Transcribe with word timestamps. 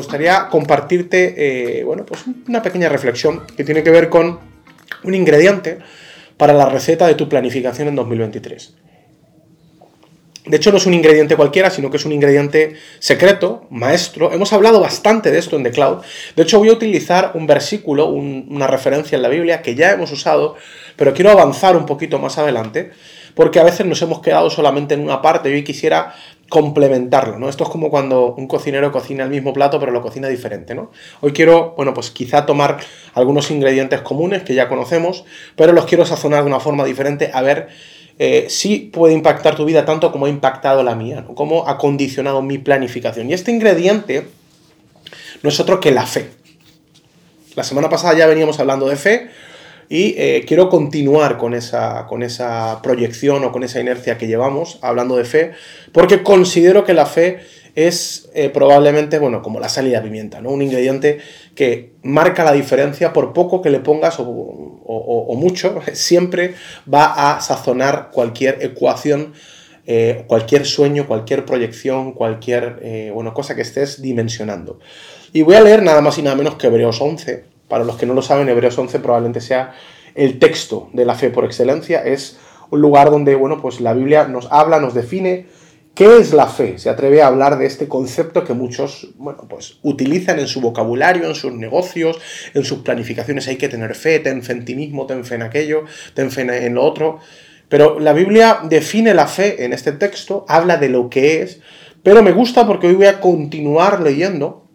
gustaría 0.00 0.48
compartirte, 0.48 1.80
eh, 1.80 1.84
bueno, 1.84 2.04
pues 2.04 2.24
una 2.48 2.62
pequeña 2.62 2.88
reflexión 2.88 3.46
que 3.56 3.64
tiene 3.64 3.82
que 3.82 3.90
ver 3.90 4.08
con 4.08 4.40
un 5.04 5.14
ingrediente 5.14 5.78
para 6.36 6.52
la 6.52 6.68
receta 6.68 7.06
de 7.06 7.14
tu 7.14 7.28
planificación 7.28 7.88
en 7.88 7.96
2023. 7.96 8.74
De 10.46 10.56
hecho, 10.56 10.72
no 10.72 10.78
es 10.78 10.86
un 10.86 10.94
ingrediente 10.94 11.36
cualquiera, 11.36 11.68
sino 11.70 11.90
que 11.90 11.98
es 11.98 12.04
un 12.06 12.12
ingrediente 12.12 12.74
secreto, 12.98 13.66
maestro. 13.68 14.32
Hemos 14.32 14.52
hablado 14.54 14.80
bastante 14.80 15.30
de 15.30 15.38
esto 15.38 15.56
en 15.56 15.64
The 15.64 15.70
Cloud. 15.70 15.98
De 16.34 16.42
hecho, 16.42 16.58
voy 16.58 16.70
a 16.70 16.72
utilizar 16.72 17.32
un 17.34 17.46
versículo, 17.46 18.06
una 18.06 18.66
referencia 18.66 19.16
en 19.16 19.22
la 19.22 19.28
Biblia 19.28 19.60
que 19.60 19.74
ya 19.74 19.92
hemos 19.92 20.10
usado, 20.12 20.56
pero 20.96 21.12
quiero 21.12 21.30
avanzar 21.30 21.76
un 21.76 21.84
poquito 21.84 22.18
más 22.18 22.38
adelante, 22.38 22.90
porque 23.34 23.60
a 23.60 23.64
veces 23.64 23.84
nos 23.84 24.00
hemos 24.00 24.20
quedado 24.22 24.48
solamente 24.48 24.94
en 24.94 25.02
una 25.02 25.20
parte. 25.20 25.54
Yo 25.54 25.62
quisiera 25.62 26.14
complementarlo, 26.50 27.38
¿no? 27.38 27.48
Esto 27.48 27.64
es 27.64 27.70
como 27.70 27.90
cuando 27.90 28.34
un 28.34 28.48
cocinero 28.48 28.90
cocina 28.92 29.24
el 29.24 29.30
mismo 29.30 29.54
plato, 29.54 29.78
pero 29.78 29.92
lo 29.92 30.02
cocina 30.02 30.28
diferente, 30.28 30.74
¿no? 30.74 30.90
Hoy 31.20 31.32
quiero, 31.32 31.74
bueno, 31.76 31.94
pues 31.94 32.10
quizá 32.10 32.44
tomar 32.44 32.78
algunos 33.14 33.50
ingredientes 33.52 34.02
comunes 34.02 34.42
que 34.42 34.54
ya 34.54 34.68
conocemos, 34.68 35.24
pero 35.54 35.72
los 35.72 35.86
quiero 35.86 36.04
sazonar 36.04 36.42
de 36.42 36.48
una 36.48 36.58
forma 36.58 36.84
diferente 36.84 37.30
a 37.32 37.40
ver 37.40 37.68
eh, 38.18 38.46
si 38.50 38.80
puede 38.80 39.14
impactar 39.14 39.54
tu 39.54 39.64
vida 39.64 39.84
tanto 39.84 40.10
como 40.10 40.26
ha 40.26 40.28
impactado 40.28 40.82
la 40.82 40.96
mía, 40.96 41.24
¿no? 41.26 41.36
Cómo 41.36 41.68
ha 41.68 41.78
condicionado 41.78 42.42
mi 42.42 42.58
planificación. 42.58 43.30
Y 43.30 43.32
este 43.32 43.52
ingrediente 43.52 44.26
no 45.42 45.48
es 45.48 45.60
otro 45.60 45.78
que 45.78 45.92
la 45.92 46.04
fe. 46.04 46.30
La 47.54 47.62
semana 47.62 47.88
pasada 47.88 48.18
ya 48.18 48.26
veníamos 48.26 48.58
hablando 48.58 48.88
de 48.88 48.96
fe, 48.96 49.30
y 49.90 50.14
eh, 50.16 50.44
quiero 50.46 50.68
continuar 50.68 51.36
con 51.36 51.52
esa, 51.52 52.06
con 52.06 52.22
esa 52.22 52.80
proyección 52.80 53.42
o 53.42 53.50
con 53.50 53.64
esa 53.64 53.80
inercia 53.80 54.16
que 54.16 54.28
llevamos 54.28 54.78
hablando 54.82 55.16
de 55.16 55.24
fe, 55.24 55.50
porque 55.90 56.22
considero 56.22 56.84
que 56.84 56.94
la 56.94 57.06
fe 57.06 57.40
es 57.74 58.30
eh, 58.32 58.50
probablemente, 58.50 59.18
bueno, 59.18 59.42
como 59.42 59.58
la 59.58 59.68
salida 59.68 59.98
de 59.98 60.04
pimienta, 60.04 60.40
¿no? 60.40 60.50
Un 60.50 60.62
ingrediente 60.62 61.18
que 61.56 61.94
marca 62.04 62.44
la 62.44 62.52
diferencia 62.52 63.12
por 63.12 63.32
poco 63.32 63.62
que 63.62 63.70
le 63.70 63.80
pongas 63.80 64.20
o, 64.20 65.34
mucho, 65.36 65.80
siempre 65.92 66.54
va 66.92 67.32
a 67.36 67.40
sazonar 67.40 68.10
cualquier 68.12 68.58
ecuación, 68.62 69.32
eh, 69.88 70.22
cualquier 70.28 70.66
sueño, 70.66 71.08
cualquier 71.08 71.44
proyección, 71.44 72.12
cualquier, 72.12 73.10
bueno, 73.12 73.34
cosa 73.34 73.56
que 73.56 73.62
estés 73.62 74.00
dimensionando. 74.00 74.78
Y 75.32 75.42
voy 75.42 75.56
a 75.56 75.60
leer 75.60 75.82
nada 75.82 76.00
más 76.00 76.16
y 76.18 76.22
nada 76.22 76.36
menos 76.36 76.54
que 76.54 76.68
Hebreos 76.68 77.00
11, 77.00 77.50
para 77.70 77.84
los 77.84 77.96
que 77.96 78.04
no 78.04 78.12
lo 78.12 78.20
saben, 78.20 78.48
Hebreos 78.48 78.76
11 78.76 78.98
probablemente 78.98 79.40
sea 79.40 79.72
el 80.14 80.38
texto 80.38 80.90
de 80.92 81.04
la 81.06 81.14
fe 81.14 81.30
por 81.30 81.44
excelencia. 81.44 82.04
Es 82.04 82.38
un 82.70 82.80
lugar 82.80 83.10
donde, 83.10 83.36
bueno, 83.36 83.62
pues 83.62 83.80
la 83.80 83.94
Biblia 83.94 84.26
nos 84.26 84.50
habla, 84.50 84.80
nos 84.80 84.92
define 84.92 85.46
qué 85.94 86.18
es 86.18 86.32
la 86.32 86.48
fe. 86.48 86.78
Se 86.78 86.90
atreve 86.90 87.22
a 87.22 87.28
hablar 87.28 87.58
de 87.58 87.66
este 87.66 87.86
concepto 87.86 88.44
que 88.44 88.54
muchos, 88.54 89.10
bueno, 89.16 89.46
pues 89.48 89.78
utilizan 89.82 90.40
en 90.40 90.48
su 90.48 90.60
vocabulario, 90.60 91.28
en 91.28 91.34
sus 91.36 91.52
negocios, 91.52 92.18
en 92.54 92.64
sus 92.64 92.80
planificaciones. 92.80 93.46
Hay 93.46 93.56
que 93.56 93.68
tener 93.68 93.94
fe, 93.94 94.18
ten 94.18 94.42
fe 94.42 94.52
en 94.52 94.64
ti 94.64 94.74
mismo, 94.74 95.06
ten 95.06 95.24
fe 95.24 95.36
en 95.36 95.42
aquello, 95.42 95.84
ten 96.14 96.32
fe 96.32 96.42
en 96.66 96.74
lo 96.74 96.82
otro. 96.82 97.20
Pero 97.68 98.00
la 98.00 98.12
Biblia 98.12 98.62
define 98.68 99.14
la 99.14 99.28
fe 99.28 99.64
en 99.64 99.72
este 99.72 99.92
texto, 99.92 100.44
habla 100.48 100.76
de 100.76 100.88
lo 100.88 101.08
que 101.08 101.40
es, 101.42 101.60
pero 102.02 102.20
me 102.20 102.32
gusta 102.32 102.66
porque 102.66 102.88
hoy 102.88 102.94
voy 102.94 103.06
a 103.06 103.20
continuar 103.20 104.00
leyendo 104.00 104.66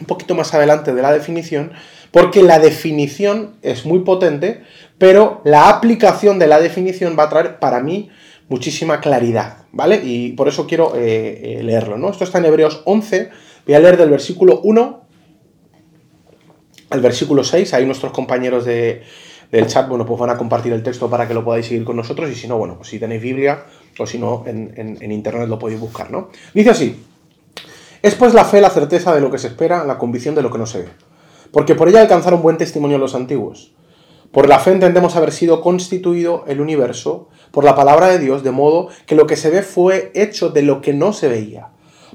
un 0.00 0.06
poquito 0.06 0.34
más 0.34 0.52
adelante 0.52 0.92
de 0.92 1.02
la 1.02 1.12
definición 1.12 1.72
porque 2.14 2.44
la 2.44 2.60
definición 2.60 3.56
es 3.62 3.84
muy 3.84 3.98
potente, 3.98 4.62
pero 4.98 5.40
la 5.42 5.68
aplicación 5.68 6.38
de 6.38 6.46
la 6.46 6.60
definición 6.60 7.16
va 7.18 7.24
a 7.24 7.28
traer 7.28 7.58
para 7.58 7.80
mí 7.80 8.08
muchísima 8.48 9.00
claridad, 9.00 9.64
¿vale? 9.72 10.00
Y 10.04 10.30
por 10.34 10.46
eso 10.46 10.64
quiero 10.68 10.94
eh, 10.94 11.58
eh, 11.58 11.62
leerlo, 11.64 11.98
¿no? 11.98 12.08
Esto 12.08 12.22
está 12.22 12.38
en 12.38 12.44
Hebreos 12.44 12.82
11, 12.84 13.30
voy 13.66 13.74
a 13.74 13.80
leer 13.80 13.96
del 13.96 14.10
versículo 14.10 14.60
1 14.62 15.06
al 16.90 17.00
versículo 17.00 17.42
6, 17.42 17.74
ahí 17.74 17.84
nuestros 17.84 18.12
compañeros 18.12 18.64
de, 18.64 19.02
del 19.50 19.66
chat, 19.66 19.88
bueno, 19.88 20.06
pues 20.06 20.20
van 20.20 20.30
a 20.30 20.36
compartir 20.36 20.72
el 20.72 20.84
texto 20.84 21.10
para 21.10 21.26
que 21.26 21.34
lo 21.34 21.44
podáis 21.44 21.66
seguir 21.66 21.82
con 21.82 21.96
nosotros, 21.96 22.30
y 22.30 22.36
si 22.36 22.46
no, 22.46 22.58
bueno, 22.58 22.76
pues 22.76 22.90
si 22.90 23.00
tenéis 23.00 23.22
Biblia, 23.22 23.64
o 23.98 24.06
si 24.06 24.20
no, 24.20 24.44
en, 24.46 24.72
en 24.76 25.10
internet 25.10 25.48
lo 25.48 25.58
podéis 25.58 25.80
buscar, 25.80 26.12
¿no? 26.12 26.28
Dice 26.54 26.70
así, 26.70 27.04
es 28.00 28.14
pues 28.14 28.34
la 28.34 28.44
fe 28.44 28.60
la 28.60 28.70
certeza 28.70 29.12
de 29.12 29.20
lo 29.20 29.32
que 29.32 29.38
se 29.38 29.48
espera, 29.48 29.84
la 29.84 29.98
convicción 29.98 30.36
de 30.36 30.42
lo 30.42 30.52
que 30.52 30.58
no 30.58 30.66
se 30.66 30.82
ve 30.82 30.88
porque 31.54 31.76
por 31.76 31.88
ella 31.88 32.00
alcanzaron 32.00 32.42
buen 32.42 32.58
testimonio 32.58 32.98
los 32.98 33.14
antiguos. 33.14 33.72
Por 34.32 34.48
la 34.48 34.58
fe 34.58 34.72
entendemos 34.72 35.14
haber 35.14 35.30
sido 35.30 35.60
constituido 35.60 36.42
el 36.48 36.60
universo 36.60 37.28
por 37.52 37.62
la 37.62 37.76
palabra 37.76 38.08
de 38.08 38.18
Dios, 38.18 38.42
de 38.42 38.50
modo 38.50 38.88
que 39.06 39.14
lo 39.14 39.28
que 39.28 39.36
se 39.36 39.50
ve 39.50 39.62
fue 39.62 40.10
hecho 40.16 40.48
de 40.48 40.62
lo 40.62 40.80
que 40.80 40.92
no 40.92 41.12
se 41.12 41.28
veía. 41.28 41.68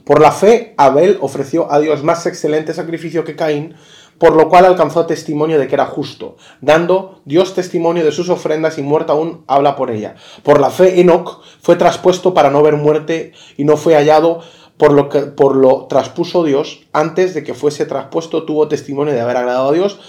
Por 0.03 0.19
la 0.19 0.33
fe, 0.33 0.73
Abel 0.75 1.17
ofreció 1.21 1.71
a 1.71 1.79
Dios 1.79 2.03
más 2.03 2.25
excelente 2.25 2.73
sacrificio 2.73 3.23
que 3.23 3.37
Caín, 3.37 3.75
por 4.17 4.35
lo 4.35 4.49
cual 4.49 4.65
alcanzó 4.65 5.05
testimonio 5.05 5.57
de 5.57 5.67
que 5.67 5.75
era 5.75 5.85
justo, 5.85 6.35
dando 6.59 7.21
Dios 7.23 7.55
testimonio 7.55 8.03
de 8.03 8.11
sus 8.11 8.27
ofrendas 8.27 8.77
y 8.77 8.81
muerto 8.81 9.13
aún 9.13 9.45
habla 9.47 9.77
por 9.77 9.89
ella. 9.89 10.15
Por 10.43 10.59
la 10.59 10.69
fe, 10.69 10.99
Enoch 10.99 11.41
fue 11.61 11.77
traspuesto 11.77 12.33
para 12.33 12.49
no 12.49 12.61
ver 12.61 12.75
muerte 12.75 13.31
y 13.55 13.63
no 13.63 13.77
fue 13.77 13.95
hallado 13.95 14.41
por 14.79 14.93
lo 14.93 15.09
que 15.09 15.19
por 15.23 15.57
lo 15.57 15.87
traspuso 15.87 16.45
Dios, 16.45 16.87
antes 16.93 17.33
de 17.33 17.43
que 17.43 17.53
fuese 17.53 17.85
traspuesto 17.85 18.45
tuvo 18.45 18.69
testimonio 18.69 19.13
de 19.13 19.19
haber 19.19 19.35
agradado 19.35 19.69
a 19.69 19.73
Dios, 19.73 19.99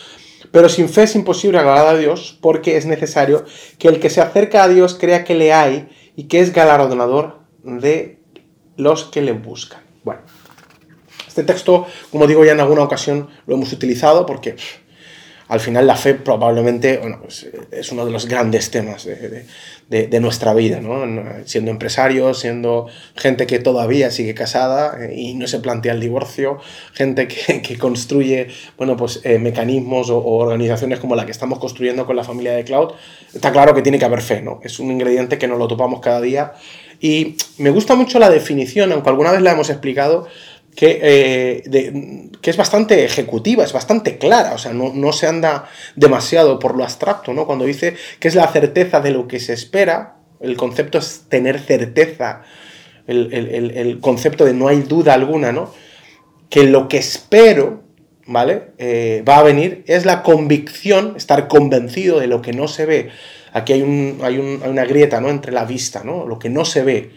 pero 0.53 0.69
sin 0.69 0.89
fe 0.89 1.03
es 1.03 1.17
imposible 1.17 1.59
agradar 1.59 1.89
a 1.89 1.99
Dios, 1.99 2.39
porque 2.41 2.77
es 2.77 2.87
necesario 2.87 3.45
que 3.81 3.89
el 3.89 3.99
que 3.99 4.11
se 4.11 4.21
acerca 4.21 4.63
a 4.63 4.69
Dios 4.69 4.97
crea 4.99 5.25
que 5.25 5.35
le 5.35 5.53
hay 5.53 5.89
y 6.15 6.29
que 6.29 6.39
es 6.39 6.53
galardonador 6.53 7.41
de 7.65 8.21
los 8.77 9.03
que 9.03 9.23
le 9.23 9.33
buscan. 9.33 9.83
Bueno, 10.05 10.23
este 11.27 11.43
texto, 11.43 11.87
como 12.13 12.29
digo 12.29 12.45
ya 12.45 12.53
en 12.53 12.61
alguna 12.61 12.85
ocasión, 12.85 13.29
lo 13.47 13.57
hemos 13.57 13.73
utilizado 13.73 14.25
porque 14.25 14.55
al 15.51 15.59
final 15.59 15.85
la 15.85 15.97
fe 15.97 16.15
probablemente 16.15 17.01
pues, 17.21 17.49
es 17.73 17.91
uno 17.91 18.07
de 18.07 18.13
los 18.13 18.27
grandes 18.27 18.71
temas 18.71 19.05
de, 19.05 20.21
nuestra 20.21 20.55
vida, 20.55 20.81
¿no? 20.81 21.05
siendo 21.45 21.73
empresarios, 21.73 22.39
siendo 22.39 22.87
gente 23.17 23.49
que 23.49 23.59
todavía 23.59 24.13
sigue 24.13 24.33
casada 24.33 24.97
eh, 25.05 25.15
y 25.17 25.35
no 25.35 25.49
se 25.49 25.59
plantea 25.59 25.93
el 25.93 26.01
divorcio, 26.01 26.59
gente 26.93 27.27
que, 27.27 27.77
construye 27.79 28.47
bueno, 28.77 28.97
pues, 28.97 29.21
eh, 29.25 29.41
mecanismos 29.41 30.09
o, 30.11 30.23
organizaciones 30.23 31.01
como 31.01 31.17
la 31.17 31.27
que 31.27 31.33
estamos 31.33 31.59
construyendo 31.59 32.07
con 32.07 32.15
la 32.15 32.23
familia 32.23 32.53
de 32.53 32.63
Cloud, 32.63 32.93
está 33.35 33.51
claro 33.51 33.75
que 33.75 33.83
tiene 33.83 33.99
que 33.99 34.05
haber 34.05 34.23
fe, 34.23 34.43
¿no? 34.43 34.61
es 34.63 34.79
un 34.79 34.93
ingrediente 34.93 35.37
que 35.37 35.49
nos 35.49 35.59
lo 35.59 35.67
topamos 35.67 35.99
cada 36.01 36.21
día 36.21 36.53
y 37.01 37.37
me 37.57 37.71
gusta 37.71 37.95
mucho 37.95 38.19
la 38.19 38.29
definición, 38.29 38.93
aunque 38.93 39.09
alguna 39.09 39.33
vez 39.33 39.41
la 39.41 39.53
hemos 39.53 39.71
explicado, 39.71 40.29
que, 40.75 41.01
eh, 41.03 42.31
que, 42.41 42.51
es 42.51 42.57
bastante 42.57 43.05
ejecutiva, 43.05 43.65
es 43.65 43.73
bastante 43.73 44.19
clara, 44.19 44.55
o 44.55 44.59
sea, 44.59 44.73
no, 44.73 45.13
se 45.13 45.27
anda 45.27 45.69
demasiado 45.97 46.59
por 46.59 46.77
lo 46.77 46.85
abstracto, 46.85 47.33
¿no? 47.33 47.47
Cuando 47.47 47.65
dice 47.65 47.97
que 48.19 48.29
es 48.29 48.35
la 48.35 48.47
certeza 48.49 49.01
de 49.01 49.11
lo 49.11 49.27
que 49.27 49.41
se 49.41 49.53
espera, 49.53 50.17
el 50.41 50.57
concepto 50.57 50.99
es 50.99 51.25
tener 51.29 51.59
certeza, 51.59 52.43
el, 53.07 53.99
concepto 54.01 54.45
de 54.45 54.55
no 54.55 54.69
hay 54.69 54.83
duda 54.83 55.15
alguna, 55.15 55.53
¿no? 55.53 55.73
Que 56.49 56.65
lo 56.65 56.89
que 56.89 56.99
espero, 56.99 57.83
¿vale? 58.27 58.71
Eh, 58.79 59.25
va 59.29 59.39
a 59.39 59.43
venir, 59.43 59.85
es 59.87 60.07
la 60.07 60.23
convicción, 60.23 61.15
estar 61.17 61.49
convencido 61.49 62.21
de 62.21 62.29
lo 62.29 62.43
que 62.43 62.53
no 62.53 62.69
se 62.69 62.87
ve. 62.87 63.11
Aquí 63.53 63.73
hay, 63.73 63.83
un, 63.83 64.21
hay, 64.23 64.39
un, 64.39 64.61
hay 64.63 64.71
una 64.71 64.85
grieta, 64.85 65.21
¿no? 65.21 65.29
Entre 65.29 65.53
la 65.53 65.65
vista, 65.65 66.05
¿no? 66.05 66.27
Lo 66.27 66.39
que 66.39 66.49
no 66.49 66.65
se 66.65 66.85
ve 66.85 67.11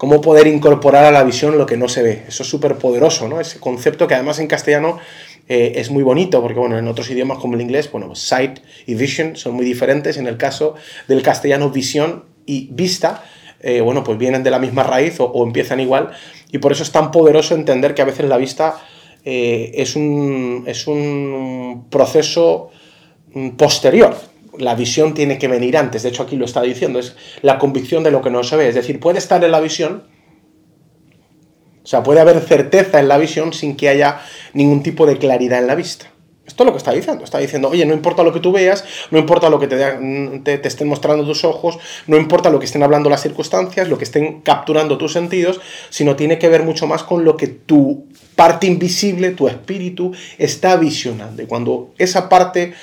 cómo 0.00 0.22
poder 0.22 0.46
incorporar 0.46 1.04
a 1.04 1.10
la 1.10 1.22
visión 1.24 1.58
lo 1.58 1.66
que 1.66 1.76
no 1.76 1.86
se 1.86 2.02
ve. 2.02 2.22
Eso 2.26 2.42
es 2.42 2.48
súper 2.48 2.76
poderoso, 2.76 3.28
¿no? 3.28 3.38
Ese 3.38 3.60
concepto 3.60 4.08
que 4.08 4.14
además 4.14 4.38
en 4.38 4.46
castellano 4.46 4.98
eh, 5.46 5.72
es 5.76 5.90
muy 5.90 6.02
bonito, 6.02 6.40
porque 6.40 6.58
bueno, 6.58 6.78
en 6.78 6.88
otros 6.88 7.10
idiomas 7.10 7.36
como 7.36 7.54
el 7.54 7.60
inglés, 7.60 7.92
bueno, 7.92 8.06
pues 8.06 8.20
sight 8.20 8.60
y 8.86 8.94
vision 8.94 9.36
son 9.36 9.52
muy 9.52 9.64
diferentes. 9.66 10.16
En 10.16 10.26
el 10.26 10.38
caso 10.38 10.74
del 11.06 11.20
castellano, 11.20 11.68
visión 11.68 12.24
y 12.46 12.70
vista, 12.72 13.24
eh, 13.60 13.82
bueno, 13.82 14.02
pues 14.02 14.16
vienen 14.16 14.42
de 14.42 14.50
la 14.50 14.58
misma 14.58 14.84
raíz 14.84 15.16
o, 15.18 15.44
empiezan 15.44 15.80
igual. 15.80 16.12
Y 16.50 16.56
por 16.56 16.72
eso 16.72 16.82
es 16.82 16.92
tan 16.92 17.10
poderoso 17.10 17.54
entender 17.54 17.92
que 17.92 18.00
a 18.00 18.06
veces 18.06 18.24
la 18.24 18.38
vista 18.38 18.80
eh, 19.26 19.72
es, 19.74 19.96
un, 19.96 20.64
es 20.66 20.86
un 20.86 21.88
proceso 21.90 22.70
mm, 23.34 23.50
posterior 23.50 24.29
la 24.58 24.74
visión 24.74 25.14
tiene 25.14 25.38
que 25.38 25.48
venir 25.48 25.76
antes, 25.76 26.02
de 26.02 26.08
hecho 26.08 26.22
aquí 26.22 26.36
lo 26.36 26.44
está 26.44 26.62
diciendo, 26.62 26.98
es 26.98 27.16
la 27.42 27.58
convicción 27.58 28.02
de 28.02 28.10
lo 28.10 28.22
que 28.22 28.30
no 28.30 28.42
se 28.42 28.56
ve, 28.56 28.68
es 28.68 28.74
decir, 28.74 29.00
puede 29.00 29.18
estar 29.18 29.42
en 29.44 29.50
la 29.50 29.60
visión, 29.60 30.04
o 31.82 31.86
sea, 31.86 32.02
puede 32.02 32.20
haber 32.20 32.40
certeza 32.40 33.00
en 33.00 33.08
la 33.08 33.18
visión 33.18 33.52
sin 33.52 33.76
que 33.76 33.88
haya 33.88 34.20
ningún 34.52 34.82
tipo 34.82 35.06
de 35.06 35.18
claridad 35.18 35.58
en 35.58 35.66
la 35.66 35.74
vista. 35.74 36.10
Esto 36.50 36.64
es 36.64 36.66
lo 36.66 36.72
que 36.72 36.78
está 36.78 36.90
diciendo. 36.90 37.22
Está 37.22 37.38
diciendo, 37.38 37.68
oye, 37.68 37.86
no 37.86 37.94
importa 37.94 38.24
lo 38.24 38.32
que 38.32 38.40
tú 38.40 38.50
veas, 38.50 38.84
no 39.12 39.18
importa 39.18 39.48
lo 39.48 39.60
que 39.60 39.68
te, 39.68 40.58
te, 40.58 40.66
estén 40.68 40.88
mostrando 40.88 41.24
tus 41.24 41.44
ojos, 41.44 41.78
no 42.08 42.16
importa 42.16 42.50
lo 42.50 42.58
que 42.58 42.64
estén 42.64 42.82
hablando 42.82 43.08
las 43.08 43.22
circunstancias, 43.22 43.88
lo 43.88 43.96
que 43.96 44.04
estén 44.04 44.40
capturando 44.40 44.98
tus 44.98 45.12
sentidos, 45.12 45.60
sino 45.90 46.16
tiene 46.16 46.40
que 46.40 46.48
ver 46.48 46.64
mucho 46.64 46.88
más 46.88 47.04
con 47.04 47.24
lo 47.24 47.36
que 47.36 47.46
tu 47.46 48.08
parte 48.34 48.66
invisible, 48.66 49.30
tu 49.30 49.46
espíritu, 49.46 50.12
está 50.38 50.74
visionando. 50.74 51.40
Y 51.40 51.46
cuando 51.46 51.94
esa 51.98 52.28
parte 52.28 52.74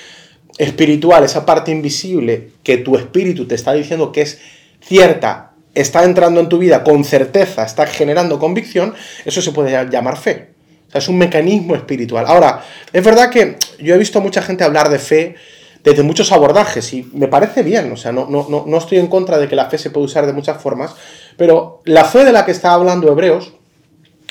espiritual, 0.58 1.24
esa 1.24 1.46
parte 1.46 1.70
invisible 1.70 2.50
que 2.62 2.78
tu 2.78 2.96
espíritu 2.96 3.46
te 3.46 3.54
está 3.54 3.72
diciendo 3.72 4.12
que 4.12 4.22
es 4.22 4.40
cierta, 4.80 5.52
está 5.74 6.04
entrando 6.04 6.40
en 6.40 6.48
tu 6.48 6.58
vida 6.58 6.82
con 6.84 7.04
certeza, 7.04 7.64
está 7.64 7.86
generando 7.86 8.38
convicción, 8.38 8.94
eso 9.24 9.40
se 9.40 9.52
puede 9.52 9.88
llamar 9.88 10.16
fe. 10.16 10.50
O 10.88 10.90
sea, 10.90 10.98
es 11.00 11.08
un 11.08 11.18
mecanismo 11.18 11.74
espiritual. 11.76 12.24
Ahora, 12.26 12.64
es 12.92 13.04
verdad 13.04 13.30
que 13.30 13.56
yo 13.78 13.94
he 13.94 13.98
visto 13.98 14.20
mucha 14.20 14.42
gente 14.42 14.64
hablar 14.64 14.88
de 14.88 14.98
fe 14.98 15.36
desde 15.84 16.02
muchos 16.02 16.32
abordajes 16.32 16.92
y 16.92 17.08
me 17.12 17.28
parece 17.28 17.62
bien, 17.62 17.92
o 17.92 17.96
sea, 17.96 18.10
no, 18.10 18.26
no, 18.28 18.64
no, 18.66 18.78
estoy 18.78 18.98
en 18.98 19.06
contra 19.06 19.38
de 19.38 19.48
que 19.48 19.56
la 19.56 19.70
fe 19.70 19.78
se 19.78 19.90
puede 19.90 20.06
usar 20.06 20.26
de 20.26 20.32
muchas 20.32 20.60
formas, 20.60 20.94
pero 21.36 21.82
la 21.84 22.04
fe 22.04 22.24
de 22.24 22.32
la 22.32 22.44
que 22.44 22.50
está 22.50 22.72
hablando 22.72 23.10
Hebreos 23.10 23.52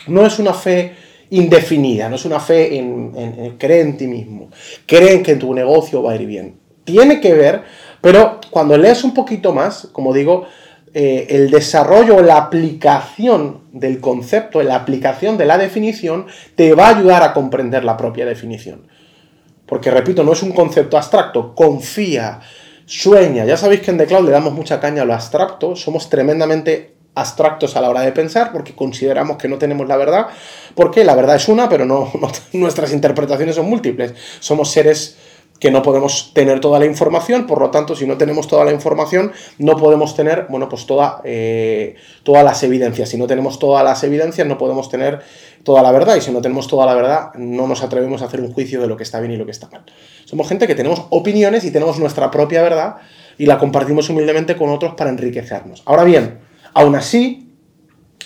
no 0.07 0.25
es 0.25 0.39
una 0.39 0.53
fe 0.53 0.95
indefinida, 1.29 2.09
no 2.09 2.15
es 2.15 2.25
una 2.25 2.39
fe 2.39 2.77
en, 2.77 3.11
en, 3.15 3.57
creer 3.57 3.85
en 3.85 3.97
ti 3.97 4.07
mismo, 4.07 4.49
creen 4.85 5.23
que 5.23 5.35
tu 5.35 5.53
negocio 5.53 6.01
va 6.03 6.13
a 6.13 6.15
ir 6.15 6.25
bien. 6.25 6.55
Tiene 6.83 7.19
que 7.19 7.33
ver, 7.33 7.63
pero 8.01 8.39
cuando 8.49 8.77
lees 8.77 9.03
un 9.03 9.13
poquito 9.13 9.53
más, 9.53 9.89
como 9.91 10.13
digo, 10.13 10.47
eh, 10.93 11.27
el 11.35 11.51
desarrollo, 11.51 12.21
la 12.21 12.37
aplicación 12.37 13.61
del 13.71 13.99
concepto, 13.99 14.63
la 14.63 14.75
aplicación 14.75 15.37
de 15.37 15.45
la 15.45 15.57
definición, 15.57 16.27
te 16.55 16.73
va 16.73 16.87
a 16.87 16.97
ayudar 16.97 17.23
a 17.23 17.33
comprender 17.33 17.83
la 17.83 17.97
propia 17.97 18.25
definición. 18.25 18.87
Porque, 19.65 19.91
repito, 19.91 20.23
no 20.23 20.31
es 20.31 20.41
un 20.41 20.53
concepto 20.53 20.97
abstracto, 20.97 21.53
confía, 21.53 22.39
sueña. 22.85 23.45
Ya 23.45 23.57
sabéis 23.57 23.81
que 23.81 23.91
en 23.91 23.97
The 23.97 24.07
Cloud 24.07 24.25
le 24.25 24.31
damos 24.31 24.53
mucha 24.53 24.79
caña 24.79 25.03
a 25.03 25.05
lo 25.05 25.13
abstracto, 25.13 25.75
somos 25.75 26.09
tremendamente 26.09 26.96
abstractos 27.17 27.75
a 27.75 27.81
la 27.81 27.89
hora 27.89 28.01
de 28.01 28.11
pensar 28.11 28.51
porque 28.51 28.75
consideramos 28.75 29.37
que 29.37 29.47
no 29.47 29.57
tenemos 29.57 29.87
la 29.87 29.97
verdad, 29.97 30.27
porque 30.75 31.03
la 31.03 31.15
verdad 31.15 31.35
es 31.35 31.47
una, 31.47 31.67
pero 31.67 31.85
no 31.85 32.11
nuestras 32.53 32.93
interpretaciones 32.93 33.55
son 33.55 33.69
múltiples. 33.69 34.13
Somos 34.39 34.71
seres 34.71 35.17
que 35.59 35.71
no 35.71 35.81
podemos 35.81 36.33
tener 36.33 36.59
toda 36.59 36.79
la 36.79 36.85
información, 36.85 37.47
por 37.47 37.59
lo 37.59 37.71
tanto, 37.71 37.95
si 37.95 38.05
no 38.05 38.17
tenemos 38.17 38.47
toda 38.47 38.63
la 38.63 38.71
información, 38.71 39.31
no 39.57 39.75
podemos 39.75 40.15
tener, 40.15 40.45
bueno, 40.49 40.69
pues 40.69 40.85
toda, 40.85 41.21
eh, 41.23 41.95
todas 42.23 42.43
las 42.43 42.61
evidencias. 42.63 43.09
Si 43.09 43.17
no 43.17 43.27
tenemos 43.27 43.57
todas 43.57 43.83
las 43.83 44.03
evidencias, 44.03 44.47
no 44.47 44.57
podemos 44.57 44.89
tener 44.89 45.21
toda 45.63 45.81
la 45.81 45.91
verdad, 45.91 46.15
y 46.15 46.21
si 46.21 46.31
no 46.31 46.41
tenemos 46.41 46.67
toda 46.67 46.85
la 46.85 46.93
verdad, 46.93 47.33
no 47.35 47.67
nos 47.67 47.81
atrevemos 47.81 48.21
a 48.21 48.25
hacer 48.25 48.41
un 48.41 48.53
juicio 48.53 48.81
de 48.81 48.87
lo 48.87 48.95
que 48.97 49.03
está 49.03 49.19
bien 49.19 49.33
y 49.33 49.37
lo 49.37 49.45
que 49.45 49.51
está 49.51 49.67
mal. 49.69 49.83
Somos 50.25 50.47
gente 50.47 50.67
que 50.67 50.75
tenemos 50.75 51.05
opiniones 51.09 51.63
y 51.63 51.71
tenemos 51.71 51.97
nuestra 51.97 52.29
propia 52.29 52.61
verdad 52.61 52.97
y 53.37 53.45
la 53.45 53.57
compartimos 53.57 54.09
humildemente 54.09 54.55
con 54.55 54.69
otros 54.69 54.93
para 54.95 55.09
enriquecernos. 55.09 55.81
Ahora 55.85 56.03
bien, 56.03 56.46
aún 56.77 56.95
así, 56.95 57.49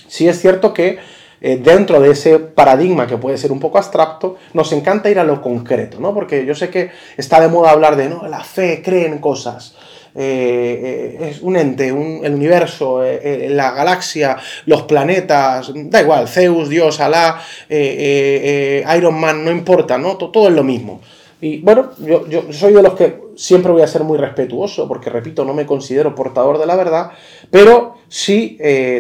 sí 0.08 0.28
es 0.28 0.40
cierto 0.42 0.74
que 0.74 1.00
eh, 1.40 1.60
dentro 1.64 2.02
de 2.02 2.12
ese 2.12 2.38
paradigma 2.38 3.08
que 3.08 3.18
puede 3.18 3.38
ser 3.38 3.52
un 3.52 3.60
poco 3.60 3.78
abstracto, 3.78 4.36
nos 4.54 4.72
encanta 4.74 5.10
ir 5.10 5.20
a 5.20 5.24
lo 5.24 5.42
concreto, 5.42 6.00
¿no? 6.00 6.14
Porque 6.14 6.46
yo 6.46 6.54
sé 6.54 6.70
que 6.70 6.92
está 7.18 7.40
de 7.40 7.48
moda 7.48 7.72
hablar 7.72 7.96
de, 7.96 8.10
no, 8.10 8.28
la 8.28 8.44
fe 8.44 8.82
cree 8.84 9.08
en 9.08 9.20
cosas. 9.20 9.76
Eh, 10.14 11.18
eh, 11.20 11.30
es 11.30 11.42
un 11.42 11.56
ente, 11.56 11.88
el 11.88 12.34
universo, 12.34 13.02
la 13.02 13.72
galaxia, 13.72 14.38
los 14.66 14.84
planetas, 14.84 15.72
da 15.74 16.02
igual, 16.02 16.28
Zeus, 16.28 16.68
Dios, 16.68 17.00
Alá, 17.00 17.42
Iron 17.70 19.18
Man, 19.18 19.46
no 19.46 19.52
importa, 19.52 19.98
¿no? 19.98 20.18
Todo, 20.18 20.50
es 20.50 20.54
lo 20.54 20.64
mismo. 20.64 21.00
Y 21.42 21.60
bueno, 21.62 21.92
yo, 22.00 22.28
yo, 22.28 22.54
soy 22.54 22.72
de 22.72 22.84
los 22.84 22.94
que 22.94 23.20
siempre 23.36 23.72
voy 23.72 23.82
a 23.82 23.88
ser 23.88 24.04
muy 24.04 24.18
respetuoso, 24.18 24.88
porque 24.88 25.10
repito, 25.10 25.44
no 25.44 25.54
me 25.54 25.66
considero 25.66 26.16
portador 26.16 26.60
de 26.60 26.68
la 26.68 26.76
verdad, 26.76 27.12
pero 27.50 27.96
sí 28.08 28.58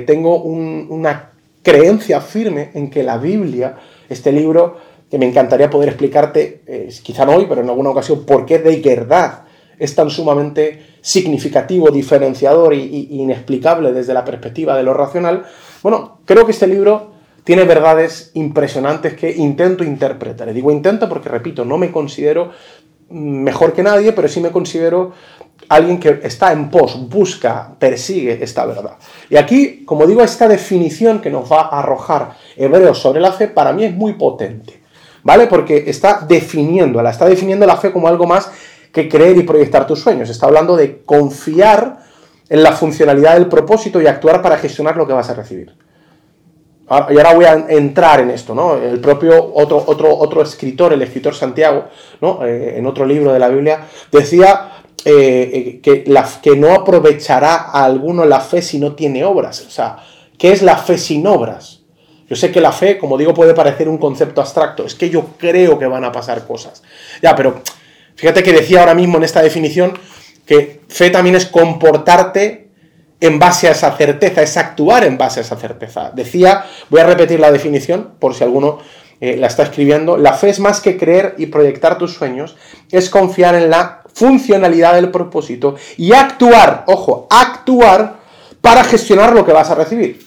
tengo 0.07 0.41
una 0.41 1.31
creencia 1.61 2.19
firme 2.21 2.71
en 2.73 2.89
que 2.89 3.03
la 3.03 3.17
Biblia, 3.17 3.75
este 4.09 4.31
libro, 4.31 4.77
que 5.11 5.17
me 5.17 5.27
encantaría 5.27 5.69
poder 5.69 5.89
explicarte, 5.89 6.61
eh, 6.65 6.89
quizá 7.03 7.25
no 7.25 7.35
hoy, 7.35 7.45
pero 7.47 7.61
en 7.61 7.69
alguna 7.69 7.89
ocasión, 7.89 8.25
por 8.25 8.45
qué 8.45 8.59
de 8.59 8.77
verdad 8.77 9.43
es 9.77 9.93
tan 9.93 10.09
sumamente 10.09 10.85
significativo, 11.01 11.91
diferenciador 11.91 12.73
e 12.73 12.77
inexplicable 12.77 13.91
desde 13.91 14.13
la 14.13 14.23
perspectiva 14.23 14.77
de 14.77 14.83
lo 14.83 14.93
racional, 14.93 15.43
bueno, 15.83 16.19
creo 16.25 16.45
que 16.45 16.51
este 16.51 16.67
libro 16.67 17.10
tiene 17.43 17.63
verdades 17.63 18.31
impresionantes 18.35 19.13
que 19.15 19.31
intento 19.31 19.83
interpretar. 19.83 20.49
Y 20.49 20.53
digo 20.53 20.71
intento 20.71 21.09
porque, 21.09 21.29
repito, 21.29 21.65
no 21.65 21.77
me 21.77 21.91
considero 21.91 22.51
mejor 23.09 23.73
que 23.73 23.83
nadie, 23.83 24.13
pero 24.13 24.27
sí 24.27 24.39
me 24.39 24.51
considero 24.51 25.11
alguien 25.69 25.99
que 25.99 26.19
está 26.23 26.51
en 26.51 26.69
pos, 26.69 27.09
busca, 27.09 27.73
persigue 27.77 28.43
esta 28.43 28.65
verdad. 28.65 28.97
Y 29.29 29.37
aquí, 29.37 29.85
como 29.85 30.05
digo, 30.05 30.21
esta 30.21 30.47
definición 30.47 31.19
que 31.19 31.29
nos 31.29 31.51
va 31.51 31.61
a 31.61 31.79
arrojar 31.79 32.35
Hebreos 32.55 32.99
sobre 32.99 33.21
la 33.21 33.31
fe, 33.31 33.47
para 33.47 33.73
mí 33.73 33.85
es 33.85 33.93
muy 33.93 34.13
potente, 34.13 34.81
¿vale? 35.23 35.47
Porque 35.47 35.85
está 35.87 36.25
definiéndola, 36.27 37.11
está 37.11 37.25
definiendo 37.25 37.65
la 37.65 37.77
fe 37.77 37.91
como 37.91 38.07
algo 38.07 38.25
más 38.25 38.51
que 38.91 39.07
creer 39.07 39.37
y 39.37 39.43
proyectar 39.43 39.87
tus 39.87 39.99
sueños. 39.99 40.29
Está 40.29 40.47
hablando 40.47 40.75
de 40.75 41.03
confiar 41.03 41.99
en 42.49 42.63
la 42.63 42.73
funcionalidad 42.73 43.35
del 43.35 43.47
propósito 43.47 44.01
y 44.01 44.07
actuar 44.07 44.41
para 44.41 44.57
gestionar 44.57 44.97
lo 44.97 45.07
que 45.07 45.13
vas 45.13 45.29
a 45.29 45.33
recibir. 45.33 45.73
Ah, 46.93 47.07
y 47.09 47.15
ahora 47.15 47.33
voy 47.33 47.45
a 47.45 47.53
entrar 47.69 48.19
en 48.19 48.31
esto, 48.31 48.53
¿no? 48.53 48.75
El 48.75 48.99
propio 48.99 49.53
otro, 49.53 49.81
otro, 49.87 50.13
otro 50.13 50.41
escritor, 50.41 50.91
el 50.91 51.01
escritor 51.01 51.33
Santiago, 51.33 51.85
¿no? 52.19 52.45
Eh, 52.45 52.77
en 52.77 52.85
otro 52.85 53.05
libro 53.05 53.31
de 53.31 53.39
la 53.39 53.47
Biblia, 53.47 53.87
decía 54.11 54.83
eh, 55.05 55.51
eh, 55.53 55.79
que, 55.81 56.03
la, 56.07 56.27
que 56.41 56.57
no 56.57 56.73
aprovechará 56.73 57.55
a 57.71 57.85
alguno 57.85 58.25
la 58.25 58.41
fe 58.41 58.61
si 58.61 58.77
no 58.77 58.91
tiene 58.91 59.23
obras. 59.23 59.61
O 59.65 59.69
sea, 59.69 59.99
¿qué 60.37 60.51
es 60.51 60.61
la 60.61 60.75
fe 60.75 60.97
sin 60.97 61.25
obras? 61.27 61.79
Yo 62.27 62.35
sé 62.35 62.51
que 62.51 62.59
la 62.59 62.73
fe, 62.73 62.97
como 62.97 63.17
digo, 63.17 63.33
puede 63.33 63.53
parecer 63.53 63.87
un 63.87 63.97
concepto 63.97 64.41
abstracto. 64.41 64.85
Es 64.85 64.93
que 64.93 65.09
yo 65.09 65.27
creo 65.37 65.79
que 65.79 65.85
van 65.85 66.03
a 66.03 66.11
pasar 66.11 66.45
cosas. 66.45 66.83
Ya, 67.21 67.37
pero 67.37 67.61
fíjate 68.15 68.43
que 68.43 68.51
decía 68.51 68.81
ahora 68.81 68.95
mismo 68.95 69.15
en 69.15 69.23
esta 69.23 69.41
definición 69.41 69.93
que 70.45 70.81
fe 70.89 71.09
también 71.09 71.37
es 71.37 71.45
comportarte 71.45 72.70
en 73.21 73.37
base 73.37 73.67
a 73.67 73.71
esa 73.71 73.95
certeza, 73.95 74.41
es 74.41 74.57
actuar 74.57 75.05
en 75.05 75.17
base 75.17 75.39
a 75.39 75.43
esa 75.43 75.55
certeza. 75.55 76.11
Decía, 76.13 76.65
voy 76.89 77.01
a 77.01 77.05
repetir 77.05 77.39
la 77.39 77.51
definición 77.51 78.15
por 78.19 78.33
si 78.33 78.43
alguno 78.43 78.79
eh, 79.21 79.37
la 79.37 79.47
está 79.47 79.63
escribiendo, 79.63 80.17
la 80.17 80.33
fe 80.33 80.49
es 80.49 80.59
más 80.59 80.81
que 80.81 80.97
creer 80.97 81.35
y 81.37 81.45
proyectar 81.45 81.99
tus 81.99 82.15
sueños, 82.15 82.57
es 82.91 83.11
confiar 83.11 83.53
en 83.53 83.69
la 83.69 84.01
funcionalidad 84.13 84.95
del 84.95 85.11
propósito 85.11 85.75
y 85.97 86.11
actuar, 86.13 86.83
ojo, 86.87 87.27
actuar 87.29 88.19
para 88.59 88.83
gestionar 88.83 89.33
lo 89.33 89.45
que 89.45 89.53
vas 89.53 89.69
a 89.69 89.75
recibir. 89.75 90.25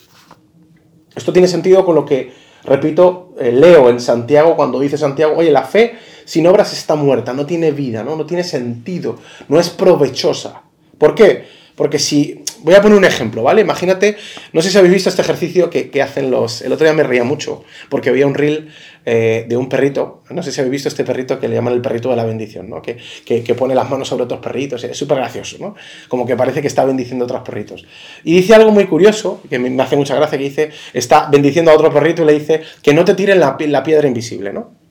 Esto 1.17 1.32
tiene 1.32 1.49
sentido 1.49 1.85
con 1.85 1.96
lo 1.96 2.06
que, 2.06 2.32
repito, 2.62 3.35
eh, 3.41 3.50
leo 3.50 3.91
en 3.91 4.00
Santiago 4.00 4.55
cuando 4.55 4.79
dice 4.79 4.96
Santiago, 4.96 5.35
oye, 5.37 5.50
la 5.50 5.62
fe 5.62 5.99
sin 6.25 6.46
obras 6.46 6.73
está 6.73 6.94
muerta, 6.94 7.32
no 7.32 7.44
tiene 7.44 7.73
vida, 7.73 8.05
¿no? 8.05 8.14
no 8.14 8.25
tiene 8.25 8.44
sentido, 8.44 9.17
no 9.49 9.58
es 9.58 9.70
provechosa. 9.70 10.62
¿Por 10.96 11.17
qué? 11.17 11.64
Porque 11.76 11.99
si, 11.99 12.43
voy 12.61 12.75
a 12.75 12.82
poner 12.82 12.97
un 12.97 13.05
ejemplo, 13.05 13.43
¿vale? 13.43 13.61
Imagínate, 13.61 14.17
no 14.53 14.62
sé 14.62 14.71
si 14.71 14.79
habéis 14.79 14.94
visto 14.94 15.09
este 15.09 15.23
ejercicio 15.23 15.71
que, 15.71 16.03
hacen 16.03 16.31
los, 16.31 16.63
el 16.63 16.72
otro 16.72 16.87
día 16.87 16.94
me 16.94 17.03
reía 17.03 17.25
mucho, 17.25 17.65
porque 17.89 18.10
había 18.10 18.27
un 18.27 18.34
reel 18.34 18.70
eh, 19.05 19.44
de 19.49 19.56
un 19.56 19.69
perrito, 19.69 20.22
no 20.31 20.43
sé 20.43 20.53
si 20.53 20.60
habéis 20.60 20.72
visto 20.72 20.89
este 20.89 21.05
perrito 21.05 21.41
que 21.41 21.49
le 21.49 21.56
llaman 21.56 21.75
el 21.75 21.81
perrito 21.81 22.10
de 22.10 22.17
la 22.17 22.25
bendición, 22.25 22.70
¿no? 22.70 22.81
Que, 22.81 22.99
que, 23.25 23.55
pone 23.55 23.75
las 23.75 23.91
manos 23.91 24.08
sobre 24.08 24.25
otros 24.25 24.41
perritos, 24.41 24.84
es 24.84 24.96
súper 24.96 25.19
gracioso, 25.19 25.56
¿no? 25.58 25.75
Como 26.08 26.27
que 26.27 26.37
parece 26.37 26.60
que 26.60 26.69
está 26.69 26.84
bendiciendo 26.84 27.25
a 27.25 27.27
otros 27.27 27.43
perritos. 27.43 27.84
Y 28.22 28.37
dice 28.37 28.55
algo 28.55 28.70
muy 28.70 28.87
curioso, 28.87 29.41
que 29.51 29.58
me, 29.58 29.82
hace 29.82 29.96
mucha 29.96 30.15
gracia, 30.15 30.39
que 30.39 30.44
dice, 30.44 30.70
está 30.93 31.29
bendiciendo 31.31 31.70
a 31.70 31.75
otro 31.75 31.93
perrito 31.93 32.22
y 32.22 32.27
le 32.27 32.32
dice 32.34 32.63
que 32.82 32.94
no 32.94 33.05
te 33.05 33.15
tiren 33.15 33.41
la, 33.41 33.56
la 33.58 33.82
piedra 33.82 34.06
invisible, 34.06 34.53
¿no? 34.53 34.83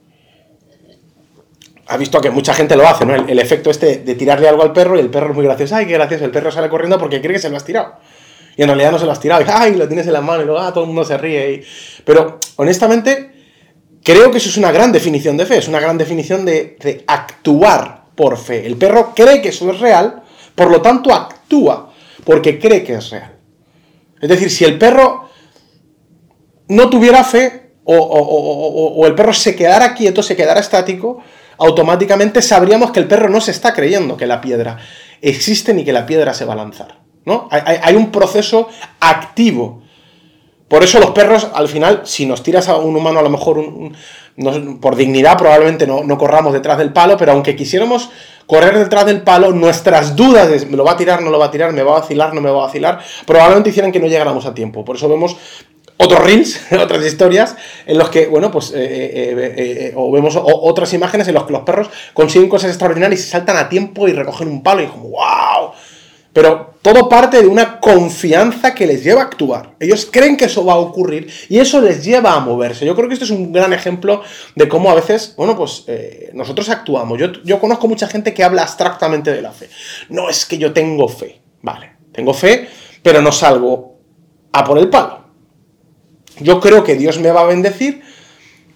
Ha 1.93 1.97
visto 1.97 2.19
que 2.19 2.31
mucha 2.31 2.55
gente 2.55 2.75
lo 2.75 2.88
hace, 2.88 3.05
¿no? 3.05 3.13
El, 3.13 3.38
efecto 3.39 3.69
este 3.69 3.97
de 3.97 4.15
tirarle 4.15 4.50
algo 4.50 4.63
al 4.63 4.73
perro 4.73 4.97
y 4.97 5.00
el 5.00 5.12
perro 5.12 5.29
es 5.29 5.35
muy 5.35 5.45
gracioso. 5.45 5.75
¡Ay, 5.75 5.85
qué 5.85 5.93
gracioso! 5.93 6.25
El 6.25 6.31
perro 6.31 6.51
sale 6.51 6.67
corriendo 6.67 6.97
porque 6.97 7.21
cree 7.21 7.33
que 7.33 7.39
se 7.39 7.51
lo 7.51 7.57
has 7.57 7.63
tirado. 7.63 7.97
Y 8.57 8.63
en 8.63 8.67
realidad 8.67 8.91
no 8.91 8.97
se 8.97 9.05
lo 9.05 9.12
has 9.12 9.19
tirado. 9.19 9.43
Y 9.43 9.45
¡ay, 9.47 9.75
lo 9.75 9.88
tienes 9.88 10.07
en 10.07 10.13
la 10.13 10.21
mano! 10.21 10.41
Y 10.41 10.45
luego, 10.45 10.59
¡ah, 10.59 10.73
todo 10.73 10.85
el 10.85 10.88
mundo 10.88 11.05
se 11.05 11.15
ríe! 11.17 11.63
Pero, 12.03 12.39
honestamente, 12.55 13.31
creo 14.03 14.31
que 14.31 14.39
eso 14.39 14.50
es 14.50 14.57
una 14.57 14.71
gran 14.71 14.91
definición 14.91 15.38
de 15.38 15.45
fe. 15.45 15.57
Es 15.57 15.67
una 15.67 15.79
gran 15.79 16.00
definición 16.00 16.45
de, 16.45 16.77
de 16.79 17.03
actuar 17.05 18.05
por 18.15 18.38
fe. 18.38 18.65
El 18.65 18.75
perro 18.75 19.13
cree 19.15 19.39
que 19.41 19.50
eso 19.50 19.69
es 19.69 19.79
real, 19.79 20.23
por 20.55 20.71
lo 20.71 20.81
tanto 20.81 21.13
actúa 21.13 21.93
porque 22.23 22.57
cree 22.57 22.83
que 22.83 22.93
es 22.95 23.09
real. 23.12 23.38
Es 24.19 24.29
decir, 24.29 24.50
si 24.50 24.65
el 24.65 24.79
perro 24.79 25.29
no 26.69 26.89
tuviera 26.89 27.23
fe 27.23 27.73
o, 27.83 27.95
o 27.95 29.05
el 29.05 29.13
perro 29.13 29.33
se 29.33 29.55
quedara 29.55 29.93
quieto, 29.93 30.23
se 30.23 30.35
quedara 30.35 30.59
estático, 30.59 31.21
automáticamente 31.63 32.41
sabríamos 32.41 32.91
que 32.91 33.00
el 33.00 33.08
perro 33.08 33.29
no 33.29 33.39
se 33.39 33.51
está 33.51 33.74
creyendo 33.74 34.17
que 34.17 34.27
la 34.27 34.41
piedra 34.41 34.77
existe 35.22 35.74
ni 35.74 35.86
que 35.86 35.93
la 35.93 36.05
piedra 36.05 36.34
se 36.34 36.46
va 36.46 36.53
a 36.53 36.58
lanzar. 36.58 37.00
¿no? 37.25 37.48
Hay, 37.51 37.96
un 37.96 38.12
proceso 38.12 38.67
activo. 39.00 39.82
Por 40.67 40.84
eso 40.84 41.00
los 41.00 41.12
perros, 41.12 41.48
al 41.53 41.70
final, 41.70 42.01
si 42.03 42.25
nos 42.25 42.43
tiras 42.43 42.67
a 42.67 42.77
un 42.77 42.96
humano, 42.96 43.20
a 43.20 43.24
lo 43.24 43.29
mejor 43.29 43.63
por 44.82 44.96
dignidad 44.96 45.38
probablemente 45.38 45.86
no, 45.86 46.03
no, 46.03 46.17
corramos 46.17 46.51
detrás 46.51 46.79
del 46.79 46.91
palo, 46.91 47.15
pero 47.17 47.32
aunque 47.32 47.55
quisiéramos 47.55 48.10
correr 48.48 48.77
detrás 48.77 49.05
del 49.05 49.22
palo, 49.22 49.51
nuestras 49.51 50.15
dudas 50.15 50.50
de 50.50 50.65
me 50.65 50.75
lo 50.75 50.84
va 50.84 50.93
a 50.93 50.98
tirar, 50.98 51.22
no 51.22 51.29
lo 51.29 51.39
va 51.39 51.46
a 51.46 51.51
tirar, 51.51 51.72
me 51.72 51.84
va 51.84 51.98
a 51.98 52.00
vacilar, 52.01 52.34
no 52.34 52.41
me 52.41 52.50
va 52.50 52.63
a 52.63 52.65
vacilar, 52.65 53.00
probablemente 53.25 53.70
hicieran 53.70 53.91
que 53.91 54.00
no 54.00 54.08
llegáramos 54.08 54.46
a 54.46 54.53
tiempo. 54.53 54.84
Por 54.84 54.96
eso 54.96 55.08
vemos 55.08 55.38
otros 55.97 56.23
reels, 56.23 56.59
otras 56.71 57.05
historias, 57.05 57.55
en 57.85 57.97
los 57.97 58.09
que, 58.09 58.27
bueno, 58.27 58.51
pues, 58.51 58.71
eh, 58.71 58.75
eh, 58.77 59.53
eh, 59.57 59.93
o 59.95 60.12
vemos 60.12 60.38
otras 60.41 60.93
imágenes 60.93 61.27
en 61.27 61.33
los 61.33 61.43
que 61.43 61.53
los 61.53 61.63
perros 61.63 61.89
consiguen 62.13 62.50
cosas 62.50 62.69
extraordinarias 62.69 63.21
y 63.21 63.23
saltan 63.23 63.57
a 63.57 63.69
tiempo 63.69 64.07
y 64.07 64.13
recogen 64.13 64.47
un 64.47 64.63
palo 64.63 64.83
y 64.83 64.88
como, 64.88 65.09
wow. 65.09 65.71
Pero 66.33 66.73
todo 66.81 67.07
parte 67.07 67.39
de 67.41 67.47
una 67.47 67.79
confianza 67.79 68.73
que 68.73 68.88
les 68.88 69.03
lleva 69.03 69.21
a 69.21 69.25
actuar. 69.25 69.75
Ellos 69.79 70.09
creen 70.12 70.35
que 70.35 70.45
eso 70.45 70.65
va 70.65 70.73
a 70.73 70.77
ocurrir 70.77 71.31
y 71.47 71.59
eso 71.59 71.79
les 71.79 72.03
lleva 72.03 72.33
a 72.33 72.39
moverse. 72.39 72.88
Yo 72.88 72.95
creo 72.95 73.07
que 73.07 73.13
esto 73.13 73.25
es 73.25 73.31
un 73.31 73.53
gran 73.53 73.71
ejemplo 73.71 74.23
de 74.55 74.67
cómo 74.67 74.89
a 74.89 74.95
veces, 74.95 75.35
bueno, 75.38 75.55
pues 75.55 75.83
eh, 75.88 76.31
nosotros 76.33 76.69
actuamos. 76.69 77.19
Yo, 77.19 77.31
yo 77.43 77.59
conozco 77.59 77.88
mucha 77.88 78.07
gente 78.07 78.33
que 78.33 78.43
habla 78.43 78.63
abstractamente 78.63 79.31
de 79.31 79.43
la 79.43 79.51
fe. 79.51 79.69
No 80.09 80.27
es 80.27 80.47
que 80.47 80.57
yo 80.57 80.73
tengo 80.73 81.07
fe. 81.07 81.39
Vale, 81.62 81.91
tengo 82.12 82.33
fe, 82.33 82.67
pero 83.03 83.21
no 83.21 83.31
salgo 83.31 84.00
a 84.51 84.63
por 84.63 84.79
el 84.79 84.89
palo. 84.89 85.23
Yo 86.40 86.60
creo 86.60 86.84
que 86.84 86.96
Dios 86.96 87.20
me 87.20 87.32
va 87.32 87.42
a 87.42 87.46
bendecir, 87.46 88.02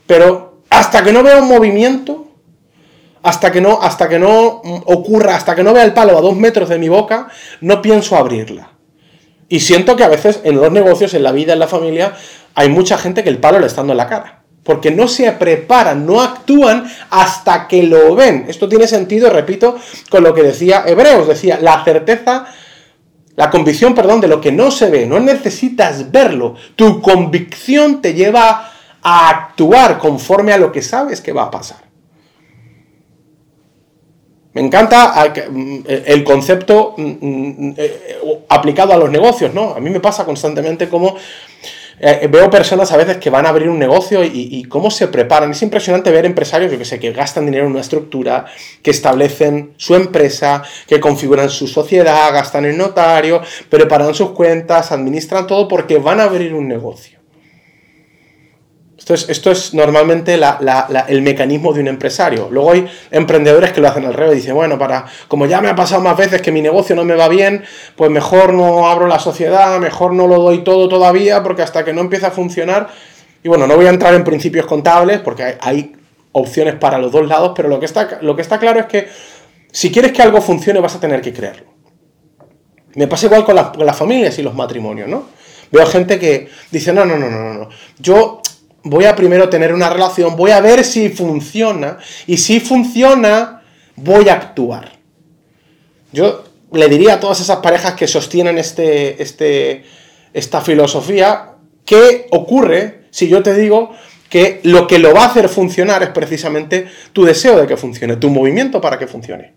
pero 0.05 0.61
hasta 0.69 1.03
que 1.03 1.11
no 1.11 1.23
vea 1.23 1.41
un 1.41 1.47
movimiento, 1.47 2.27
hasta 3.23 3.51
que 3.51 3.61
no, 3.61 3.81
hasta 3.81 4.07
que 4.07 4.19
no 4.19 4.61
ocurra, 4.85 5.35
hasta 5.35 5.55
que 5.55 5.63
no 5.63 5.73
vea 5.73 5.83
el 5.83 5.93
palo 5.93 6.17
a 6.17 6.21
dos 6.21 6.35
metros 6.35 6.69
de 6.69 6.77
mi 6.77 6.89
boca, 6.89 7.27
no 7.61 7.81
pienso 7.81 8.15
abrirla. 8.15 8.71
Y 9.49 9.61
siento 9.61 9.95
que 9.95 10.03
a 10.03 10.09
veces 10.09 10.41
en 10.43 10.55
los 10.55 10.71
negocios, 10.71 11.13
en 11.13 11.23
la 11.23 11.31
vida, 11.31 11.53
en 11.53 11.59
la 11.59 11.67
familia, 11.67 12.13
hay 12.53 12.69
mucha 12.69 12.97
gente 12.97 13.23
que 13.23 13.29
el 13.29 13.39
palo 13.39 13.59
le 13.59 13.67
está 13.67 13.81
dando 13.81 13.93
en 13.93 13.97
la 13.97 14.07
cara. 14.07 14.43
Porque 14.63 14.91
no 14.91 15.07
se 15.07 15.31
preparan, 15.31 16.05
no 16.05 16.21
actúan 16.21 16.91
hasta 17.09 17.67
que 17.69 17.83
lo 17.83 18.15
ven. 18.15 18.45
Esto 18.49 18.67
tiene 18.67 18.87
sentido, 18.87 19.29
repito, 19.29 19.77
con 20.09 20.23
lo 20.23 20.33
que 20.33 20.43
decía 20.43 20.83
Hebreos. 20.85 21.27
Decía, 21.27 21.57
la 21.61 21.83
certeza, 21.85 22.47
la 23.37 23.51
convicción, 23.51 23.93
perdón, 23.93 24.19
de 24.19 24.27
lo 24.27 24.41
que 24.41 24.51
no 24.51 24.71
se 24.71 24.89
ve. 24.89 25.05
No 25.05 25.19
necesitas 25.19 26.11
verlo. 26.11 26.55
Tu 26.75 26.99
convicción 27.01 28.01
te 28.01 28.15
lleva 28.15 28.71
a 29.03 29.29
actuar 29.29 29.99
conforme 29.99 30.53
a 30.53 30.57
lo 30.57 30.71
que 30.71 30.81
sabes 30.81 31.21
que 31.21 31.33
va 31.33 31.43
a 31.43 31.51
pasar. 31.51 31.77
Me 34.53 34.61
encanta 34.61 35.31
mm, 35.51 35.77
el 35.85 36.23
concepto 36.23 36.95
mm, 36.97 37.03
mm, 37.03 37.73
eh, 37.77 38.43
aplicado 38.49 38.93
a 38.93 38.97
los 38.97 39.11
negocios, 39.11 39.53
¿no? 39.53 39.75
A 39.75 39.79
mí 39.79 39.91
me 39.91 39.99
pasa 39.99 40.25
constantemente 40.25 40.89
como 40.89 41.15
eh, 41.99 42.27
veo 42.29 42.49
personas 42.49 42.91
a 42.91 42.97
veces 42.97 43.17
que 43.17 43.29
van 43.29 43.45
a 43.45 43.49
abrir 43.49 43.69
un 43.69 43.79
negocio 43.79 44.23
y, 44.23 44.63
cómo 44.65 44.91
se 44.91 45.07
preparan. 45.07 45.51
Es 45.51 45.61
impresionante 45.61 46.11
ver 46.11 46.25
empresarios, 46.25 46.71
yo 46.71 46.77
que 46.77 46.85
sé, 46.85 46.99
que 46.99 47.11
gastan 47.11 47.45
dinero 47.45 47.65
en 47.65 47.71
una 47.71 47.81
estructura, 47.81 48.45
que 48.81 48.91
establecen 48.91 49.73
su 49.77 49.95
empresa, 49.95 50.63
que 50.87 50.99
configuran 50.99 51.49
su 51.49 51.67
sociedad, 51.67 52.31
gastan 52.31 52.65
en 52.65 52.77
notario, 52.77 53.41
preparan 53.69 54.13
sus 54.13 54.31
cuentas, 54.31 54.91
administran 54.91 55.47
todo 55.47 55.67
porque 55.67 55.97
van 55.97 56.19
a 56.19 56.23
abrir 56.23 56.53
un 56.53 56.67
negocio. 56.67 57.16
Esto 59.13 59.51
es, 59.51 59.73
normalmente 59.73 60.37
el 61.07 61.21
mecanismo 61.21 61.71
de 61.73 61.81
un 61.81 61.87
empresario. 61.87 62.49
Luego 62.51 62.71
hay 62.71 62.87
emprendedores 63.11 63.71
que 63.71 63.79
lo 63.79 63.87
hacen 63.87 64.05
al 64.05 64.13
revés. 64.13 64.35
Dicen, 64.35 64.53
bueno, 64.53 64.77
para, 64.77 65.05
como 65.27 65.45
ya 65.45 65.61
me 65.61 65.69
ha 65.69 65.75
pasado 65.75 66.01
más 66.01 66.17
veces 66.17 66.41
que 66.41 66.51
mi 66.51 66.61
negocio 66.61 66.95
no 66.95 67.05
me 67.05 67.15
va 67.15 67.27
bien, 67.27 67.63
pues 67.95 68.11
mejor 68.11 68.53
no 68.53 68.87
abro 68.87 69.07
la 69.07 69.19
sociedad, 69.19 69.79
mejor 69.79 70.13
no 70.13 70.27
lo 70.27 70.39
doy 70.39 70.63
todo 70.63 70.89
todavía, 70.89 71.41
porque 71.41 71.61
hasta 71.61 71.85
que 71.85 71.93
no 71.93 72.01
empiece 72.01 72.25
a 72.25 72.31
funcionar. 72.31 72.89
Y 73.43 73.47
bueno, 73.47 73.65
no 73.65 73.75
voy 73.75 73.85
a 73.85 73.91
entrar 73.91 74.13
en 74.13 74.23
principios 74.23 74.65
contables, 74.65 75.19
porque 75.19 75.57
hay, 75.61 75.93
opciones 76.33 76.75
para 76.75 76.99
los 76.99 77.11
dos 77.11 77.27
lados, 77.27 77.53
pero 77.55 77.67
lo 77.67 77.79
que, 77.79 77.87
está, 77.87 78.19
lo 78.21 78.35
que 78.35 78.43
está 78.43 78.59
claro 78.59 78.79
es 78.79 78.85
que 78.85 79.07
si 79.71 79.91
quieres 79.91 80.11
que 80.11 80.21
algo 80.21 80.39
funcione, 80.39 80.79
vas 80.79 80.95
a 80.95 80.99
tener 80.99 81.19
que 81.19 81.33
creerlo. 81.33 81.65
Me 82.93 83.07
pasa 83.07 83.25
igual 83.25 83.43
con, 83.43 83.57
con 83.57 83.85
las 83.85 83.97
familias 83.97 84.37
y 84.37 84.43
los 84.43 84.53
matrimonios, 84.53 85.09
¿no? 85.09 85.25
Veo 85.71 85.85
gente 85.85 86.19
que 86.19 86.49
dice, 86.71 86.93
no, 86.93 87.05
no, 87.05 87.17
no, 87.17 87.29
no, 87.29 87.53
no. 87.53 87.69
Yo 87.99 88.41
voy 88.89 89.05
a 89.05 89.15
primero 89.15 89.49
tener 89.49 89.73
una 89.73 89.89
relación, 89.89 90.35
voy 90.35 90.51
a 90.51 90.61
ver 90.61 90.83
si 90.83 91.09
funciona 91.09 91.97
y 92.25 92.37
si 92.37 92.59
funciona, 92.59 93.61
voy 93.95 94.29
a 94.29 94.33
actuar. 94.33 94.93
Yo 96.11 96.43
le 96.71 96.87
diría 96.87 97.15
a 97.15 97.19
todas 97.19 97.39
esas 97.39 97.57
parejas 97.57 97.93
que 97.93 98.07
sostienen 98.07 98.57
este, 98.57 99.21
este, 99.21 99.83
esta 100.33 100.61
filosofía, 100.61 101.55
¿qué 101.85 102.27
ocurre 102.31 103.05
si 103.11 103.27
yo 103.27 103.43
te 103.43 103.53
digo 103.53 103.91
que 104.29 104.59
lo 104.63 104.87
que 104.87 104.99
lo 104.99 105.13
va 105.13 105.23
a 105.23 105.27
hacer 105.27 105.47
funcionar 105.49 106.03
es 106.03 106.09
precisamente 106.09 106.87
tu 107.13 107.23
deseo 107.23 107.57
de 107.57 107.67
que 107.67 107.77
funcione, 107.77 108.17
tu 108.17 108.29
movimiento 108.29 108.81
para 108.81 108.97
que 108.97 109.07
funcione? 109.07 109.53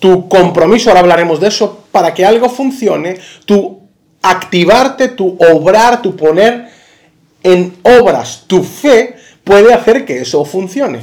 Tu 0.00 0.28
compromiso, 0.28 0.90
ahora 0.90 1.00
hablaremos 1.00 1.38
de 1.38 1.46
eso, 1.46 1.84
para 1.92 2.12
que 2.12 2.24
algo 2.24 2.48
funcione, 2.48 3.20
tu 3.46 3.81
activarte, 4.22 5.08
tu 5.08 5.36
obrar, 5.52 6.00
tu 6.02 6.16
poner 6.16 6.68
en 7.42 7.76
obras 7.82 8.44
tu 8.46 8.62
fe, 8.62 9.16
puede 9.44 9.74
hacer 9.74 10.04
que 10.04 10.20
eso 10.20 10.44
funcione. 10.44 11.00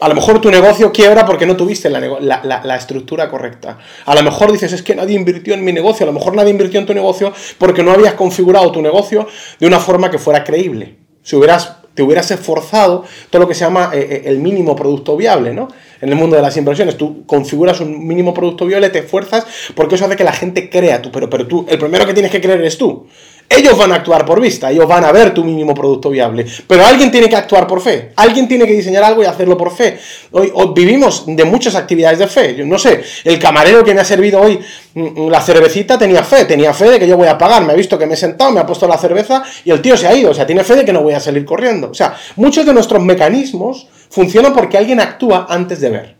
A 0.00 0.08
lo 0.08 0.14
mejor 0.14 0.40
tu 0.40 0.48
negocio 0.48 0.92
quiebra 0.92 1.26
porque 1.26 1.44
no 1.44 1.56
tuviste 1.56 1.90
la, 1.90 2.76
estructura 2.76 3.28
correcta. 3.28 3.78
A 4.06 4.14
lo 4.14 4.22
mejor 4.22 4.52
dices, 4.52 4.72
es 4.72 4.82
que 4.82 4.94
nadie 4.94 5.16
invirtió 5.16 5.54
en 5.54 5.64
mi 5.64 5.72
negocio. 5.72 6.04
A 6.04 6.06
lo 6.06 6.12
mejor 6.12 6.36
nadie 6.36 6.50
invirtió 6.50 6.78
en 6.78 6.86
tu 6.86 6.94
negocio 6.94 7.32
porque 7.58 7.82
no 7.82 7.90
habías 7.90 8.14
configurado 8.14 8.70
tu 8.70 8.80
negocio 8.80 9.26
de 9.58 9.66
una 9.66 9.80
forma 9.80 10.08
que 10.08 10.18
fuera 10.18 10.44
creíble. 10.44 10.98
Si 11.22 11.34
hubieras 11.34 11.78
te 11.98 12.04
hubieras 12.04 12.30
esforzado 12.30 13.04
todo 13.28 13.42
lo 13.42 13.48
que 13.48 13.54
se 13.54 13.64
llama 13.64 13.90
eh, 13.92 13.98
eh, 13.98 14.22
el 14.26 14.38
mínimo 14.38 14.76
producto 14.76 15.16
viable, 15.16 15.52
¿no? 15.52 15.66
En 16.00 16.08
el 16.08 16.14
mundo 16.14 16.36
de 16.36 16.42
las 16.42 16.56
inversiones, 16.56 16.96
tú 16.96 17.24
configuras 17.26 17.80
un 17.80 18.06
mínimo 18.06 18.32
producto 18.32 18.66
viable, 18.66 18.90
te 18.90 19.00
esfuerzas, 19.00 19.46
porque 19.74 19.96
eso 19.96 20.04
hace 20.04 20.16
que 20.16 20.24
la 20.24 20.32
gente 20.32 20.70
crea 20.70 21.02
tú, 21.02 21.10
pero, 21.10 21.28
pero 21.28 21.46
tú, 21.46 21.66
el 21.68 21.78
primero 21.78 22.06
que 22.06 22.14
tienes 22.14 22.30
que 22.30 22.40
creer 22.40 22.60
eres 22.60 22.78
tú. 22.78 23.06
Ellos 23.50 23.78
van 23.78 23.92
a 23.92 23.94
actuar 23.94 24.26
por 24.26 24.42
vista, 24.42 24.70
ellos 24.70 24.86
van 24.86 25.04
a 25.04 25.12
ver 25.12 25.32
tu 25.32 25.42
mínimo 25.42 25.72
producto 25.72 26.10
viable, 26.10 26.44
pero 26.66 26.84
alguien 26.84 27.10
tiene 27.10 27.30
que 27.30 27.36
actuar 27.36 27.66
por 27.66 27.80
fe, 27.80 28.12
alguien 28.14 28.46
tiene 28.46 28.66
que 28.66 28.74
diseñar 28.74 29.02
algo 29.02 29.22
y 29.22 29.26
hacerlo 29.26 29.56
por 29.56 29.74
fe. 29.74 29.98
Hoy, 30.32 30.52
vivimos 30.74 31.24
de 31.26 31.44
muchas 31.46 31.74
actividades 31.74 32.18
de 32.18 32.26
fe. 32.26 32.54
Yo 32.54 32.66
no 32.66 32.78
sé, 32.78 33.02
el 33.24 33.38
camarero 33.38 33.82
que 33.82 33.94
me 33.94 34.02
ha 34.02 34.04
servido 34.04 34.42
hoy 34.42 34.60
mm, 34.92 35.00
mm, 35.00 35.30
la 35.30 35.40
cervecita 35.40 35.98
tenía 35.98 36.22
fe, 36.24 36.44
tenía 36.44 36.74
fe 36.74 36.90
de 36.90 36.98
que 36.98 37.08
yo 37.08 37.16
voy 37.16 37.28
a 37.28 37.38
pagar, 37.38 37.64
me 37.64 37.72
ha 37.72 37.76
visto 37.76 37.98
que 37.98 38.06
me 38.06 38.14
he 38.14 38.16
sentado, 38.18 38.52
me 38.52 38.60
ha 38.60 38.66
puesto 38.66 38.86
la 38.86 38.98
cerveza 38.98 39.42
y 39.64 39.70
el 39.70 39.80
tío 39.80 39.96
se 39.96 40.06
ha 40.06 40.14
ido, 40.14 40.30
o 40.30 40.34
sea, 40.34 40.46
tiene 40.46 40.62
fe 40.62 40.76
de 40.76 40.84
que 40.84 40.92
no 40.92 41.00
voy 41.00 41.14
a 41.14 41.20
salir 41.20 41.46
corriendo. 41.46 41.88
O 41.90 41.94
sea, 41.94 42.14
muchos 42.36 42.66
de 42.66 42.74
nuestros 42.74 43.02
mecanismos 43.02 43.88
funcionan 44.10 44.52
porque 44.52 44.78
alguien 44.78 45.00
actúa 45.00 45.46
antes 45.48 45.80
de 45.80 45.90
ver. 45.90 46.16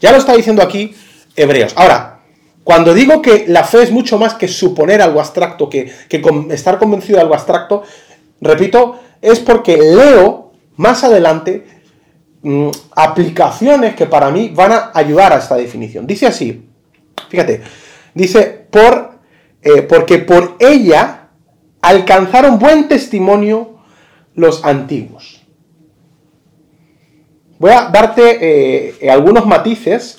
Ya 0.00 0.12
lo 0.12 0.18
está 0.18 0.34
diciendo 0.34 0.62
aquí 0.62 0.94
Hebreos. 1.36 1.72
Ahora, 1.76 2.20
cuando 2.64 2.94
digo 2.94 3.20
que 3.20 3.44
la 3.46 3.64
fe 3.64 3.82
es 3.82 3.90
mucho 3.90 4.18
más 4.18 4.34
que 4.34 4.48
suponer 4.48 5.02
algo 5.02 5.20
abstracto, 5.20 5.68
que, 5.68 5.92
estar 6.50 6.78
convencido 6.78 7.16
de 7.16 7.22
algo 7.22 7.34
abstracto, 7.34 7.82
repito, 8.40 8.98
es 9.20 9.38
porque 9.40 9.76
leo 9.76 10.52
más 10.76 11.04
adelante 11.04 11.66
mm, 12.42 12.68
aplicaciones 12.96 13.94
que 13.94 14.06
para 14.06 14.30
mí 14.30 14.50
van 14.54 14.72
a 14.72 14.90
ayudar 14.94 15.32
a 15.32 15.38
esta 15.38 15.56
definición. 15.56 16.06
Dice 16.06 16.26
así, 16.26 16.66
fíjate, 17.28 17.62
dice, 18.14 18.66
por, 18.70 19.18
eh, 19.62 19.82
porque 19.82 20.18
por 20.18 20.56
ella 20.58 21.28
alcanzaron 21.82 22.58
buen 22.58 22.88
testimonio 22.88 23.78
los 24.34 24.64
antiguos. 24.64 25.33
Voy 27.64 27.72
a 27.72 27.88
darte 27.88 29.00
eh, 29.00 29.10
algunos 29.10 29.46
matices 29.46 30.18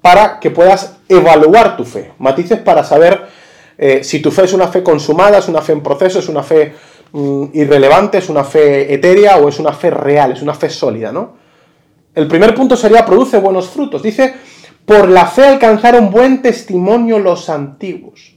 para 0.00 0.40
que 0.40 0.50
puedas 0.50 0.96
evaluar 1.06 1.76
tu 1.76 1.84
fe. 1.84 2.12
Matices 2.18 2.60
para 2.60 2.82
saber 2.82 3.26
eh, 3.76 4.02
si 4.02 4.20
tu 4.20 4.30
fe 4.30 4.44
es 4.44 4.54
una 4.54 4.68
fe 4.68 4.82
consumada, 4.82 5.36
es 5.36 5.48
una 5.48 5.60
fe 5.60 5.72
en 5.72 5.82
proceso, 5.82 6.18
es 6.18 6.30
una 6.30 6.42
fe 6.42 6.72
mm, 7.12 7.44
irrelevante, 7.52 8.16
es 8.16 8.30
una 8.30 8.42
fe 8.42 8.90
etérea 8.94 9.36
o 9.36 9.50
es 9.50 9.58
una 9.58 9.74
fe 9.74 9.90
real, 9.90 10.32
es 10.32 10.40
una 10.40 10.54
fe 10.54 10.70
sólida, 10.70 11.12
¿no? 11.12 11.34
El 12.14 12.26
primer 12.26 12.54
punto 12.54 12.74
sería 12.74 13.04
produce 13.04 13.36
buenos 13.36 13.68
frutos. 13.68 14.02
Dice, 14.02 14.32
por 14.86 15.10
la 15.10 15.26
fe 15.26 15.44
alcanzaron 15.44 16.10
buen 16.10 16.40
testimonio 16.40 17.18
los 17.18 17.50
antiguos. 17.50 18.34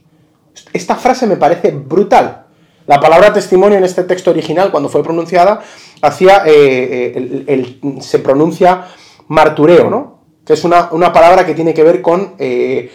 Esta 0.74 0.96
frase 0.96 1.26
me 1.26 1.38
parece 1.38 1.70
brutal. 1.70 2.41
La 2.86 2.98
palabra 3.00 3.32
testimonio 3.32 3.78
en 3.78 3.84
este 3.84 4.04
texto 4.04 4.30
original, 4.30 4.70
cuando 4.70 4.88
fue 4.88 5.02
pronunciada, 5.02 5.62
hacía, 6.00 6.42
eh, 6.46 7.44
eh, 7.46 7.78
se 8.00 8.18
pronuncia 8.18 8.86
martureo, 9.28 9.88
¿no? 9.88 10.22
que 10.44 10.54
es 10.54 10.64
una, 10.64 11.12
palabra 11.12 11.46
que 11.46 11.54
tiene 11.54 11.72
que 11.72 11.84
ver 11.84 12.02
con 12.02 12.34
eh, 12.38 12.90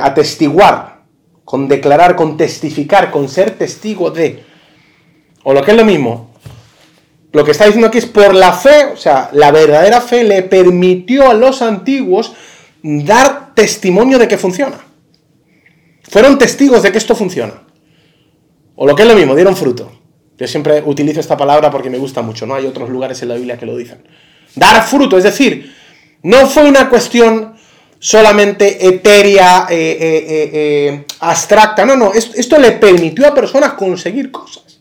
atestiguar, 0.00 1.02
con 1.44 1.68
declarar, 1.68 2.16
con 2.16 2.38
testificar, 2.38 3.10
con 3.10 3.28
ser 3.28 3.52
testigo 3.52 4.10
de. 4.10 4.44
O 5.44 5.52
lo 5.52 5.62
que 5.62 5.72
es 5.72 5.76
lo 5.76 5.84
mismo, 5.84 6.30
lo 7.32 7.44
que 7.44 7.50
está 7.50 7.64
diciendo 7.64 7.88
aquí 7.88 7.98
es 7.98 8.06
por 8.06 8.34
la 8.34 8.52
fe, 8.52 8.86
o 8.92 8.96
sea, 8.96 9.28
la 9.32 9.50
verdadera 9.50 10.00
fe 10.00 10.24
le 10.24 10.42
permitió 10.42 11.28
a 11.28 11.34
los 11.34 11.60
antiguos 11.60 12.32
dar 12.82 13.54
testimonio 13.54 14.18
de 14.18 14.28
que 14.28 14.38
funciona. 14.38 14.78
Fueron 16.08 16.38
testigos 16.38 16.82
de 16.82 16.92
que 16.92 16.98
esto 16.98 17.14
funciona. 17.14 17.61
O 18.76 18.86
lo 18.86 18.96
que 18.96 19.02
es 19.02 19.08
lo 19.08 19.14
mismo, 19.14 19.34
dieron 19.34 19.56
fruto. 19.56 19.92
Yo 20.38 20.48
siempre 20.48 20.82
utilizo 20.84 21.20
esta 21.20 21.36
palabra 21.36 21.70
porque 21.70 21.90
me 21.90 21.98
gusta 21.98 22.22
mucho, 22.22 22.46
¿no? 22.46 22.54
Hay 22.54 22.66
otros 22.66 22.88
lugares 22.88 23.22
en 23.22 23.28
la 23.28 23.34
Biblia 23.34 23.58
que 23.58 23.66
lo 23.66 23.76
dicen. 23.76 24.02
Dar 24.56 24.82
fruto, 24.82 25.16
es 25.16 25.24
decir, 25.24 25.72
no 26.22 26.46
fue 26.46 26.64
una 26.64 26.88
cuestión 26.88 27.54
solamente 27.98 28.84
etérea, 28.84 29.66
eh, 29.70 29.96
eh, 30.00 30.50
eh, 30.52 31.04
abstracta. 31.20 31.84
No, 31.84 31.96
no, 31.96 32.12
esto, 32.12 32.58
le 32.58 32.72
permitió 32.72 33.26
a 33.26 33.34
personas 33.34 33.74
conseguir 33.74 34.30
cosas. 34.32 34.71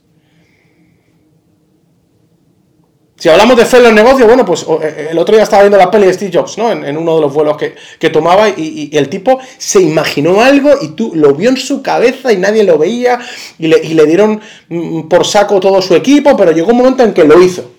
Si 3.22 3.30
hablamos 3.30 3.56
de 3.56 3.68
fe 3.68 3.80
los 3.80 3.94
negocios, 3.94 4.28
bueno, 4.28 4.44
pues 4.44 4.66
eh, 4.82 5.10
el 5.12 5.18
otro 5.20 5.36
día 5.36 5.44
estaba 5.44 5.62
viendo 5.62 5.78
la 5.78 5.92
peli 5.92 6.08
de 6.08 6.14
Steve 6.16 6.32
Jobs, 6.34 6.58
¿no? 6.58 6.72
En, 6.72 6.98
uno 6.98 7.18
de 7.18 7.22
los 7.22 7.32
vuelos 7.32 7.56
que, 7.56 8.10
tomaba 8.10 8.50
y, 8.50 8.90
el 8.94 9.10
tipo 9.10 9.38
se 9.60 9.80
imaginó 9.80 10.42
algo 10.42 10.72
y 10.82 10.96
tú 10.96 11.12
lo 11.14 11.36
vio 11.36 11.52
en 11.52 11.58
su 11.58 11.84
cabeza 11.84 12.34
y 12.34 12.38
nadie 12.38 12.64
lo 12.64 12.80
veía 12.80 13.20
y 13.60 13.68
le, 13.68 14.06
dieron 14.08 14.42
mm, 14.70 15.02
por 15.04 15.24
saco 15.24 15.60
todo 15.60 15.84
su 15.84 15.94
equipo, 15.94 16.36
pero 16.36 16.52
llegó 16.52 16.72
un 16.72 16.78
momento 16.78 17.04
en 17.04 17.14
que 17.14 17.24
lo 17.24 17.40
hizo. 17.40 17.70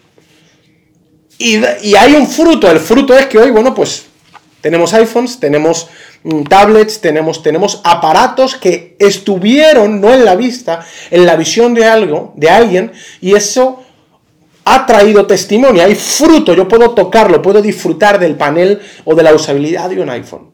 Y, 1.38 1.56
y 1.82 1.96
hay 1.96 2.14
un 2.14 2.28
fruto, 2.28 2.70
el 2.70 2.78
fruto 2.78 3.18
es 3.18 3.26
que 3.26 3.38
hoy, 3.38 3.50
bueno, 3.50 3.74
pues 3.74 4.04
tenemos 4.60 4.94
iPhones, 4.94 5.40
tenemos 5.40 5.88
mm, 6.22 6.44
tablets, 6.44 7.00
tenemos, 7.00 7.42
tenemos 7.42 7.80
aparatos 7.82 8.54
que 8.54 8.94
estuvieron 9.00 10.00
no 10.00 10.14
en 10.14 10.24
la 10.24 10.36
vista, 10.36 10.86
en 11.10 11.26
la 11.26 11.34
visión 11.34 11.74
de 11.74 11.84
algo, 11.84 12.32
de 12.36 12.48
alguien, 12.48 12.92
y 13.20 13.34
eso 13.34 13.81
ha 14.64 14.86
traído 14.86 15.26
testimonio, 15.26 15.82
hay 15.82 15.94
fruto, 15.94 16.54
yo 16.54 16.68
puedo 16.68 16.90
tocarlo, 16.90 17.42
puedo 17.42 17.60
disfrutar 17.60 18.18
del 18.18 18.36
panel 18.36 18.80
o 19.04 19.14
de 19.14 19.22
la 19.22 19.34
usabilidad 19.34 19.90
de 19.90 20.00
un 20.00 20.10
iPhone. 20.10 20.50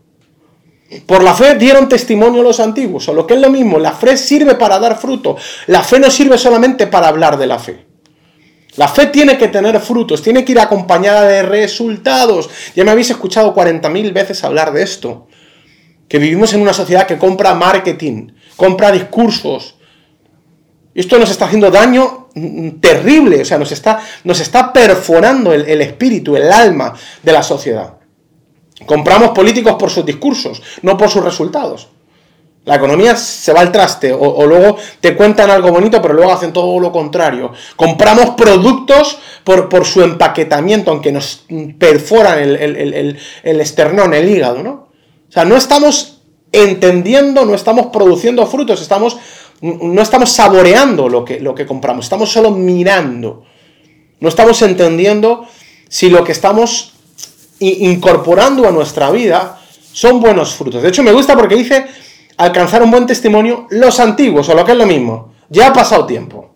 Por 1.05 1.23
la 1.23 1.35
fe 1.35 1.55
dieron 1.57 1.89
testimonio 1.89 2.43
los 2.43 2.61
antiguos, 2.61 3.09
o 3.09 3.13
lo 3.13 3.27
que 3.27 3.35
es 3.35 3.41
lo 3.41 3.51
mismo, 3.51 3.79
la 3.79 3.93
fe 3.93 4.17
sirve 4.17 4.55
para 4.55 4.79
dar 4.79 4.99
fruto, 4.99 5.37
la 5.67 5.83
fe 5.83 5.99
no 5.99 6.11
sirve 6.11 6.39
solamente 6.39 6.87
para 6.87 7.09
hablar 7.09 7.37
de 7.37 7.47
la 7.47 7.59
fe. 7.59 7.89
La 8.79 8.87
fe 8.87 9.07
tiene 9.07 9.37
que 9.37 9.49
tener 9.49 9.81
frutos, 9.81 10.23
tiene 10.23 10.45
que 10.45 10.53
ir 10.53 10.61
acompañada 10.61 11.23
de 11.25 11.43
resultados. 11.43 12.49
Ya 12.77 12.85
me 12.85 12.93
habéis 12.93 13.11
escuchado 13.11 13.53
40.000 13.53 14.13
veces 14.13 14.45
hablar 14.45 14.73
de 14.73 14.85
esto. 14.85 15.27
Que 16.09 16.19
vivimos 16.19 16.55
en 16.55 16.63
una 16.63 16.73
sociedad 16.73 17.05
que 17.05 17.19
compra 17.19 17.55
marketing, 17.55 18.29
compra 18.55 18.93
discursos. 18.93 19.78
Esto 20.99 21.17
nos 21.17 21.31
está 21.31 21.45
haciendo 21.45 21.71
daño 21.71 22.27
terrible, 22.81 23.43
o 23.43 23.45
sea, 23.45 23.57
nos 23.57 23.71
está, 23.71 24.01
nos 24.25 24.41
está 24.41 24.73
perforando 24.73 25.53
el, 25.53 25.81
espíritu, 25.81 26.35
el 26.35 26.51
alma 26.51 26.93
de 27.23 27.33
la 27.33 27.45
sociedad. 27.45 27.95
Compramos 28.85 29.31
políticos 29.31 29.77
por 29.79 29.91
sus 29.91 30.05
discursos, 30.05 30.61
no 30.83 30.97
por 30.97 31.09
sus 31.09 31.23
resultados. 31.23 31.87
La 32.65 32.75
economía 32.75 33.15
se 33.15 33.53
va 33.53 33.61
al 33.61 33.71
traste, 33.71 34.13
o, 34.13 34.45
luego 34.45 34.77
te 35.01 35.15
cuentan 35.15 35.51
algo 35.51 35.71
bonito, 35.71 36.03
pero 36.03 36.15
luego 36.15 36.33
hacen 36.33 36.53
todo 36.53 36.81
lo 36.81 36.91
contrario. 36.91 37.53
Compramos 37.77 38.31
productos 38.31 39.21
por, 39.45 39.85
su 39.85 40.03
empaquetamiento, 40.03 40.91
aunque 40.91 41.13
nos 41.13 41.45
perforan 41.79 42.41
el, 42.41 42.57
el, 42.57 43.19
el 43.45 43.61
esternón, 43.61 44.15
el 44.15 44.29
hígado, 44.29 44.65
¿no? 44.65 44.89
O 45.29 45.33
sea, 45.33 45.45
no 45.45 45.57
estamos 45.57 46.19
entendiendo, 46.53 47.45
no 47.45 47.55
estamos 47.55 47.87
produciendo 47.87 48.47
frutos, 48.47 48.81
estamos 48.81 49.17
no 49.61 50.03
estamos 50.03 50.31
saboreando 50.31 51.09
lo 51.09 51.25
que, 51.25 51.41
lo 51.41 51.55
que 51.55 51.67
compramos, 51.67 52.05
estamos 52.05 52.31
solo 52.31 52.51
mirando. 52.51 53.45
No 54.21 54.29
estamos 54.29 54.61
entendiendo 54.63 55.47
si 55.89 56.11
lo 56.11 56.25
que 56.25 56.33
estamos 56.33 56.95
incorporando 57.61 58.69
a 58.69 58.73
nuestra 58.73 59.11
vida 59.11 59.61
son 59.93 60.21
buenos 60.21 60.55
frutos. 60.55 60.83
De 60.83 60.89
hecho, 60.89 61.03
me 61.03 61.13
gusta 61.13 61.37
porque 61.37 61.57
dice 61.57 61.87
alcanzar 62.37 62.83
un 62.83 62.91
buen 62.91 63.07
testimonio 63.07 63.67
los 63.71 63.99
antiguos, 64.01 64.49
o 64.49 64.55
lo 64.55 64.65
que 64.65 64.73
es 64.73 64.79
lo 64.79 64.87
mismo. 64.87 65.35
Ya 65.49 65.69
ha 65.69 65.73
pasado 65.73 66.07
tiempo. 66.07 66.55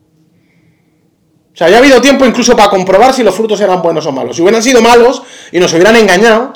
O 1.53 1.57
sea, 1.57 1.69
ya 1.69 1.77
ha 1.77 1.79
habido 1.81 2.01
tiempo 2.01 2.25
incluso 2.25 2.57
para 2.57 2.71
comprobar 2.71 3.13
si 3.13 3.23
los 3.23 3.35
frutos 3.35 3.61
eran 3.61 3.83
buenos 3.83 4.07
o 4.07 4.13
malos. 4.13 4.37
Si 4.37 4.43
hubieran 4.43 4.63
sido 4.63 4.81
malos 4.81 5.23
y 5.51 5.59
nos 5.59 5.73
hubieran 5.73 5.97
engañado, 5.97 6.53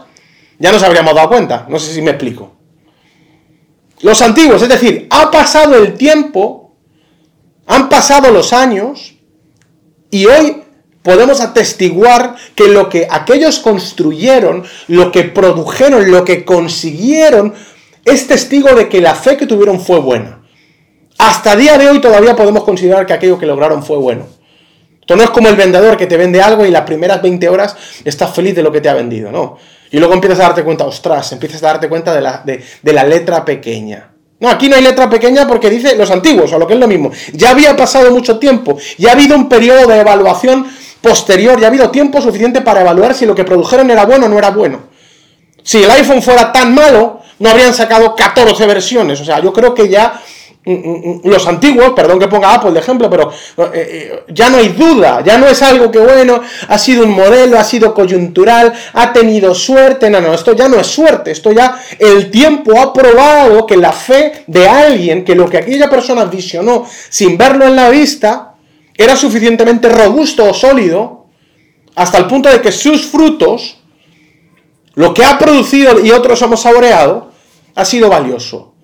ya 0.59 0.73
nos 0.73 0.83
habríamos 0.83 1.15
dado 1.15 1.29
cuenta. 1.29 1.67
No 1.69 1.79
sé 1.79 1.93
si 1.93 2.01
me 2.01 2.13
explico. 2.13 2.56
Los 4.01 4.21
antiguos, 4.23 4.63
es 4.63 4.69
decir, 4.69 5.07
ha 5.11 5.31
pasado 5.31 5.75
el 5.77 5.95
tiempo, 5.95 6.75
han 7.67 7.89
pasado 7.89 8.31
los 8.31 8.53
años 8.53 9.15
y 10.11 10.27
hoy 10.27 10.63
podemos 11.03 11.41
atestiguar 11.41 12.37
que 12.55 12.69
lo 12.69 12.89
que 12.89 13.07
aquellos 13.11 13.61
construyeron, 13.61 14.65
lo 14.89 15.13
que 15.13 15.25
produjeron, 15.25 16.11
lo 16.11 16.25
que 16.25 16.45
consiguieron, 16.45 17.55
es 18.05 18.27
testigo 18.27 18.75
de 18.75 18.89
que 18.89 19.01
la 19.01 19.15
fe 19.15 19.37
que 19.37 19.47
tuvieron 19.47 19.81
fue 19.81 19.99
buena. 20.01 20.43
Hasta 21.19 21.57
día 21.57 21.79
de 21.79 21.89
hoy 21.89 22.01
todavía 22.01 22.37
podemos 22.37 22.65
considerar 22.65 23.07
que 23.07 23.15
aquello 23.15 23.39
que 23.39 23.47
lograron 23.47 23.83
fue 23.83 23.97
bueno. 23.97 24.27
Esto 25.01 25.17
no 25.17 25.23
es 25.23 25.31
como 25.31 25.49
el 25.49 25.57
vendedor 25.57 25.97
que 25.97 26.07
te 26.07 26.17
vende 26.17 26.43
algo 26.43 26.67
y 26.67 26.71
las 26.71 26.83
primeras 26.83 27.23
20 27.23 27.49
horas 27.49 27.77
estás 28.05 28.35
feliz 28.35 28.55
de 28.55 28.63
lo 28.63 28.73
que 28.73 28.81
te 28.81 28.89
ha 28.89 28.95
vendido, 28.95 29.31
no. 29.31 29.59
Y 29.91 29.99
luego 29.99 30.15
empiezas 30.15 30.41
a 30.41 30.43
darte 30.45 30.65
cuenta, 30.65 30.85
ostras, 30.85 31.33
empiezas 31.33 31.63
a 31.63 31.67
darte 31.67 31.89
cuenta 31.89 32.15
de 32.15 32.21
la, 32.21 32.43
de, 32.45 32.93
la 32.93 33.05
letra 33.05 33.45
pequeña. 33.45 34.11
No, 34.39 34.51
aquí 34.51 34.69
no 34.69 34.77
hay 34.77 34.83
letra 34.83 35.09
pequeña 35.09 35.47
porque 35.47 35.71
dice 35.71 35.97
los 35.97 36.11
antiguos, 36.11 36.53
o 36.53 36.59
lo 36.59 36.67
que 36.67 36.75
es 36.75 36.81
lo 36.81 36.87
mismo. 36.87 37.11
Ya 37.33 37.51
había 37.51 37.75
pasado 37.77 38.11
mucho 38.11 38.39
tiempo, 38.39 38.77
ya 38.99 39.11
ha 39.11 39.13
habido 39.13 39.37
un 39.37 39.49
periodo 39.49 39.87
de 39.87 40.01
evaluación 40.01 40.67
posterior, 41.01 41.59
ya 41.59 41.67
ha 41.67 41.71
habido 41.71 41.91
tiempo 41.91 42.21
suficiente 42.21 42.61
para 42.61 42.83
evaluar 42.83 43.15
si 43.15 43.25
lo 43.25 43.35
que 43.35 43.45
produjeron 43.45 43.91
era 43.91 44.05
bueno 44.05 44.27
o 44.27 44.29
no 44.29 44.39
era 44.39 44.51
bueno. 44.51 44.81
Si 45.63 45.83
el 45.83 45.91
iPhone 45.91 46.23
fuera 46.23 46.53
tan 46.53 46.75
malo, 46.75 47.21
no 47.39 47.51
habrían 47.51 47.75
sacado 47.75 48.15
14 48.15 48.67
versiones. 48.67 49.21
O 49.21 49.25
sea, 49.25 49.41
yo 49.41 49.53
creo 49.53 49.75
que 49.75 49.89
ya 49.89 50.21
los 50.67 51.47
antiguos, 51.47 51.93
perdón 51.95 52.19
que 52.19 52.27
ponga 52.27 52.53
Apple 52.53 52.73
de 52.73 52.81
ejemplo, 52.81 53.09
pero 53.09 53.31
eh, 53.31 53.71
eh, 53.75 54.25
ya 54.29 54.51
no 54.51 54.59
hay 54.59 54.71
duda, 54.71 55.23
ya 55.25 55.39
no 55.39 55.47
es 55.47 55.63
algo 55.63 55.93
que 55.93 56.01
bueno, 56.01 56.41
ha 56.67 56.77
sido 56.77 57.05
un 57.05 57.13
modelo, 57.13 57.57
ha 57.57 57.63
sido 57.63 57.95
coyuntural, 57.95 58.73
ha 58.93 59.13
tenido 59.13 59.55
suerte, 59.55 60.11
no, 60.11 60.21
no, 60.21 60.35
esto 60.35 60.57
ya 60.57 60.69
no 60.69 60.81
es 60.81 60.89
suerte, 60.89 61.31
esto 61.31 61.53
ya 61.53 61.81
el 62.01 62.33
tiempo 62.33 62.81
ha 62.81 62.93
probado 62.93 63.65
que 63.65 63.77
la 63.77 63.93
fe 63.93 64.45
de 64.49 64.69
alguien, 64.69 65.25
que 65.25 65.37
lo 65.37 65.49
que 65.49 65.59
aquella 65.59 65.89
persona 65.89 66.25
visionó 66.25 66.85
sin 67.11 67.39
verlo 67.39 67.65
en 67.65 67.77
la 67.77 67.89
vista, 67.89 68.55
era 68.97 69.15
suficientemente 69.15 69.89
robusto 69.89 70.51
o 70.51 70.55
sólido, 70.55 71.27
hasta 71.95 72.19
el 72.19 72.27
punto 72.27 72.49
de 72.49 72.61
que 72.61 72.73
sus 72.73 73.07
frutos, 73.07 73.79
lo 74.95 75.15
que 75.15 75.25
ha 75.25 75.39
producido 75.39 76.01
y 76.05 76.11
otros 76.11 76.43
hemos 76.43 76.61
saboreado, 76.61 77.31
ha 77.77 77.85
sido 77.85 78.09
valioso. 78.09 78.76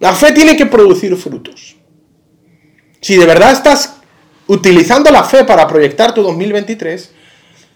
La 0.00 0.14
fe 0.14 0.32
tiene 0.32 0.56
que 0.56 0.66
producir 0.66 1.14
frutos. 1.16 1.76
Si 3.00 3.16
de 3.16 3.26
verdad 3.26 3.52
estás 3.52 3.96
utilizando 4.46 5.10
la 5.10 5.24
fe 5.24 5.44
para 5.44 5.66
proyectar 5.66 6.14
tu 6.14 6.22
2023, 6.22 7.12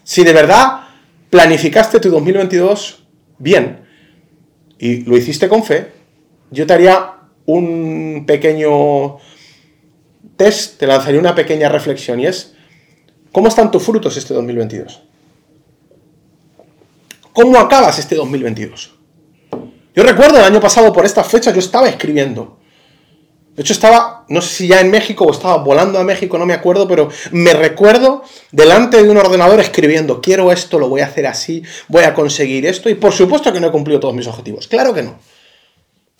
si 0.03 0.23
de 0.23 0.33
verdad 0.33 0.87
planificaste 1.29 1.99
tu 1.99 2.09
2022 2.09 3.03
bien 3.37 3.85
y 4.77 5.01
lo 5.03 5.17
hiciste 5.17 5.47
con 5.47 5.63
fe, 5.63 5.91
yo 6.51 6.67
te 6.67 6.73
haría 6.73 7.13
un 7.45 8.25
pequeño 8.25 9.17
test, 10.35 10.77
te 10.79 10.87
lanzaría 10.87 11.19
una 11.19 11.35
pequeña 11.35 11.69
reflexión 11.69 12.19
y 12.19 12.27
es, 12.27 12.53
¿cómo 13.31 13.47
están 13.47 13.71
tus 13.71 13.83
frutos 13.83 14.17
este 14.17 14.33
2022? 14.33 15.03
¿Cómo 17.33 17.57
acabas 17.57 17.97
este 17.99 18.15
2022? 18.15 19.02
Yo 19.95 20.03
recuerdo 20.03 20.39
el 20.39 20.45
año 20.45 20.59
pasado 20.59 20.91
por 20.91 21.05
esta 21.05 21.23
fecha 21.23 21.51
yo 21.51 21.59
estaba 21.59 21.87
escribiendo. 21.87 22.57
De 23.55 23.61
hecho 23.61 23.73
estaba, 23.73 24.25
no 24.29 24.41
sé 24.41 24.55
si 24.55 24.67
ya 24.67 24.81
en 24.81 24.89
México 24.89 25.25
o 25.25 25.31
estaba 25.31 25.57
volando 25.57 25.99
a 25.99 26.03
México, 26.03 26.39
no 26.39 26.45
me 26.47 26.53
acuerdo, 26.53 26.87
pero 26.87 27.09
me 27.31 27.53
recuerdo 27.53 28.23
delante 28.51 29.01
de 29.01 29.07
un 29.07 29.17
ordenador 29.17 29.59
escribiendo, 29.59 30.21
quiero 30.21 30.51
esto, 30.51 30.79
lo 30.79 30.89
voy 30.89 31.01
a 31.01 31.05
hacer 31.05 31.27
así, 31.27 31.61
voy 31.87 32.03
a 32.03 32.15
conseguir 32.15 32.65
esto, 32.65 32.89
y 32.89 32.95
por 32.95 33.11
supuesto 33.11 33.53
que 33.53 33.59
no 33.59 33.67
he 33.67 33.71
cumplido 33.71 33.99
todos 33.99 34.15
mis 34.15 34.25
objetivos. 34.25 34.67
Claro 34.67 34.91
que 34.91 35.03
no. 35.03 35.19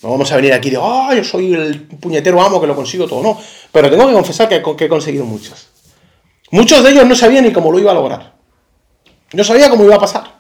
No 0.04 0.10
vamos 0.12 0.32
a 0.32 0.36
venir 0.36 0.54
aquí 0.54 0.70
de, 0.70 0.78
ah, 0.80 1.12
yo 1.16 1.24
soy 1.24 1.54
el 1.54 1.82
puñetero 1.82 2.40
amo 2.40 2.62
que 2.62 2.68
lo 2.68 2.76
consigo 2.76 3.08
todo, 3.08 3.24
no. 3.24 3.40
Pero 3.72 3.90
tengo 3.90 4.06
que 4.06 4.14
confesar 4.14 4.48
que, 4.48 4.58
he 4.58 4.90
conseguido 4.90 5.26
muchas. 5.26 5.70
Muchos 6.52 6.84
de 6.84 6.92
ellos 6.92 7.08
no 7.08 7.16
sabían 7.16 7.46
ni 7.46 7.52
cómo 7.52 7.72
lo 7.72 7.80
iba 7.80 7.92
a 7.92 7.96
lograr. 7.96 8.34
No 9.32 9.44
sabía 9.44 9.72
cómo 9.72 9.86
iba 9.86 9.96
a 9.96 10.00
pasar. 10.00 10.33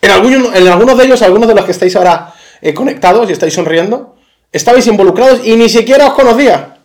En, 0.00 0.10
algunos 0.10 0.98
de 0.98 1.04
ellos, 1.04 1.22
algunos 1.22 1.48
de 1.48 1.54
los 1.54 1.64
que 1.64 1.72
estáis 1.72 1.94
ahora 1.96 2.34
eh, 2.60 2.72
conectados 2.72 3.28
y 3.28 3.32
estáis 3.32 3.54
sonriendo, 3.54 4.16
estabais 4.52 4.86
involucrados 4.86 5.40
y 5.44 5.56
ni 5.56 5.68
siquiera 5.68 6.06
os 6.06 6.14
conocía. 6.14 6.78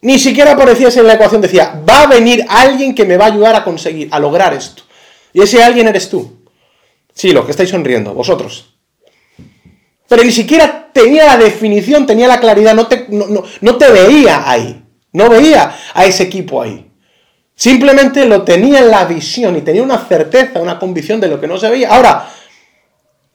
Ni 0.00 0.18
siquiera 0.18 0.52
aparecíais 0.52 0.96
en 0.96 1.06
la 1.06 1.14
ecuación. 1.14 1.40
Decía, 1.40 1.80
va 1.88 2.02
a 2.02 2.06
venir 2.06 2.44
alguien 2.48 2.94
que 2.94 3.04
me 3.04 3.16
va 3.16 3.26
a 3.26 3.28
ayudar 3.28 3.54
a 3.54 3.62
conseguir, 3.62 4.08
a 4.10 4.18
lograr 4.18 4.52
esto. 4.52 4.82
Y 5.32 5.40
ese 5.42 5.62
alguien 5.62 5.86
eres 5.88 6.10
tú. 6.10 6.44
Sí, 7.14 7.32
los 7.32 7.44
que 7.44 7.52
estáis 7.52 7.70
sonriendo, 7.70 8.12
vosotros. 8.12 8.74
Pero 10.08 10.24
ni 10.24 10.32
siquiera 10.32 10.90
tenía 10.92 11.26
la 11.26 11.36
definición, 11.36 12.04
tenía 12.04 12.26
la 12.26 12.40
claridad, 12.40 12.74
no 12.74 12.88
te, 12.88 13.06
no 13.08 13.76
te 13.76 13.90
veía 13.90 14.50
ahí. 14.50 14.82
No 15.12 15.28
veía 15.28 15.76
a 15.94 16.04
ese 16.04 16.24
equipo 16.24 16.60
ahí. 16.60 16.91
Simplemente 17.62 18.26
lo 18.26 18.42
tenía 18.42 18.80
en 18.80 18.90
la 18.90 19.04
visión 19.04 19.56
y 19.56 19.60
tenía 19.60 19.84
una 19.84 19.96
certeza, 19.96 20.60
una 20.60 20.80
convicción 20.80 21.20
de 21.20 21.28
lo 21.28 21.40
que 21.40 21.46
no 21.46 21.58
se 21.58 21.70
veía. 21.70 21.94
Ahora, 21.94 22.28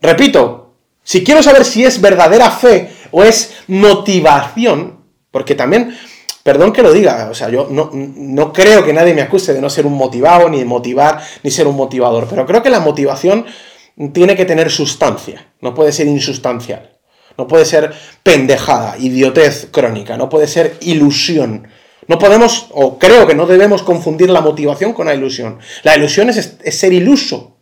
repito, 0.02 0.74
si 1.02 1.24
quiero 1.24 1.42
saber 1.42 1.63
si 1.63 1.86
es 1.86 2.02
verdadera 2.02 2.52
fe 2.52 2.92
o 3.12 3.24
es 3.24 3.54
motivación, 3.68 5.00
porque 5.32 5.56
también, 5.56 5.98
perdón 6.44 6.74
que 6.74 6.84
lo 6.84 6.92
diga, 6.92 7.30
o 7.32 7.34
sea, 7.34 7.48
yo 7.48 7.70
no, 7.72 7.90
no 7.94 8.52
creo 8.52 8.84
que 8.84 8.92
nadie 8.92 9.13
me 9.13 9.22
acuse 9.22 9.54
de 9.54 9.62
no 9.62 9.70
ser 9.70 9.86
un 9.86 9.94
motivado, 9.94 10.50
ni 10.50 10.60
de 10.60 10.66
motivar, 10.66 11.22
ni 11.44 11.50
ser 11.50 11.66
un 11.66 11.78
motivador, 11.78 12.28
pero 12.30 12.46
creo 12.46 12.62
que 12.62 12.70
la 12.70 12.82
motivación 12.82 13.46
tiene 14.12 14.36
que 14.36 14.44
tener 14.44 14.70
sustancia, 14.70 15.54
no 15.62 15.74
puede 15.74 15.94
ser 15.94 16.08
insustancial, 16.08 17.00
no 17.38 17.48
puede 17.48 17.63
ser 17.63 17.94
pendejada, 18.24 18.98
idiotez 18.98 19.70
crónica, 19.72 20.18
no 20.18 20.28
puede 20.28 20.48
ser 20.48 20.76
ilusión 20.82 21.70
No 22.08 22.17
podemos, 22.17 22.67
o 22.72 22.98
creo 22.98 23.28
que 23.28 23.36
no 23.36 23.46
debemos 23.46 23.84
confundir 23.84 24.30
la 24.30 24.41
motivación 24.41 24.93
con 24.93 25.08
la 25.08 25.13
ilusión. 25.13 25.60
La 25.84 25.96
ilusión 25.98 26.30
es, 26.30 26.58
ser 26.72 26.93
iluso. 26.93 27.58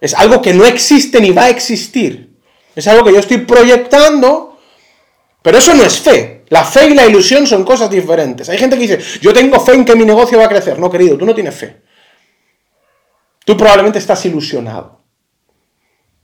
Es 0.00 0.14
algo 0.14 0.42
que 0.42 0.52
no 0.52 0.66
existe 0.66 1.20
ni 1.20 1.30
va 1.30 1.44
a 1.44 1.50
existir. 1.50 2.36
Es 2.76 2.86
algo 2.88 3.04
que 3.04 3.12
yo 3.12 3.20
estoy 3.20 3.38
proyectando, 3.38 4.58
pero 5.40 5.58
eso 5.58 5.74
no 5.74 5.82
es 5.82 5.98
fe. 5.98 6.44
La 6.48 6.64
fe 6.64 6.90
y 6.90 6.94
la 6.94 7.06
ilusión 7.06 7.46
son 7.46 7.64
cosas 7.64 7.88
diferentes. 7.88 8.48
Hay 8.50 8.58
gente 8.58 8.76
que 8.76 8.82
dice, 8.82 9.20
yo 9.22 9.32
tengo 9.32 9.58
fe 9.60 9.72
en 9.72 9.86
que 9.86 9.96
mi 9.96 10.04
negocio 10.04 10.38
va 10.38 10.44
a 10.44 10.48
crecer. 10.48 10.78
No, 10.78 10.90
querido, 10.90 11.16
tú 11.16 11.24
no 11.24 11.34
tienes 11.34 11.54
fe. 11.54 11.80
Tú 13.44 13.56
probablemente 13.56 13.98
estás 13.98 14.24
ilusionado. 14.26 15.00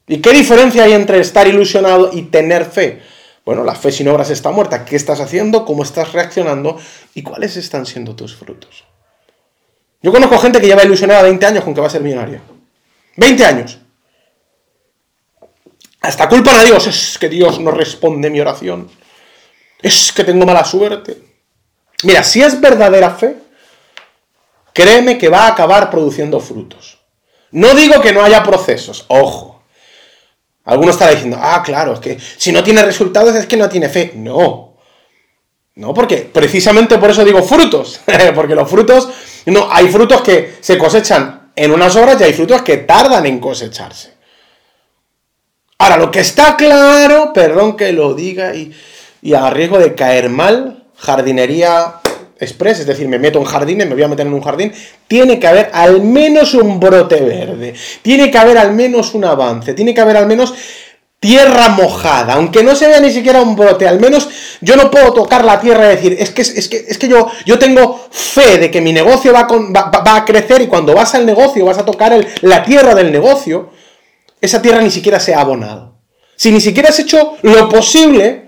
¿Y 0.06 0.18
qué 0.18 0.32
diferencia 0.32 0.84
hay 0.84 0.92
entre 0.92 1.20
estar 1.20 1.46
ilusionado 1.46 2.10
y 2.12 2.22
tener 2.22 2.66
fe? 2.66 3.00
Bueno, 3.48 3.64
la 3.64 3.74
fe 3.74 3.90
sin 3.90 4.06
obras 4.08 4.28
está 4.28 4.50
muerta. 4.50 4.84
¿Qué 4.84 4.94
estás 4.94 5.20
haciendo? 5.20 5.64
¿Cómo 5.64 5.82
estás 5.82 6.12
reaccionando? 6.12 6.78
¿Y 7.14 7.22
cuáles 7.22 7.56
están 7.56 7.86
siendo 7.86 8.14
tus 8.14 8.36
frutos? 8.36 8.84
Yo 10.02 10.12
conozco 10.12 10.38
gente 10.38 10.60
que 10.60 10.66
lleva 10.66 10.84
ilusionada 10.84 11.22
20 11.22 11.46
años 11.46 11.64
con 11.64 11.72
que 11.72 11.80
va 11.80 11.86
a 11.86 11.90
ser 11.90 12.02
millonaria. 12.02 12.42
20 13.16 13.44
años. 13.46 13.78
Hasta 16.02 16.28
culpa 16.28 16.60
a 16.60 16.64
Dios. 16.64 16.88
Es 16.88 17.16
que 17.16 17.30
Dios 17.30 17.58
no 17.58 17.70
responde 17.70 18.28
mi 18.28 18.38
oración. 18.38 18.90
Es 19.80 20.12
que 20.12 20.24
tengo 20.24 20.44
mala 20.44 20.66
suerte. 20.66 21.16
Mira, 22.02 22.22
si 22.24 22.42
es 22.42 22.60
verdadera 22.60 23.12
fe, 23.12 23.34
créeme 24.74 25.16
que 25.16 25.30
va 25.30 25.46
a 25.46 25.52
acabar 25.52 25.88
produciendo 25.88 26.38
frutos. 26.38 26.98
No 27.50 27.74
digo 27.74 28.02
que 28.02 28.12
no 28.12 28.22
haya 28.22 28.42
procesos, 28.42 29.06
ojo. 29.08 29.47
Alguno 30.68 30.90
está 30.90 31.08
diciendo, 31.08 31.38
ah, 31.40 31.62
claro, 31.64 31.94
es 31.94 32.00
que 32.00 32.18
si 32.36 32.52
no 32.52 32.62
tiene 32.62 32.82
resultados 32.82 33.34
es 33.34 33.46
que 33.46 33.56
no 33.56 33.70
tiene 33.70 33.88
fe. 33.88 34.12
No. 34.14 34.74
No, 35.76 35.94
porque 35.94 36.28
precisamente 36.30 36.98
por 36.98 37.10
eso 37.10 37.24
digo 37.24 37.42
frutos. 37.42 38.00
porque 38.34 38.54
los 38.54 38.68
frutos, 38.68 39.08
no, 39.46 39.66
hay 39.72 39.88
frutos 39.88 40.20
que 40.20 40.56
se 40.60 40.76
cosechan 40.76 41.52
en 41.56 41.72
unas 41.72 41.96
horas 41.96 42.20
y 42.20 42.24
hay 42.24 42.34
frutos 42.34 42.60
que 42.60 42.76
tardan 42.76 43.24
en 43.24 43.38
cosecharse. 43.38 44.12
Ahora, 45.78 45.96
lo 45.96 46.10
que 46.10 46.20
está 46.20 46.54
claro, 46.54 47.32
perdón 47.32 47.74
que 47.74 47.94
lo 47.94 48.12
diga 48.12 48.54
y, 48.54 48.70
y 49.22 49.32
a 49.32 49.48
riesgo 49.48 49.78
de 49.78 49.94
caer 49.94 50.28
mal, 50.28 50.84
jardinería 50.98 51.94
express, 52.40 52.80
es 52.80 52.86
decir, 52.86 53.08
me 53.08 53.18
meto 53.18 53.38
en 53.38 53.44
jardines, 53.44 53.86
me 53.86 53.94
voy 53.94 54.02
a 54.02 54.08
meter 54.08 54.26
en 54.26 54.34
un 54.34 54.42
jardín, 54.42 54.72
tiene 55.06 55.38
que 55.38 55.46
haber 55.46 55.70
al 55.72 56.02
menos 56.02 56.54
un 56.54 56.78
brote 56.78 57.20
verde, 57.20 57.74
tiene 58.02 58.30
que 58.30 58.38
haber 58.38 58.58
al 58.58 58.72
menos 58.72 59.14
un 59.14 59.24
avance, 59.24 59.74
tiene 59.74 59.94
que 59.94 60.00
haber 60.00 60.16
al 60.16 60.26
menos 60.26 60.54
tierra 61.20 61.70
mojada, 61.70 62.34
aunque 62.34 62.62
no 62.62 62.76
se 62.76 62.86
vea 62.86 63.00
ni 63.00 63.10
siquiera 63.10 63.42
un 63.42 63.56
brote, 63.56 63.88
al 63.88 63.98
menos 63.98 64.28
yo 64.60 64.76
no 64.76 64.90
puedo 64.90 65.12
tocar 65.12 65.44
la 65.44 65.60
tierra 65.60 65.86
y 65.86 65.96
decir, 65.96 66.16
es 66.18 66.30
que, 66.30 66.42
es 66.42 66.68
que, 66.68 66.84
es 66.88 66.96
que 66.96 67.08
yo, 67.08 67.28
yo 67.44 67.58
tengo 67.58 68.06
fe 68.10 68.58
de 68.58 68.70
que 68.70 68.80
mi 68.80 68.92
negocio 68.92 69.32
va, 69.32 69.42
va, 69.42 70.16
a 70.16 70.24
crecer 70.24 70.62
y 70.62 70.68
cuando 70.68 70.94
vas 70.94 71.14
al 71.14 71.26
negocio 71.26 71.64
vas 71.64 71.78
a 71.78 71.84
tocar 71.84 72.24
la 72.42 72.64
tierra 72.64 72.94
del 72.94 73.10
negocio, 73.10 73.70
esa 74.40 74.62
tierra 74.62 74.80
ni 74.80 74.90
siquiera 74.90 75.18
se 75.18 75.34
ha 75.34 75.40
abonado. 75.40 75.98
Si 76.36 76.52
ni 76.52 76.60
siquiera 76.60 76.90
has 76.90 76.98
hecho 77.00 77.36
lo 77.42 77.68
posible, 77.68 78.47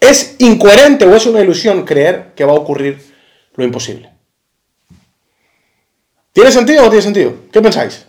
es 0.00 0.36
incoherente 0.38 1.04
o 1.04 1.14
es 1.14 1.26
una 1.26 1.40
ilusión 1.40 1.84
creer 1.84 2.32
que 2.34 2.44
va 2.44 2.52
a 2.52 2.56
ocurrir 2.56 2.98
lo 3.54 3.64
imposible. 3.64 4.10
¿Tiene 6.32 6.50
sentido 6.50 6.80
o 6.80 6.84
no 6.84 6.90
tiene 6.90 7.02
sentido? 7.02 7.34
¿Qué 7.52 7.60
pensáis? 7.60 8.06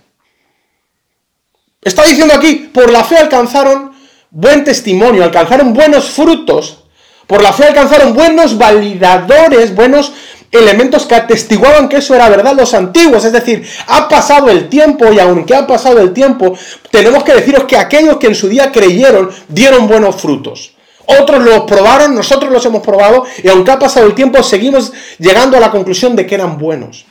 Está 1.82 2.06
diciendo 2.06 2.34
aquí, 2.34 2.70
por 2.74 2.92
la 2.92 3.04
fe 3.04 3.18
alcanzaron 3.18 3.92
buen 4.30 4.64
testimonio, 4.64 5.24
alcanzaron 5.24 5.74
buenos 5.74 6.12
frutos, 6.12 6.84
por 7.28 7.42
la 7.42 7.52
fe 7.52 7.66
alcanzaron 7.66 8.14
buenos 8.14 8.58
validadores, 8.58 9.74
buenos 9.74 10.14
elementos 10.52 11.06
que 11.06 11.16
atestiguaban 11.16 11.90
que 11.90 11.98
eso 11.98 12.14
era 12.14 12.30
verdad 12.30 12.56
los 12.56 12.74
antiguos. 12.74 13.26
Es 13.26 13.32
decir, 13.32 13.66
ha 13.88 14.08
pasado 14.08 14.50
el 14.50 14.70
tiempo 14.70 15.12
y 15.12 15.20
aunque 15.20 15.56
ha 15.56 15.66
pasado 15.66 16.00
el 16.00 16.14
tiempo, 16.14 16.56
tenemos 16.92 17.24
que 17.24 17.34
deciros 17.34 17.64
que 17.64 17.78
aquellos 17.78 18.18
que 18.18 18.28
en 18.28 18.36
su 18.36 18.48
día 18.48 18.72
creyeron 18.72 19.32
dieron 19.48 19.88
buenos 19.88 20.22
frutos. 20.22 20.76
Otros 21.20 21.44
los 21.44 21.62
probaron, 21.62 22.16
nosotros 22.16 22.52
los 22.52 22.66
hemos 22.66 22.82
probado 22.82 23.26
y 23.44 23.48
aunque 23.50 23.72
ha 23.72 23.80
pasado 23.80 24.06
el 24.06 24.16
tiempo 24.16 24.42
seguimos 24.44 24.94
llegando 25.18 25.58
a 25.58 25.60
la 25.60 25.72
conclusión 25.72 26.16
de 26.16 26.26
que 26.26 26.36
eran 26.36 26.58
buenos. 26.58 27.06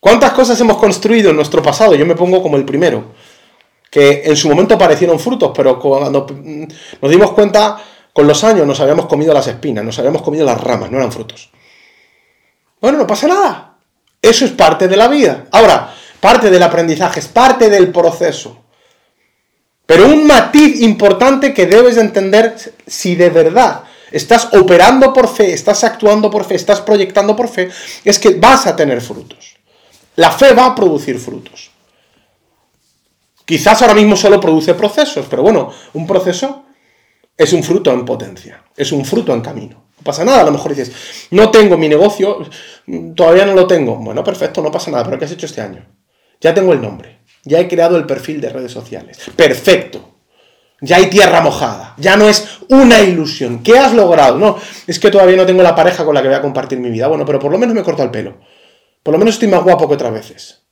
¿Cuántas 0.00 0.32
cosas 0.32 0.60
hemos 0.60 0.76
construido 0.76 1.30
en 1.30 1.36
nuestro 1.36 1.62
pasado? 1.62 1.94
Yo 1.94 2.06
me 2.06 2.14
pongo 2.14 2.42
como 2.42 2.56
el 2.56 2.64
primero, 2.64 3.12
que 3.90 4.22
en 4.24 4.36
su 4.36 4.48
momento 4.48 4.78
parecieron 4.78 5.18
frutos, 5.18 5.50
pero 5.54 5.78
cuando 5.78 6.26
nos 7.00 7.10
dimos 7.10 7.32
cuenta, 7.32 7.82
con 8.12 8.26
los 8.26 8.42
años 8.44 8.66
nos 8.66 8.80
habíamos 8.80 9.06
comido 9.06 9.34
las 9.34 9.46
espinas, 9.48 9.84
nos 9.84 9.98
habíamos 9.98 10.22
comido 10.22 10.44
las 10.44 10.60
ramas, 10.60 10.90
no 10.90 10.98
eran 10.98 11.12
frutos. 11.12 11.50
Bueno, 12.80 12.98
no 12.98 13.06
pasa 13.06 13.26
nada. 13.26 13.76
Eso 14.20 14.44
es 14.44 14.52
parte 14.52 14.88
de 14.88 14.96
la 14.96 15.08
vida. 15.08 15.46
Ahora, 15.50 15.94
parte 16.20 16.50
del 16.50 16.62
aprendizaje, 16.62 17.20
es 17.20 17.28
parte 17.28 17.68
del 17.68 17.90
proceso. 17.92 18.64
Pero 19.88 20.06
un 20.06 20.26
matiz 20.26 20.82
importante 20.82 21.54
que 21.54 21.64
debes 21.64 21.94
de 21.94 22.02
entender 22.02 22.54
si 22.86 23.14
de 23.16 23.30
verdad 23.30 23.84
estás 24.10 24.50
operando 24.52 25.14
por 25.14 25.28
fe, 25.28 25.54
estás 25.54 25.82
actuando 25.82 26.30
por 26.30 26.44
fe, 26.44 26.56
estás 26.56 26.82
proyectando 26.82 27.34
por 27.34 27.48
fe, 27.48 27.70
es 28.04 28.18
que 28.18 28.34
vas 28.34 28.66
a 28.66 28.76
tener 28.76 29.00
frutos. 29.00 29.56
La 30.16 30.30
fe 30.30 30.52
va 30.52 30.66
a 30.66 30.74
producir 30.74 31.18
frutos. 31.18 31.70
Quizás 33.46 33.80
ahora 33.80 33.94
mismo 33.94 34.14
solo 34.14 34.38
produce 34.38 34.74
procesos, 34.74 35.24
pero 35.30 35.42
bueno, 35.42 35.72
un 35.94 36.06
proceso 36.06 36.66
es 37.34 37.54
un 37.54 37.62
fruto 37.62 37.90
en 37.90 38.04
potencia, 38.04 38.62
es 38.76 38.92
un 38.92 39.06
fruto 39.06 39.32
en 39.32 39.40
camino. 39.40 39.86
No 39.96 40.04
pasa 40.04 40.22
nada, 40.22 40.42
a 40.42 40.44
lo 40.44 40.52
mejor 40.52 40.74
dices, 40.74 40.92
no 41.30 41.50
tengo 41.50 41.78
mi 41.78 41.88
negocio, 41.88 42.46
todavía 43.16 43.46
no 43.46 43.54
lo 43.54 43.66
tengo. 43.66 43.96
Bueno, 43.96 44.22
perfecto, 44.22 44.60
no 44.60 44.70
pasa 44.70 44.90
nada, 44.90 45.04
pero 45.04 45.18
¿qué 45.18 45.24
has 45.24 45.32
hecho 45.32 45.46
este 45.46 45.62
año? 45.62 45.86
Ya 46.42 46.52
tengo 46.52 46.74
el 46.74 46.82
nombre. 46.82 47.17
Ya 47.48 47.60
he 47.60 47.66
creado 47.66 47.96
el 47.96 48.04
perfil 48.04 48.42
de 48.42 48.50
redes 48.50 48.72
sociales. 48.72 49.18
Perfecto. 49.34 50.16
Ya 50.82 50.96
hay 50.96 51.06
tierra 51.06 51.40
mojada. 51.40 51.94
Ya 51.96 52.16
no 52.16 52.28
es 52.28 52.58
una 52.68 53.00
ilusión. 53.00 53.62
¿Qué 53.62 53.78
has 53.78 53.94
logrado? 53.94 54.38
No, 54.38 54.58
es 54.86 55.00
que 55.00 55.10
todavía 55.10 55.36
no 55.36 55.46
tengo 55.46 55.62
la 55.62 55.74
pareja 55.74 56.04
con 56.04 56.14
la 56.14 56.20
que 56.20 56.28
voy 56.28 56.36
a 56.36 56.42
compartir 56.42 56.78
mi 56.78 56.90
vida. 56.90 57.08
Bueno, 57.08 57.24
pero 57.24 57.38
por 57.38 57.50
lo 57.50 57.58
menos 57.58 57.74
me 57.74 57.82
corto 57.82 58.02
el 58.02 58.10
pelo. 58.10 58.36
Por 59.02 59.12
lo 59.12 59.18
menos 59.18 59.34
estoy 59.34 59.48
más 59.48 59.64
guapo 59.64 59.88
que 59.88 59.94
otras 59.94 60.12
veces. 60.12 60.67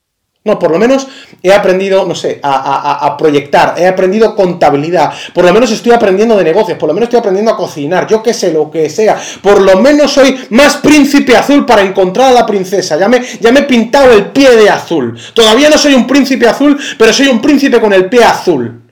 No, 0.46 0.60
por 0.60 0.70
lo 0.70 0.78
menos 0.78 1.08
he 1.42 1.52
aprendido, 1.52 2.06
no 2.06 2.14
sé, 2.14 2.38
a, 2.40 3.16
proyectar, 3.18 3.74
he 3.76 3.84
aprendido 3.84 4.36
contabilidad, 4.36 5.12
por 5.34 5.44
lo 5.44 5.52
menos 5.52 5.72
estoy 5.72 5.90
aprendiendo 5.90 6.36
de 6.36 6.44
negocios, 6.44 6.78
por 6.78 6.86
lo 6.86 6.94
menos 6.94 7.08
estoy 7.08 7.18
aprendiendo 7.18 7.50
a 7.50 7.56
cocinar, 7.56 8.06
yo 8.06 8.22
qué 8.22 8.32
sé, 8.32 8.52
lo 8.52 8.70
que 8.70 8.88
sea, 8.88 9.18
por 9.42 9.60
lo 9.60 9.80
menos 9.80 10.12
soy 10.12 10.38
más 10.50 10.76
príncipe 10.76 11.36
azul 11.36 11.66
para 11.66 11.82
encontrar 11.82 12.28
a 12.28 12.32
la 12.32 12.46
princesa, 12.46 12.96
ya 12.96 13.08
me, 13.08 13.20
ya 13.40 13.50
me 13.50 13.60
he 13.60 13.62
pintado 13.64 14.12
el 14.12 14.26
pie 14.26 14.54
de 14.54 14.70
azul. 14.70 15.18
Todavía 15.34 15.68
no 15.68 15.76
soy 15.78 15.94
un 15.94 16.06
príncipe 16.06 16.46
azul, 16.46 16.78
pero 16.96 17.12
soy 17.12 17.26
un 17.26 17.42
príncipe 17.42 17.80
con 17.80 17.92
el 17.92 18.08
pie 18.08 18.22
azul. 18.22 18.85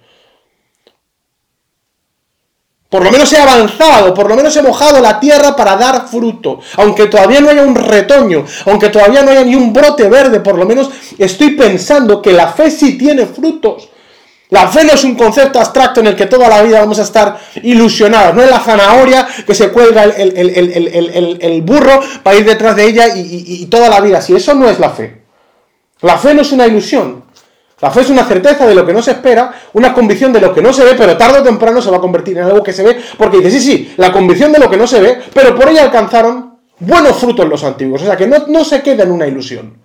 Por 2.94 3.02
lo 3.02 3.10
menos 3.10 3.32
he 3.32 3.38
avanzado, 3.38 4.14
por 4.14 4.28
lo 4.28 4.36
menos 4.36 4.56
he 4.56 4.62
mojado 4.62 5.00
la 5.00 5.18
tierra 5.18 5.56
para 5.56 5.74
dar 5.74 6.06
fruto. 6.06 6.60
Aunque 6.76 7.06
todavía 7.06 7.40
no 7.40 7.50
haya 7.50 7.62
un 7.62 7.74
retoño, 7.74 8.44
aunque 8.66 8.88
todavía 8.88 9.24
no 9.24 9.32
haya 9.32 9.42
ni 9.42 9.56
un 9.56 9.72
brote 9.72 10.08
verde, 10.08 10.38
por 10.38 10.56
lo 10.56 10.64
menos 10.64 10.90
estoy 11.18 11.56
pensando 11.56 12.22
que 12.22 12.32
la 12.32 12.52
fe 12.52 12.70
sí 12.70 12.96
tiene 12.96 13.26
frutos. 13.26 13.88
La 14.50 14.68
fe 14.68 14.84
no 14.84 14.92
es 14.92 15.02
un 15.02 15.16
concepto 15.16 15.58
abstracto 15.58 15.98
en 15.98 16.06
el 16.06 16.14
que 16.14 16.26
toda 16.26 16.48
la 16.48 16.62
vida 16.62 16.78
vamos 16.78 17.00
a 17.00 17.02
estar 17.02 17.36
ilusionados. 17.64 18.32
No 18.32 18.44
es 18.44 18.50
la 18.50 18.60
zanahoria 18.60 19.26
que 19.44 19.56
se 19.56 19.70
cuelga 19.70 20.04
el, 20.04 21.62
burro 21.66 22.00
para 22.22 22.36
ir 22.36 22.44
detrás 22.44 22.76
de 22.76 22.86
ella 22.86 23.08
y, 23.16 23.62
y 23.62 23.66
toda 23.66 23.88
la 23.88 24.00
vida. 24.00 24.20
Si 24.20 24.36
eso 24.36 24.54
no 24.54 24.70
es 24.70 24.78
la 24.78 24.90
fe. 24.90 25.20
La 26.02 26.16
fe 26.16 26.32
no 26.32 26.42
es 26.42 26.52
una 26.52 26.68
ilusión. 26.68 27.23
La 27.84 27.90
fe 27.90 28.00
es 28.00 28.08
una 28.08 28.24
certeza 28.24 28.66
de 28.66 28.74
lo 28.74 28.86
que 28.86 28.94
no 28.94 29.02
se 29.02 29.10
espera, 29.10 29.52
una 29.74 29.92
convicción 29.92 30.32
de 30.32 30.40
lo 30.40 30.54
que 30.54 30.62
no 30.62 30.72
se 30.72 30.82
ve, 30.82 30.94
pero 30.96 31.18
tarde 31.18 31.40
o 31.40 31.42
temprano 31.42 31.82
se 31.82 31.90
va 31.90 31.98
a 31.98 32.00
convertir 32.00 32.38
en 32.38 32.44
algo 32.44 32.62
que 32.62 32.72
se 32.72 32.82
ve, 32.82 32.98
porque 33.18 33.36
dice, 33.36 33.50
sí, 33.50 33.60
sí, 33.60 33.94
la 33.98 34.10
convicción 34.10 34.52
de 34.52 34.58
lo 34.58 34.70
que 34.70 34.78
no 34.78 34.86
se 34.86 35.02
ve, 35.02 35.18
pero 35.34 35.54
por 35.54 35.68
ella 35.68 35.82
alcanzaron 35.82 36.60
buenos 36.78 37.18
frutos 37.18 37.46
los 37.46 37.62
antiguos, 37.62 38.00
o 38.00 38.06
sea 38.06 38.16
que 38.16 38.26
no, 38.26 38.64
se 38.64 38.80
queda 38.80 39.02
en 39.02 39.10
una 39.10 39.26
ilusión. 39.26 39.82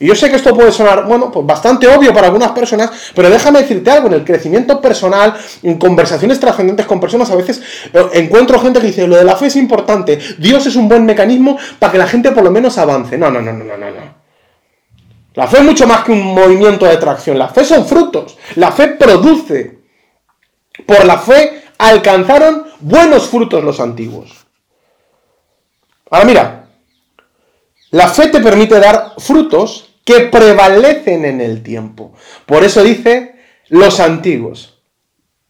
Y 0.00 0.08
yo 0.08 0.16
sé 0.16 0.30
que 0.30 0.34
esto 0.34 0.52
puede 0.52 0.72
sonar, 0.72 1.06
bueno, 1.06 1.30
pues 1.30 1.46
bastante 1.46 1.86
obvio 1.86 2.12
para 2.12 2.26
algunas 2.26 2.50
personas, 2.50 2.90
pero 3.14 3.30
déjame 3.30 3.60
decirte 3.60 3.92
algo, 3.92 4.08
en 4.08 4.14
el 4.14 4.24
crecimiento 4.24 4.80
personal, 4.80 5.34
en 5.62 5.78
conversaciones 5.78 6.40
trascendentes 6.40 6.86
con 6.86 6.98
personas, 6.98 7.30
a 7.30 7.36
veces 7.36 7.62
eh, 7.92 8.04
encuentro 8.14 8.58
gente 8.58 8.80
que 8.80 8.88
dice, 8.88 9.06
lo 9.06 9.14
de 9.14 9.22
la 9.22 9.36
fe 9.36 9.46
es 9.46 9.54
importante, 9.54 10.18
Dios 10.38 10.66
es 10.66 10.74
un 10.74 10.88
buen 10.88 11.06
mecanismo 11.06 11.56
para 11.78 11.92
que 11.92 11.98
la 11.98 12.08
gente 12.08 12.32
por 12.32 12.42
lo 12.42 12.50
menos 12.50 12.78
avance. 12.78 13.16
No, 13.16 13.30
no, 13.30 13.40
no, 13.40 13.52
no, 13.52 13.62
no, 13.62 13.76
no. 13.76 14.21
La 15.34 15.46
fe 15.46 15.58
es 15.58 15.64
mucho 15.64 15.86
más 15.86 16.04
que 16.04 16.12
un 16.12 16.22
movimiento 16.22 16.86
de 16.86 16.96
tracción. 16.96 17.38
La 17.38 17.48
fe 17.48 17.64
son 17.64 17.86
frutos. 17.86 18.36
La 18.56 18.72
fe 18.72 18.88
produce. 18.88 19.78
Por 20.86 21.04
la 21.04 21.18
fe 21.18 21.62
alcanzaron 21.78 22.66
buenos 22.80 23.28
frutos 23.28 23.64
los 23.64 23.80
antiguos. 23.80 24.46
Ahora 26.10 26.24
mira, 26.24 26.68
la 27.90 28.08
fe 28.08 28.28
te 28.28 28.40
permite 28.40 28.78
dar 28.78 29.14
frutos 29.18 29.94
que 30.04 30.20
prevalecen 30.20 31.24
en 31.24 31.40
el 31.40 31.62
tiempo. 31.62 32.12
Por 32.46 32.64
eso 32.64 32.82
dice 32.82 33.36
los 33.68 34.00
antiguos. 34.00 34.80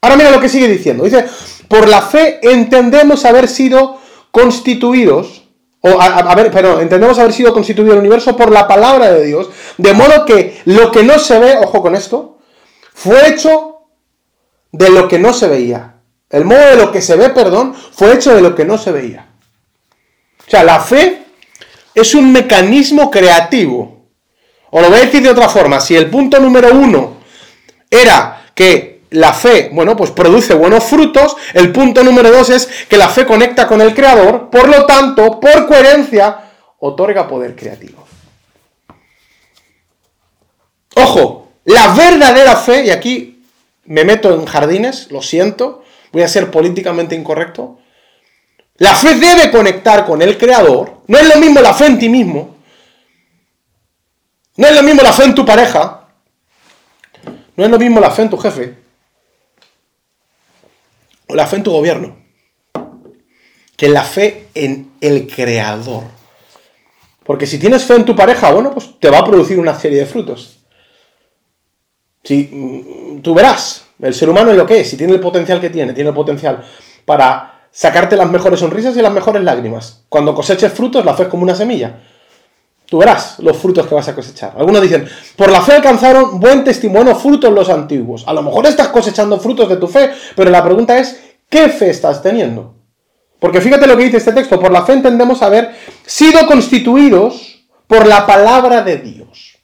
Ahora 0.01 0.17
mira 0.17 0.31
lo 0.31 0.41
que 0.41 0.49
sigue 0.49 0.69
diciendo. 0.69 1.05
Dice, 1.05 1.25
por 1.69 1.89
la 1.89 2.03
fe 2.03 2.41
entendemos 2.43 3.25
haber 3.25 3.49
sido 3.49 3.99
constituidos, 4.31 5.42
o 5.85 6.01
a, 6.01 6.35
ver, 6.37 6.51
pero 6.53 6.81
entendemos 6.81 7.19
haber 7.19 7.33
sido 7.33 7.53
constituido 7.53 7.95
el 7.95 7.99
universo 7.99 8.37
por 8.37 8.53
la 8.53 8.69
palabra 8.69 9.13
de 9.13 9.27
Dios, 9.27 9.51
de 9.79 9.93
modo 9.93 10.25
que 10.25 10.61
lo 10.65 10.93
que 10.93 11.03
no 11.03 11.19
se 11.19 11.39
ve, 11.41 11.57
ojo 11.59 11.83
con 11.83 11.97
esto, 11.97 12.39
fue 12.95 13.29
hecho 13.29 13.81
de 14.71 14.91
lo 14.91 15.09
que 15.09 15.19
no 15.19 15.33
se 15.33 15.49
veía. 15.49 15.97
El 16.31 16.45
modo 16.45 16.61
de 16.61 16.77
lo 16.77 16.93
que 16.93 17.03
se 17.03 17.17
ve, 17.17 17.31
perdón, 17.31 17.75
fue 17.75 18.15
hecho 18.15 18.33
de 18.33 18.41
lo 18.41 18.55
que 18.55 18.65
no 18.65 18.79
se 18.79 18.93
veía. 18.93 19.29
O 20.47 20.51
sea, 20.51 20.63
la 20.63 20.79
fe 20.79 21.25
es 21.95 22.15
un 22.15 22.33
mecanismo 22.33 23.11
creativo. 23.11 24.07
O 24.71 24.81
lo 24.81 24.89
voy 24.89 24.99
a 24.99 25.05
decir 25.05 25.23
de 25.23 25.31
otra 25.31 25.49
forma, 25.49 25.81
si 25.81 25.97
el 25.97 26.09
punto 26.09 26.39
número 26.39 26.73
uno 26.73 27.17
era 27.91 28.47
que 28.55 28.92
la 29.13 29.33
fe, 29.33 29.71
bueno, 29.73 29.97
pues 29.97 30.11
produce 30.11 30.55
buenos 30.55 30.85
frutos, 30.85 31.37
el 31.55 31.73
punto 31.73 32.03
número 32.03 32.31
dos 32.31 32.51
es 32.51 32.67
que 32.89 32.97
la 32.97 33.09
fe 33.09 33.27
conecta 33.27 33.67
con 33.67 33.81
el 33.81 33.95
Creador, 33.95 34.51
por 34.51 34.69
lo 34.69 34.87
tanto, 34.87 35.39
por 35.41 35.67
coherencia, 35.67 36.51
otorga 36.79 37.29
poder 37.29 37.55
creativo. 37.55 38.05
Ojo, 40.97 41.53
la 41.65 41.95
verdadera 41.95 42.57
fe, 42.57 42.85
y 42.87 42.91
aquí 42.91 43.45
me 43.85 44.05
meto 44.05 44.35
en 44.35 44.47
jardines, 44.47 45.11
lo 45.11 45.23
siento, 45.23 45.85
voy 46.13 46.23
a 46.23 46.29
ser 46.29 46.51
políticamente 46.51 47.15
incorrecto, 47.15 47.79
la 48.79 48.95
fe 48.97 49.15
debe 49.15 49.51
conectar 49.51 50.05
con 50.05 50.23
el 50.23 50.37
Creador. 50.37 51.03
No 51.07 51.19
es 51.19 51.29
lo 51.29 51.41
mismo 51.41 51.61
la 51.61 51.73
fe 51.73 51.87
en 51.87 51.99
ti 51.99 52.09
mismo. 52.09 52.57
No 54.57 54.67
es 54.67 54.75
lo 54.75 54.83
mismo 54.83 55.03
la 55.03 55.13
fe 55.13 55.25
en 55.25 55.35
tu 55.35 55.47
pareja. 55.47 56.09
No 57.55 57.65
es 57.65 57.71
lo 57.71 57.79
mismo 57.79 58.01
la 58.01 58.11
fe 58.11 58.23
en 58.23 58.31
tu 58.31 58.39
jefe. 58.39 58.82
La 61.35 61.47
fe 61.47 61.57
en 61.57 61.63
tu 61.63 61.73
gobierno. 61.73 62.17
Que 63.77 63.89
la 63.89 64.05
fe 64.05 64.49
en 64.55 64.93
el 65.01 65.27
Creador. 65.27 66.05
Porque 67.25 67.47
si 67.47 67.59
tienes 67.59 67.85
fe 67.85 67.95
en 67.95 68.05
tu 68.05 68.17
pareja, 68.17 68.53
bueno, 68.53 68.73
pues 68.73 68.99
te 68.99 69.11
va 69.11 69.19
a 69.19 69.25
producir 69.25 69.59
una 69.59 69.79
serie 69.79 69.99
de 69.99 70.07
frutos. 70.07 70.59
Si, 72.25 72.49
mm, 72.53 73.23
tú 73.23 73.35
verás, 73.35 73.87
el 74.01 74.15
ser 74.15 74.29
humano 74.29 74.51
es 74.51 74.57
lo 74.57 74.67
que 74.67 74.81
es, 74.81 74.91
si 74.91 74.97
tiene 74.97 75.13
el 75.13 75.21
potencial 75.21 75.61
que 75.61 75.71
tiene, 75.71 75.93
tiene 75.93 76.11
el 76.11 76.15
potencial 76.15 76.65
para 77.05 77.69
sacarte 77.71 78.17
las 78.17 78.31
mejores 78.31 78.61
sonrisas 78.61 78.97
y 78.97 79.03
las 79.03 79.13
mejores 79.13 79.43
lágrimas. 79.43 80.05
Cuando 80.09 80.35
coseches 80.35 80.73
frutos, 80.73 81.05
la 81.05 81.15
fe 81.15 81.25
es 81.25 81.29
como 81.29 81.43
una 81.43 81.55
semilla. 81.55 82.01
Tú 82.93 82.99
verás 82.99 83.37
los 83.39 83.57
frutos 83.57 83.87
que 83.87 83.95
vas 83.95 84.07
a 84.09 84.15
cosechar. 84.15 84.53
Algunos 84.55 84.83
dicen, 84.83 85.09
por 85.35 85.51
la 85.51 85.63
fe 85.63 85.73
alcanzaron 85.73 86.39
buen 86.39 86.63
testimonio 86.63 87.17
frutos 87.17 87.51
los 87.51 87.71
antiguos. 87.71 88.23
A 88.27 88.35
lo 88.35 88.43
mejor 88.43 88.67
estás 88.67 88.89
cosechando 88.89 89.41
frutos 89.41 89.67
de 89.71 89.79
tu 89.79 89.89
fe, 89.89 90.11
pero 90.37 90.51
la 90.51 90.63
pregunta 90.63 90.99
es, 90.99 91.19
¿qué 91.49 91.71
fe 91.71 91.89
estás 91.89 92.21
teniendo? 92.21 92.75
Porque 93.41 93.63
fíjate 93.63 93.87
lo 93.87 93.97
que 93.97 94.05
dice 94.05 94.19
este 94.19 94.35
texto, 94.35 94.61
por 94.61 94.71
la 94.71 94.85
fe 94.85 94.93
entendemos 94.93 95.41
haber 95.41 95.75
sido 96.05 96.47
constituidos 96.47 97.65
por 97.87 98.07
la 98.07 98.27
palabra 98.27 98.83
de 98.83 98.99
Dios. 98.99 99.57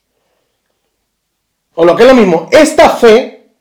O 1.75 1.85
lo 1.85 1.95
que 1.95 2.01
es 2.01 2.09
lo 2.09 2.15
mismo, 2.15 2.49
esta 2.51 2.89
fe 2.89 3.51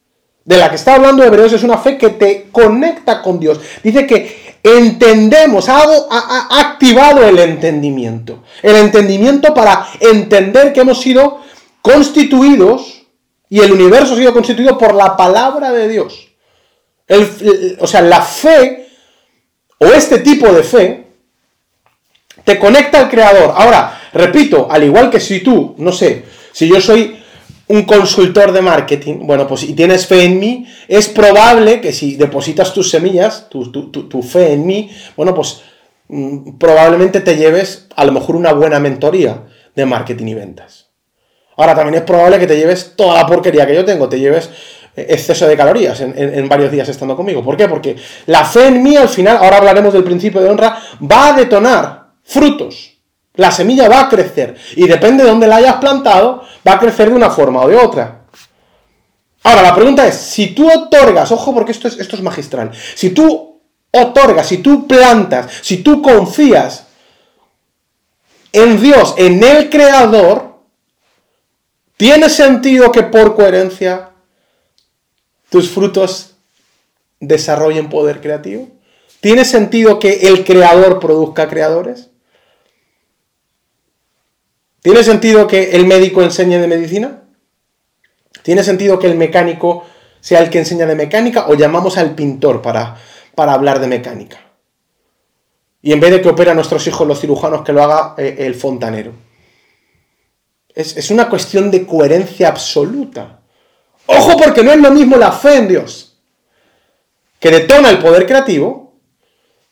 de 0.47 0.57
la 0.57 0.71
que 0.71 0.77
está 0.77 0.95
hablando 0.95 1.23
Hebreos 1.23 1.53
es 1.53 1.63
una 1.63 1.77
fe 1.77 1.99
que 1.99 2.09
te 2.09 2.49
conecta 2.51 3.21
con 3.21 3.39
Dios. 3.39 3.61
Dice 3.83 4.07
que 4.07 4.48
entendemos, 4.77 5.69
ha, 5.69 6.49
activado 6.61 7.25
el 7.25 7.39
entendimiento. 7.39 8.43
El 8.63 8.77
entendimiento 8.77 9.55
para 9.55 9.87
entender 10.01 10.73
que 10.73 10.81
hemos 10.81 11.01
sido 11.01 11.41
constituidos 11.81 13.07
y 13.49 13.61
el 13.61 13.73
universo 13.73 14.15
ha 14.15 14.17
sido 14.17 14.33
constituido 14.33 14.77
por 14.77 14.95
la 14.95 15.17
palabra 15.17 15.73
de 15.73 15.89
Dios. 15.89 16.29
o 17.81 17.87
sea, 17.87 18.03
la 18.03 18.21
fe 18.21 18.89
o 19.79 19.87
este 19.87 20.19
tipo 20.19 20.53
de 20.53 20.63
fe 20.63 21.07
te 22.45 22.59
conecta 22.59 23.01
al 23.01 23.11
Creador. 23.11 23.55
Ahora, 23.57 24.01
repito, 24.13 24.69
al 24.71 24.85
igual 24.85 25.11
que 25.11 25.21
si 25.21 25.41
tú, 25.41 25.75
no 25.79 25.93
sé, 25.93 26.25
si 26.53 26.69
yo 26.69 26.81
soy 26.81 27.18
un 27.69 27.83
consultor 27.83 28.53
de 28.53 28.63
marketing, 28.63 29.27
bueno, 29.27 29.47
pues 29.47 29.61
si 29.61 29.75
tienes 29.75 30.07
fe 30.07 30.25
en 30.25 30.41
mí, 30.41 30.67
es 30.89 31.09
probable 31.09 31.81
que 31.81 31.93
si 31.93 32.17
depositas 32.17 32.73
tus 32.73 32.91
semillas, 32.91 33.49
tu, 33.51 34.23
fe 34.23 34.55
en 34.55 34.67
mí, 34.67 34.91
bueno, 35.17 35.35
pues 35.35 35.63
mm, 36.09 36.57
probablemente 36.57 37.21
te 37.21 37.37
lleves 37.37 37.87
a 37.95 38.05
lo 38.05 38.13
mejor 38.13 38.37
una 38.37 38.53
buena 38.53 38.81
mentoría 38.81 39.45
de 39.75 39.85
marketing 39.85 40.27
y 40.27 40.35
ventas. 40.35 40.89
Ahora, 41.57 41.75
también 41.75 41.97
es 41.97 42.03
probable 42.03 42.39
que 42.39 42.47
te 42.47 42.57
lleves 42.57 42.95
toda 42.97 43.15
la 43.15 43.27
porquería 43.27 43.67
que 43.67 43.75
yo 43.75 43.85
tengo, 43.85 44.09
te 44.09 44.19
lleves 44.19 44.49
eh, 44.97 45.07
exceso 45.11 45.47
de 45.47 45.57
calorías 45.57 46.01
en, 46.01 46.15
en 46.17 46.49
varios 46.49 46.73
días 46.73 46.89
estando 46.89 47.17
conmigo. 47.17 47.45
¿Por 47.45 47.57
qué? 47.57 47.69
Porque 47.69 47.97
la 48.27 48.45
fe 48.45 48.69
en 48.69 48.83
mí 48.83 48.97
al 48.97 49.09
final, 49.09 49.37
ahora 49.37 49.59
hablaremos 49.59 49.93
del 49.93 50.05
principio 50.05 50.41
de 50.41 50.49
honra, 50.49 50.79
va 51.03 51.29
a 51.29 51.33
detonar 51.35 52.13
frutos. 52.23 52.95
La 53.35 53.53
semilla 53.53 53.89
va 53.89 54.01
a 54.01 54.09
crecer 54.09 54.57
y 54.75 54.89
depende 54.89 55.23
de 55.23 55.31
dónde 55.31 55.47
la 55.47 55.57
hayas 55.57 55.77
plantado, 55.77 56.43
va 56.69 56.75
a 56.75 56.79
crecer 56.79 57.09
de 57.09 57.17
una 57.17 57.31
forma 57.31 57.63
o 57.63 57.69
de 57.69 57.77
otra. 57.77 58.25
Ahora, 59.43 59.63
la 59.63 59.75
pregunta 59.75 60.07
es, 60.07 60.15
si 60.15 60.49
tú 60.49 60.71
otorgas, 60.71 61.33
ojo 61.33 61.55
porque 61.55 61.73
esto 61.73 61.89
es, 61.89 61.99
esto 61.99 62.17
es 62.17 62.23
magistral, 62.23 62.73
si 62.95 63.11
tú 63.11 63.61
otorgas, 63.91 64.47
si 64.47 64.59
tú 64.59 64.87
plantas, 64.87 65.51
si 65.63 65.79
tú 65.79 66.03
confías 66.03 66.87
en 68.53 68.81
Dios, 68.81 69.15
en 69.17 69.43
el 69.43 69.71
Creador, 69.71 70.59
¿tiene 71.97 72.29
sentido 72.29 72.93
que 72.93 73.05
por 73.05 73.35
coherencia 73.35 74.11
tus 75.49 75.71
frutos 75.71 76.35
desarrollen 77.21 77.89
poder 77.89 78.21
creativo? 78.21 78.69
¿Tiene 79.21 79.45
sentido 79.45 79.99
que 79.99 80.29
el 80.29 80.45
Creador 80.45 81.01
produzca 81.01 81.49
creadores? 81.49 82.11
¿Tiene 84.83 85.03
sentido 85.03 85.47
que 85.47 85.73
el 85.73 85.87
médico 85.87 86.23
enseñe 86.23 86.59
de 86.59 86.69
medicina? 86.69 87.23
¿Tiene 88.43 88.63
sentido 88.63 88.99
que 88.99 89.09
el 89.09 89.17
mecánico 89.17 89.85
sea 90.21 90.41
el 90.41 90.51
que 90.51 90.59
enseña 90.59 90.87
de 90.87 90.95
mecánica 90.95 91.47
o 91.49 91.55
llamamos 91.55 91.99
al 91.99 92.15
pintor 92.15 92.63
para, 92.63 92.97
para 93.35 93.53
hablar 93.53 93.81
de 93.81 93.89
mecánica? 93.89 94.39
Y 95.83 95.93
en 95.93 96.01
vez 96.01 96.11
de 96.13 96.21
que 96.21 96.29
opera 96.29 96.53
a 96.53 96.55
nuestros 96.55 96.87
hijos 96.87 97.07
los 97.07 97.21
cirujanos, 97.21 97.63
que 97.63 97.73
lo 97.73 97.83
haga 97.83 98.15
eh, 98.19 98.37
el 98.41 98.55
fontanero. 98.55 99.13
Es, 100.75 100.97
es 100.97 101.11
una 101.11 101.29
cuestión 101.29 101.71
de 101.71 101.87
coherencia 101.87 102.49
absoluta. 102.49 103.41
Ojo 104.07 104.37
porque 104.37 104.63
no 104.63 104.73
es 104.73 104.79
lo 104.79 104.91
mismo 104.91 105.17
la 105.17 105.33
fe 105.33 105.57
en 105.57 105.69
Dios, 105.69 106.17
que 107.39 107.51
detona 107.51 107.91
el 107.91 107.99
poder 107.99 108.27
creativo, 108.27 108.88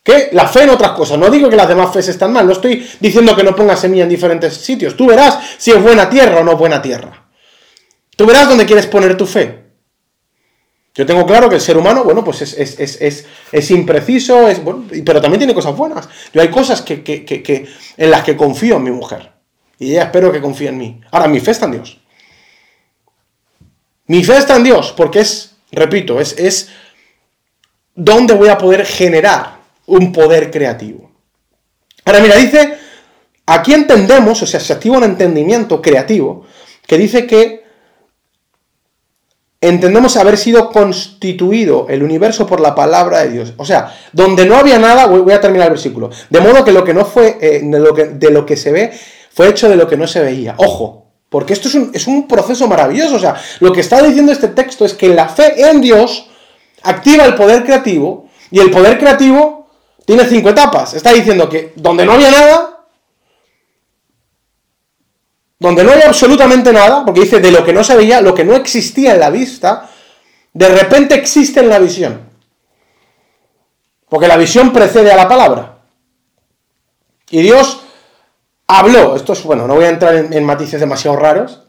que 0.07 0.29
la 0.31 0.47
fe 0.47 0.63
en 0.63 0.71
otras 0.71 0.93
cosas. 0.93 1.19
No 1.19 1.29
digo 1.29 1.51
que 1.51 1.57
las 1.57 1.67
demás 1.67 1.93
fes 1.93 2.07
están 2.07 2.33
mal, 2.33 2.47
no 2.47 2.53
estoy 2.53 2.89
diciendo 3.01 3.35
que 3.35 3.43
no 3.43 3.57
pongas 3.57 3.81
semilla 3.81 4.05
en 4.05 4.09
diferentes 4.09 4.55
sitios. 4.55 4.97
Tú 4.97 5.05
verás 5.07 5.37
si 5.59 5.73
es 5.73 5.83
buena 5.83 6.09
tierra 6.09 6.39
o 6.39 6.45
no 6.45 6.57
buena 6.57 6.81
tierra. 6.81 7.27
Tú 8.15 8.25
verás 8.25 8.49
dónde 8.49 8.67
quieres 8.67 8.87
poner 8.87 9.17
tu 9.17 9.27
fe. 9.27 9.65
Yo 10.95 11.05
tengo 11.05 11.27
claro 11.27 11.49
que 11.49 11.57
el 11.57 11.61
ser 11.61 11.77
humano, 11.77 12.05
bueno, 12.05 12.23
pues 12.23 12.41
es, 12.41 13.71
impreciso, 13.71 14.49
es, 14.49 14.61
pero 15.05 15.21
también 15.21 15.41
tiene 15.41 15.53
cosas 15.53 15.77
buenas. 15.77 16.09
Yo 16.33 16.41
hay 16.41 16.51
cosas 16.51 16.83
que, 16.83 17.69
en 17.97 18.11
las 18.11 18.23
que 18.23 18.37
confío 18.37 18.77
en 18.77 18.85
mi 18.85 18.93
mujer. 18.93 19.33
Y 19.77 19.91
ella 19.91 20.05
espero 20.05 20.31
que 20.31 20.41
confíe 20.41 20.69
en 20.69 20.79
mí. 20.79 21.01
Ahora, 21.11 21.27
mi 21.27 21.41
fe 21.41 21.51
está 21.51 21.67
en 21.67 21.73
Dios. 21.73 22.01
Mi 24.07 24.23
fe 24.23 24.37
está 24.37 24.55
en 24.55 24.63
Dios, 24.63 24.95
porque 24.97 25.19
es, 25.19 25.57
repito, 25.73 26.21
es, 26.21 26.39
es 26.39 26.69
dónde 27.97 28.35
voy 28.35 28.49
a 28.51 28.57
poder 28.57 28.87
generar 28.87 29.56
un 29.87 30.13
poder 30.13 30.51
creativo. 30.51 31.11
Ahora 32.05 32.21
mira, 32.21 32.37
dice, 32.37 32.77
aquí 33.47 33.75
entendemos, 33.75 34.43
o 34.43 34.47
sea, 34.47 34.61
se 34.61 34.73
activa 34.73 34.99
un 34.99 35.05
entendimiento 35.05 35.81
creativo 35.81 36.47
que 36.87 36.99
dice 36.99 37.27
que 37.27 37.65
entendemos 39.61 40.17
haber 40.17 40.37
sido 40.37 40.71
constituido 40.71 41.87
el 41.89 42.03
universo 42.03 42.47
por 42.47 42.61
la 42.61 42.75
palabra 42.75 43.25
de 43.25 43.31
Dios. 43.31 43.55
O 43.57 43.65
sea, 43.65 43.95
donde 44.13 44.47
no 44.47 44.57
había 44.57 44.79
nada, 44.79 45.07
voy 45.07 45.33
a 45.33 45.41
terminar 45.41 45.67
el 45.67 45.73
versículo, 45.73 46.11
de 46.31 46.41
modo 46.41 46.65
que 46.65 46.73
lo 46.73 46.85
que 46.85 46.95
no 46.95 47.05
fue, 47.05 47.39
eh, 47.41 47.61
de, 47.63 47.79
lo 47.79 47.95
que, 47.95 48.05
de, 48.05 48.31
lo 48.31 48.47
que, 48.47 48.57
se 48.57 48.71
ve, 48.71 48.93
fue 49.33 49.49
hecho 49.49 49.69
de 49.69 49.77
lo 49.77 49.89
que 49.89 49.97
no 49.97 50.07
se 50.07 50.21
veía. 50.21 50.55
Ojo, 50.59 51.07
porque 51.29 51.53
esto 51.53 51.69
es 51.69 51.75
un, 51.75 51.91
es 51.93 52.07
un 52.07 52.29
proceso 52.29 52.69
maravilloso. 52.69 53.17
O 53.17 53.19
sea, 53.19 53.35
lo 53.61 53.73
que 53.73 53.81
está 53.81 54.03
diciendo 54.03 54.33
este 54.33 54.49
texto 54.49 54.85
es 54.85 54.95
que 54.95 55.09
la 55.09 55.29
fe 55.29 55.69
en 55.69 55.81
Dios 55.81 56.29
activa 56.83 57.25
el 57.25 57.35
poder 57.35 57.65
creativo 57.65 58.29
y 58.51 58.61
el 58.61 58.71
poder 58.71 58.99
creativo 58.99 59.56
tiene 60.07 60.25
cinco 60.25 60.49
etapas. 60.49 60.95
Está 60.95 61.13
diciendo 61.13 61.49
que 61.51 61.75
donde 61.77 62.07
no 62.07 62.13
había 62.13 62.31
nada, 62.31 62.87
donde 65.59 65.85
no 65.85 65.91
hay 65.91 66.03
absolutamente 66.03 66.73
nada, 66.73 67.05
porque 67.05 67.23
dice 67.23 67.41
de 67.41 67.51
lo 67.51 67.65
que 67.65 67.73
no 67.73 67.83
se 67.83 67.97
veía, 67.97 68.21
lo 68.21 68.35
que 68.35 68.45
no 68.45 68.55
existía 68.55 69.15
en 69.15 69.21
la 69.21 69.31
vista, 69.31 69.91
de 70.53 70.69
repente 70.69 71.17
existe 71.17 71.61
en 71.61 71.69
la 71.69 71.81
visión. 71.81 72.31
Porque 74.09 74.29
la 74.29 74.37
visión 74.37 74.73
precede 74.73 75.11
a 75.11 75.17
la 75.17 75.29
palabra. 75.29 75.79
Y 77.29 77.43
Dios 77.43 77.81
habló, 78.69 79.17
esto 79.17 79.33
es 79.33 79.43
bueno, 79.43 79.67
no 79.67 79.75
voy 79.75 79.87
a 79.87 79.91
entrar 79.91 80.15
en, 80.15 80.33
en 80.33 80.45
matices 80.45 80.79
demasiado 80.79 81.17
raros, 81.17 81.63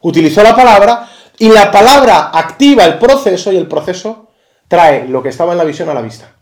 utilizó 0.00 0.42
la 0.42 0.56
palabra 0.56 1.10
y 1.36 1.50
la 1.50 1.70
palabra 1.70 2.30
activa 2.32 2.86
el 2.86 2.98
proceso 2.98 3.52
y 3.52 3.58
el 3.58 3.66
proceso 3.66 4.30
trae 4.66 5.06
lo 5.06 5.22
que 5.22 5.28
estaba 5.28 5.52
en 5.52 5.58
la 5.58 5.64
visión 5.64 5.90
a 5.90 5.94
la 5.94 6.00
vista. 6.00 6.39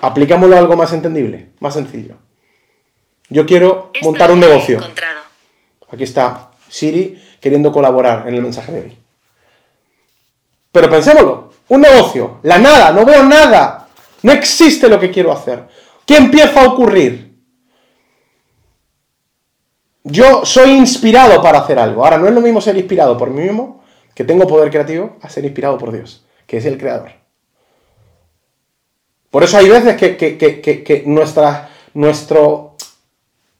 Aplicámoslo 0.00 0.56
a 0.56 0.58
algo 0.58 0.76
más 0.76 0.92
entendible, 0.92 1.50
más 1.60 1.74
sencillo. 1.74 2.16
Yo 3.28 3.46
quiero 3.46 3.92
montar 4.02 4.30
un 4.30 4.40
negocio. 4.40 4.80
Aquí 5.90 6.04
está 6.04 6.50
Siri 6.68 7.22
queriendo 7.40 7.72
colaborar 7.72 8.28
en 8.28 8.34
el 8.34 8.42
mensaje 8.42 8.72
de 8.72 8.80
hoy. 8.80 8.98
Pero 10.72 10.90
pensémoslo, 10.90 11.52
un 11.68 11.80
negocio, 11.80 12.40
la 12.42 12.58
nada, 12.58 12.92
no 12.92 13.04
veo 13.04 13.22
nada, 13.22 13.88
no 14.22 14.32
existe 14.32 14.88
lo 14.88 15.00
que 15.00 15.10
quiero 15.10 15.32
hacer. 15.32 15.66
¿Qué 16.04 16.16
empieza 16.16 16.62
a 16.62 16.68
ocurrir? 16.68 17.34
Yo 20.04 20.44
soy 20.44 20.70
inspirado 20.70 21.42
para 21.42 21.58
hacer 21.58 21.78
algo. 21.78 22.04
Ahora, 22.04 22.18
no 22.18 22.28
es 22.28 22.34
lo 22.34 22.40
mismo 22.40 22.60
ser 22.60 22.76
inspirado 22.76 23.16
por 23.16 23.30
mí 23.30 23.42
mismo, 23.42 23.82
que 24.14 24.22
tengo 24.22 24.46
poder 24.46 24.70
creativo, 24.70 25.16
a 25.20 25.28
ser 25.28 25.44
inspirado 25.44 25.76
por 25.78 25.90
Dios, 25.90 26.24
que 26.46 26.58
es 26.58 26.64
el 26.64 26.78
creador. 26.78 27.10
Por 29.30 29.44
eso 29.44 29.58
hay 29.58 29.68
veces 29.68 29.96
que, 29.96 30.16
que 30.16 31.02
nuestra, 31.06 31.70
nuestro 31.94 32.76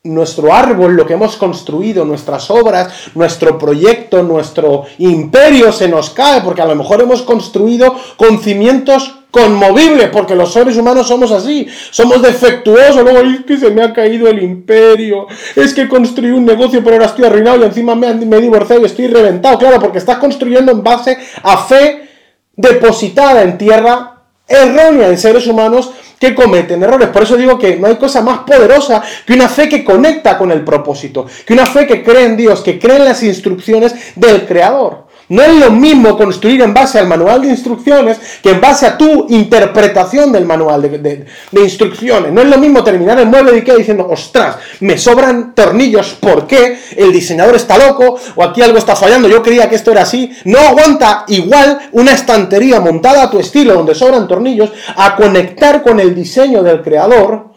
nuestro 0.07 0.55
árbol, 0.55 0.95
lo 0.95 1.07
que 1.07 1.15
hemos 1.15 1.37
construido, 1.37 2.05
nuestras 2.05 2.51
obras, 2.51 3.11
nuestro 3.15 3.59
proyecto, 3.59 4.23
nuestro 4.23 4.85
imperio 4.99 5.73
se 5.73 5.89
nos 5.89 6.11
cae, 6.11 6.41
porque 6.43 6.63
a 6.63 6.67
lo 6.67 6.75
mejor 6.75 7.01
hemos 7.01 7.23
construido 7.23 7.95
con 8.17 8.41
cimientos 8.41 9.15
conmovibles, 9.31 10.09
porque 10.11 10.35
los 10.35 10.53
seres 10.53 10.77
humanos 10.77 11.09
somos 11.09 11.31
así, 11.31 11.67
somos 11.91 12.23
defectuosos, 12.23 13.03
luego 13.03 13.21
es 13.21 13.45
que 13.45 13.59
se 13.59 13.71
me 13.71 13.83
ha 13.83 13.93
caído 13.93 14.29
el 14.29 14.43
imperio, 14.43 15.27
es 15.55 15.75
que 15.75 15.89
construí 15.89 16.31
un 16.31 16.47
negocio 16.47 16.83
pero 16.83 16.97
ahora 16.97 17.07
estoy 17.07 17.27
arruinado 17.27 17.59
y 17.59 17.65
encima 17.65 17.95
me, 17.95 18.15
me 18.15 18.37
he 18.37 18.41
divorciado 18.41 18.83
y 18.83 18.87
estoy 18.87 19.09
reventado, 19.09 19.59
claro, 19.59 19.79
porque 19.79 19.99
estás 19.99 20.19
construyendo 20.19 20.73
en 20.73 20.83
base 20.83 21.19
a 21.43 21.59
fe 21.59 22.09
depositada 22.55 23.43
en 23.43 23.59
tierra 23.59 24.16
errónea 24.49 25.09
en 25.09 25.19
seres 25.19 25.47
humanos 25.47 25.91
que 26.19 26.35
cometen 26.35 26.83
errores. 26.83 27.09
Por 27.09 27.23
eso 27.23 27.37
digo 27.37 27.59
que 27.59 27.77
no 27.77 27.89
hay 27.89 27.97
cosa 27.97 28.23
más 28.23 28.41
poderosa 28.41 29.03
que 29.27 29.35
una 29.35 29.49
fe 29.49 29.69
que 29.69 29.85
conecta 29.85 30.39
con 30.39 30.51
el 30.51 30.65
propósito, 30.65 31.27
que 31.47 31.53
una 31.53 31.67
fe 31.67 31.87
que 31.87 32.03
cree 32.03 32.25
en 32.25 32.37
Dios, 32.37 32.61
que 32.61 32.79
cree 32.79 32.97
en 32.97 33.05
las 33.05 33.23
instrucciones 33.23 33.95
del 34.15 34.47
Creador. 34.47 35.06
No 35.29 35.43
es 35.43 35.55
lo 35.55 35.73
mismo 35.73 36.17
construir 36.17 36.63
en 36.63 36.73
base 36.73 37.01
al 37.01 37.09
manual 37.09 37.43
de 37.43 37.49
instrucciones 37.49 38.19
que 38.41 38.51
en 38.51 38.61
base 38.61 38.87
a 38.87 38.97
tu 38.97 39.27
interpretación 39.29 40.31
del 40.31 40.45
manual 40.45 40.83
de, 40.83 41.27
instrucciones. 41.61 42.33
No 42.33 42.43
es 42.43 42.47
lo 42.47 42.59
mismo 42.59 42.85
terminar 42.85 43.19
el 43.19 43.27
mueble 43.27 43.51
de 43.51 43.59
Ikea 43.59 43.75
diciendo, 43.75 44.07
ostras, 44.09 44.57
me 44.81 44.97
sobran 44.97 45.53
tornillos, 45.55 46.15
¿por 46.21 46.47
qué? 46.47 46.79
El 46.97 47.13
diseñador 47.13 47.57
está 47.57 47.77
loco 47.77 48.17
o 48.37 48.45
aquí 48.45 48.63
algo 48.63 48.79
está 48.79 48.95
fallando, 48.95 49.29
yo 49.29 49.43
creía 49.43 49.69
que 49.69 49.75
esto 49.75 49.91
era 49.91 50.03
así. 50.03 50.31
No 50.45 50.61
aguanta 50.61 51.25
igual 51.27 51.91
una 51.93 52.13
estantería 52.13 52.79
montada 52.79 53.25
a 53.25 53.31
tu 53.31 53.41
estilo 53.41 53.75
donde 53.75 53.97
sobran 53.97 54.29
tornillos 54.29 54.71
a 54.95 55.17
conectar 55.17 55.83
con 55.83 55.99
el 55.99 56.15
diseño 56.15 56.63
del 56.63 56.83
creador 56.83 57.51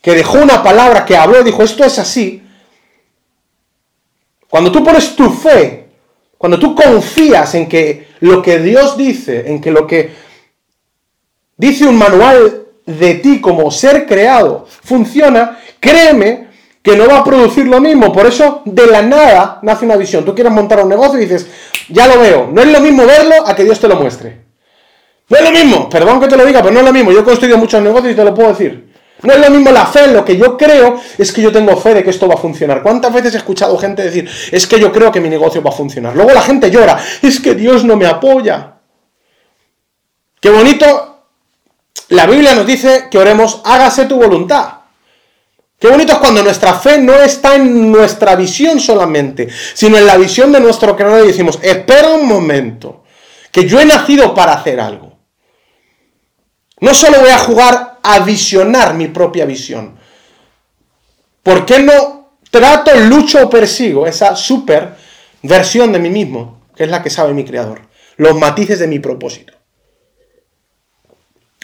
que 0.00 0.14
dejó 0.14 0.38
una 0.38 0.62
palabra 0.62 1.04
que 1.04 1.16
habló 1.16 1.42
dijo, 1.42 1.62
esto 1.62 1.84
es 1.84 1.98
así. 1.98 2.42
Cuando 4.48 4.72
tú 4.72 4.82
pones 4.82 5.14
tu 5.14 5.28
fe 5.30 5.87
cuando 6.38 6.58
tú 6.58 6.74
confías 6.74 7.54
en 7.56 7.68
que 7.68 8.08
lo 8.20 8.40
que 8.40 8.60
Dios 8.60 8.96
dice, 8.96 9.50
en 9.50 9.60
que 9.60 9.72
lo 9.72 9.86
que 9.86 10.10
dice 11.56 11.86
un 11.86 11.96
manual 11.96 12.66
de 12.86 13.14
ti 13.16 13.40
como 13.40 13.70
ser 13.70 14.06
creado 14.06 14.66
funciona, 14.68 15.58
créeme 15.80 16.46
que 16.80 16.96
no 16.96 17.08
va 17.08 17.18
a 17.18 17.24
producir 17.24 17.66
lo 17.66 17.80
mismo. 17.80 18.12
Por 18.12 18.26
eso 18.26 18.62
de 18.64 18.86
la 18.86 19.02
nada 19.02 19.58
nace 19.62 19.84
una 19.84 19.96
visión. 19.96 20.24
Tú 20.24 20.34
quieres 20.34 20.52
montar 20.52 20.80
un 20.80 20.88
negocio 20.88 21.18
y 21.18 21.22
dices, 21.22 21.48
ya 21.88 22.06
lo 22.06 22.20
veo. 22.20 22.48
No 22.52 22.62
es 22.62 22.68
lo 22.68 22.80
mismo 22.80 23.04
verlo 23.04 23.34
a 23.44 23.54
que 23.54 23.64
Dios 23.64 23.80
te 23.80 23.88
lo 23.88 23.96
muestre. 23.96 24.48
No 25.28 25.36
es 25.36 25.42
lo 25.42 25.50
mismo, 25.50 25.90
perdón 25.90 26.20
que 26.20 26.28
te 26.28 26.36
lo 26.36 26.46
diga, 26.46 26.62
pero 26.62 26.72
no 26.72 26.80
es 26.80 26.86
lo 26.86 26.92
mismo. 26.92 27.12
Yo 27.12 27.20
he 27.20 27.24
construido 27.24 27.58
muchos 27.58 27.82
negocios 27.82 28.12
y 28.12 28.16
te 28.16 28.24
lo 28.24 28.32
puedo 28.32 28.50
decir. 28.50 28.87
No 29.22 29.32
es 29.32 29.40
lo 29.40 29.50
mismo 29.50 29.70
la 29.72 29.86
fe, 29.86 30.06
lo 30.08 30.24
que 30.24 30.36
yo 30.36 30.56
creo 30.56 31.00
es 31.16 31.32
que 31.32 31.42
yo 31.42 31.50
tengo 31.50 31.76
fe 31.76 31.94
de 31.94 32.04
que 32.04 32.10
esto 32.10 32.28
va 32.28 32.34
a 32.34 32.38
funcionar. 32.38 32.82
¿Cuántas 32.82 33.12
veces 33.12 33.34
he 33.34 33.38
escuchado 33.38 33.76
gente 33.76 34.02
decir, 34.02 34.30
es 34.52 34.66
que 34.66 34.78
yo 34.78 34.92
creo 34.92 35.10
que 35.10 35.20
mi 35.20 35.28
negocio 35.28 35.62
va 35.62 35.70
a 35.70 35.72
funcionar? 35.72 36.14
Luego 36.14 36.32
la 36.32 36.42
gente 36.42 36.70
llora, 36.70 36.98
es 37.20 37.40
que 37.40 37.54
Dios 37.54 37.84
no 37.84 37.96
me 37.96 38.06
apoya. 38.06 38.74
Qué 40.40 40.50
bonito. 40.50 41.24
La 42.10 42.26
Biblia 42.26 42.54
nos 42.54 42.66
dice 42.66 43.08
que 43.10 43.18
oremos, 43.18 43.60
hágase 43.64 44.06
tu 44.06 44.16
voluntad. 44.16 44.78
Qué 45.78 45.88
bonito 45.88 46.12
es 46.12 46.18
cuando 46.18 46.42
nuestra 46.42 46.74
fe 46.74 46.98
no 46.98 47.14
está 47.14 47.54
en 47.54 47.90
nuestra 47.90 48.34
visión 48.34 48.80
solamente, 48.80 49.48
sino 49.74 49.96
en 49.96 50.06
la 50.06 50.16
visión 50.16 50.50
de 50.52 50.60
nuestro 50.60 50.96
creador 50.96 51.24
y 51.24 51.28
decimos, 51.28 51.58
espera 51.62 52.08
un 52.08 52.26
momento, 52.26 53.04
que 53.52 53.68
yo 53.68 53.80
he 53.80 53.84
nacido 53.84 54.34
para 54.34 54.54
hacer 54.54 54.80
algo. 54.80 55.18
No 56.80 56.94
solo 56.94 57.20
voy 57.20 57.30
a 57.30 57.38
jugar 57.38 57.97
a 58.08 58.20
visionar 58.20 58.94
mi 58.94 59.08
propia 59.08 59.44
visión. 59.44 59.98
¿Por 61.42 61.66
qué 61.66 61.80
no 61.80 62.30
trato, 62.50 62.94
lucho 62.94 63.44
o 63.44 63.50
persigo 63.50 64.06
esa 64.06 64.34
super 64.34 64.96
versión 65.42 65.92
de 65.92 65.98
mí 65.98 66.08
mismo, 66.08 66.62
que 66.74 66.84
es 66.84 66.90
la 66.90 67.02
que 67.02 67.10
sabe 67.10 67.34
mi 67.34 67.44
creador? 67.44 67.82
Los 68.16 68.34
matices 68.38 68.78
de 68.78 68.86
mi 68.86 68.98
propósito. 68.98 69.52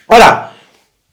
Ahora, 0.08 0.52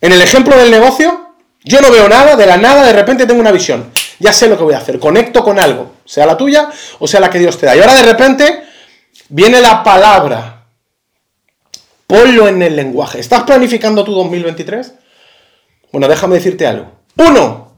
en 0.01 0.11
el 0.11 0.21
ejemplo 0.21 0.57
del 0.57 0.69
negocio, 0.69 1.35
yo 1.63 1.79
no 1.79 1.89
veo 1.91 2.09
nada, 2.09 2.35
de 2.35 2.45
la 2.45 2.57
nada 2.57 2.83
de 2.83 2.91
repente 2.91 3.25
tengo 3.25 3.39
una 3.39 3.53
visión. 3.53 3.89
Ya 4.19 4.33
sé 4.33 4.49
lo 4.49 4.57
que 4.57 4.65
voy 4.65 4.73
a 4.73 4.79
hacer, 4.79 4.99
conecto 4.99 5.45
con 5.45 5.59
algo, 5.59 5.93
sea 6.03 6.25
la 6.25 6.35
tuya 6.35 6.69
o 6.99 7.07
sea 7.07 7.21
la 7.21 7.29
que 7.29 7.39
Dios 7.39 7.57
te 7.57 7.67
da. 7.67 7.75
Y 7.75 7.79
ahora 7.79 7.95
de 7.95 8.03
repente 8.03 8.63
viene 9.29 9.61
la 9.61 9.81
palabra 9.81 10.61
Ponlo 12.11 12.49
en 12.49 12.61
el 12.61 12.75
lenguaje. 12.75 13.21
¿Estás 13.21 13.43
planificando 13.43 14.03
tu 14.03 14.11
2023? 14.11 14.95
Bueno, 15.91 16.07
déjame 16.07 16.35
decirte 16.35 16.65
algo. 16.65 16.91
Uno, 17.17 17.73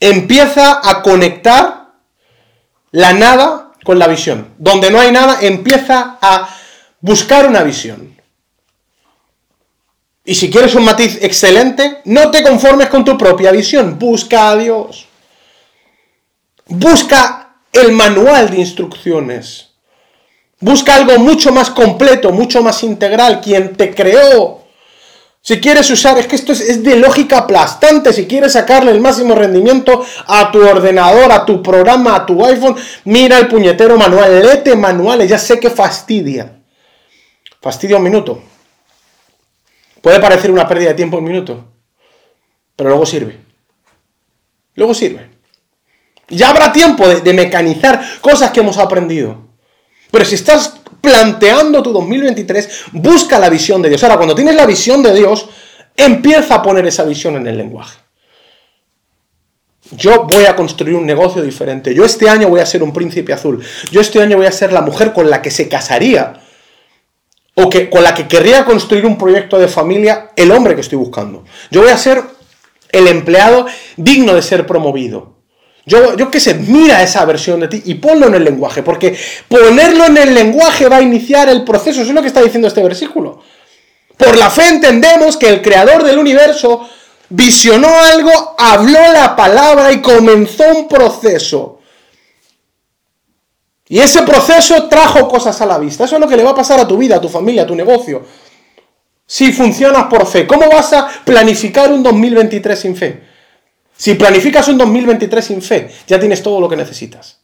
empieza 0.00 0.80
a 0.82 1.02
conectar 1.02 1.92
la 2.90 3.12
nada 3.12 3.72
con 3.84 3.98
la 3.98 4.06
visión. 4.06 4.54
Donde 4.58 4.90
no 4.90 5.00
hay 5.00 5.12
nada, 5.12 5.38
empieza 5.40 6.18
a 6.20 6.48
buscar 7.00 7.46
una 7.46 7.62
visión. 7.62 8.16
Y 10.24 10.34
si 10.34 10.50
quieres 10.50 10.74
un 10.74 10.84
matiz 10.84 11.18
excelente, 11.22 12.02
no 12.04 12.30
te 12.30 12.42
conformes 12.42 12.88
con 12.88 13.04
tu 13.04 13.16
propia 13.16 13.50
visión, 13.50 13.98
busca 13.98 14.50
a 14.50 14.56
Dios. 14.56 15.06
Busca 16.66 17.56
el 17.72 17.92
manual 17.92 18.50
de 18.50 18.58
instrucciones. 18.58 19.70
Busca 20.60 20.96
algo 20.96 21.18
mucho 21.18 21.50
más 21.50 21.70
completo, 21.70 22.30
mucho 22.30 22.62
más 22.62 22.82
integral, 22.82 23.40
quien 23.40 23.74
te 23.76 23.94
creó. 23.94 24.57
Si 25.48 25.62
quieres 25.62 25.90
usar, 25.90 26.18
es 26.18 26.26
que 26.26 26.36
esto 26.36 26.52
es, 26.52 26.82
de 26.82 26.96
lógica 26.96 27.38
aplastante, 27.38 28.12
si 28.12 28.26
quieres 28.26 28.52
sacarle 28.52 28.90
el 28.90 29.00
máximo 29.00 29.34
rendimiento 29.34 30.04
a 30.26 30.52
tu 30.52 30.58
ordenador, 30.60 31.32
a 31.32 31.46
tu 31.46 31.62
programa, 31.62 32.16
a 32.16 32.26
tu 32.26 32.44
iPhone, 32.44 32.76
mira 33.04 33.38
el 33.38 33.48
puñetero 33.48 33.96
manual, 33.96 34.42
léete 34.42 34.76
manuales, 34.76 35.26
ya 35.26 35.38
sé 35.38 35.58
que 35.58 35.70
fastidia. 35.70 36.60
Fastidia 37.62 37.96
un 37.96 38.02
minuto. 38.02 38.42
Puede 40.02 40.20
parecer 40.20 40.50
una 40.50 40.68
pérdida 40.68 40.90
de 40.90 40.96
tiempo 40.96 41.16
un 41.16 41.24
minuto, 41.24 41.64
pero 42.76 42.90
luego 42.90 43.06
sirve. 43.06 43.40
Luego 44.74 44.92
sirve. 44.92 45.30
Ya 46.28 46.50
habrá 46.50 46.74
tiempo 46.74 47.08
de 47.08 47.32
mecanizar 47.32 48.20
cosas 48.20 48.50
que 48.50 48.60
hemos 48.60 48.76
aprendido. 48.76 49.48
Pero 50.10 50.26
si 50.26 50.34
estás 50.34 50.74
planteando 51.08 51.82
tu 51.82 51.92
2023, 51.92 52.84
busca 52.92 53.38
la 53.38 53.48
visión 53.48 53.80
de 53.80 53.88
Dios. 53.88 54.02
Ahora, 54.02 54.16
cuando 54.16 54.34
tienes 54.34 54.54
la 54.54 54.66
visión 54.66 55.02
de 55.02 55.14
Dios, 55.14 55.48
empieza 55.96 56.56
a 56.56 56.62
poner 56.62 56.86
esa 56.86 57.04
visión 57.04 57.36
en 57.36 57.46
el 57.46 57.56
lenguaje. 57.56 57.98
Yo 59.92 60.24
voy 60.24 60.44
a 60.44 60.54
construir 60.54 60.94
un 60.94 61.06
negocio 61.06 61.40
diferente. 61.40 61.94
Yo 61.94 62.04
este 62.04 62.28
año 62.28 62.48
voy 62.48 62.60
a 62.60 62.66
ser 62.66 62.82
un 62.82 62.92
príncipe 62.92 63.32
azul. 63.32 63.64
Yo 63.90 64.02
este 64.02 64.20
año 64.20 64.36
voy 64.36 64.44
a 64.44 64.52
ser 64.52 64.70
la 64.70 64.82
mujer 64.82 65.14
con 65.14 65.30
la 65.30 65.40
que 65.40 65.50
se 65.50 65.66
casaría. 65.66 66.42
O 67.54 67.70
que, 67.70 67.88
con 67.88 68.04
la 68.04 68.14
que 68.14 68.28
querría 68.28 68.66
construir 68.66 69.06
un 69.06 69.16
proyecto 69.16 69.58
de 69.58 69.66
familia 69.66 70.30
el 70.36 70.52
hombre 70.52 70.74
que 70.74 70.82
estoy 70.82 70.98
buscando. 70.98 71.44
Yo 71.70 71.80
voy 71.80 71.90
a 71.90 71.96
ser 71.96 72.22
el 72.92 73.08
empleado 73.08 73.66
digno 73.96 74.34
de 74.34 74.42
ser 74.42 74.66
promovido. 74.66 75.37
Yo, 75.88 76.16
yo 76.16 76.30
qué 76.30 76.38
sé, 76.38 76.52
mira 76.54 77.02
esa 77.02 77.24
versión 77.24 77.60
de 77.60 77.68
ti 77.68 77.82
y 77.86 77.94
ponlo 77.94 78.26
en 78.26 78.34
el 78.34 78.44
lenguaje, 78.44 78.82
porque 78.82 79.16
ponerlo 79.48 80.04
en 80.04 80.18
el 80.18 80.34
lenguaje 80.34 80.86
va 80.86 80.96
a 80.96 81.02
iniciar 81.02 81.48
el 81.48 81.64
proceso, 81.64 82.02
eso 82.02 82.10
es 82.10 82.14
lo 82.14 82.20
que 82.20 82.28
está 82.28 82.42
diciendo 82.42 82.68
este 82.68 82.82
versículo. 82.82 83.40
Por 84.18 84.36
la 84.36 84.50
fe 84.50 84.68
entendemos 84.68 85.38
que 85.38 85.48
el 85.48 85.62
creador 85.62 86.04
del 86.04 86.18
universo 86.18 86.86
visionó 87.30 87.88
algo, 87.88 88.54
habló 88.58 89.00
la 89.14 89.34
palabra 89.34 89.90
y 89.90 90.02
comenzó 90.02 90.64
un 90.76 90.88
proceso. 90.88 91.80
Y 93.88 94.00
ese 94.00 94.22
proceso 94.24 94.88
trajo 94.88 95.26
cosas 95.26 95.58
a 95.62 95.66
la 95.66 95.78
vista. 95.78 96.04
Eso 96.04 96.16
es 96.16 96.20
lo 96.20 96.28
que 96.28 96.36
le 96.36 96.44
va 96.44 96.50
a 96.50 96.54
pasar 96.54 96.78
a 96.78 96.86
tu 96.86 96.98
vida, 96.98 97.16
a 97.16 97.20
tu 97.20 97.30
familia, 97.30 97.62
a 97.62 97.66
tu 97.66 97.74
negocio. 97.74 98.22
Si 99.26 99.52
funcionas 99.52 100.04
por 100.04 100.26
fe, 100.26 100.46
¿cómo 100.46 100.68
vas 100.68 100.92
a 100.92 101.08
planificar 101.24 101.90
un 101.90 102.02
2023 102.02 102.78
sin 102.78 102.94
fe? 102.94 103.27
Si 103.98 104.14
planificas 104.14 104.68
un 104.68 104.78
2023 104.78 105.44
sin 105.44 105.60
fe, 105.60 105.90
ya 106.06 106.20
tienes 106.20 106.40
todo 106.40 106.60
lo 106.60 106.68
que 106.68 106.76
necesitas. 106.76 107.40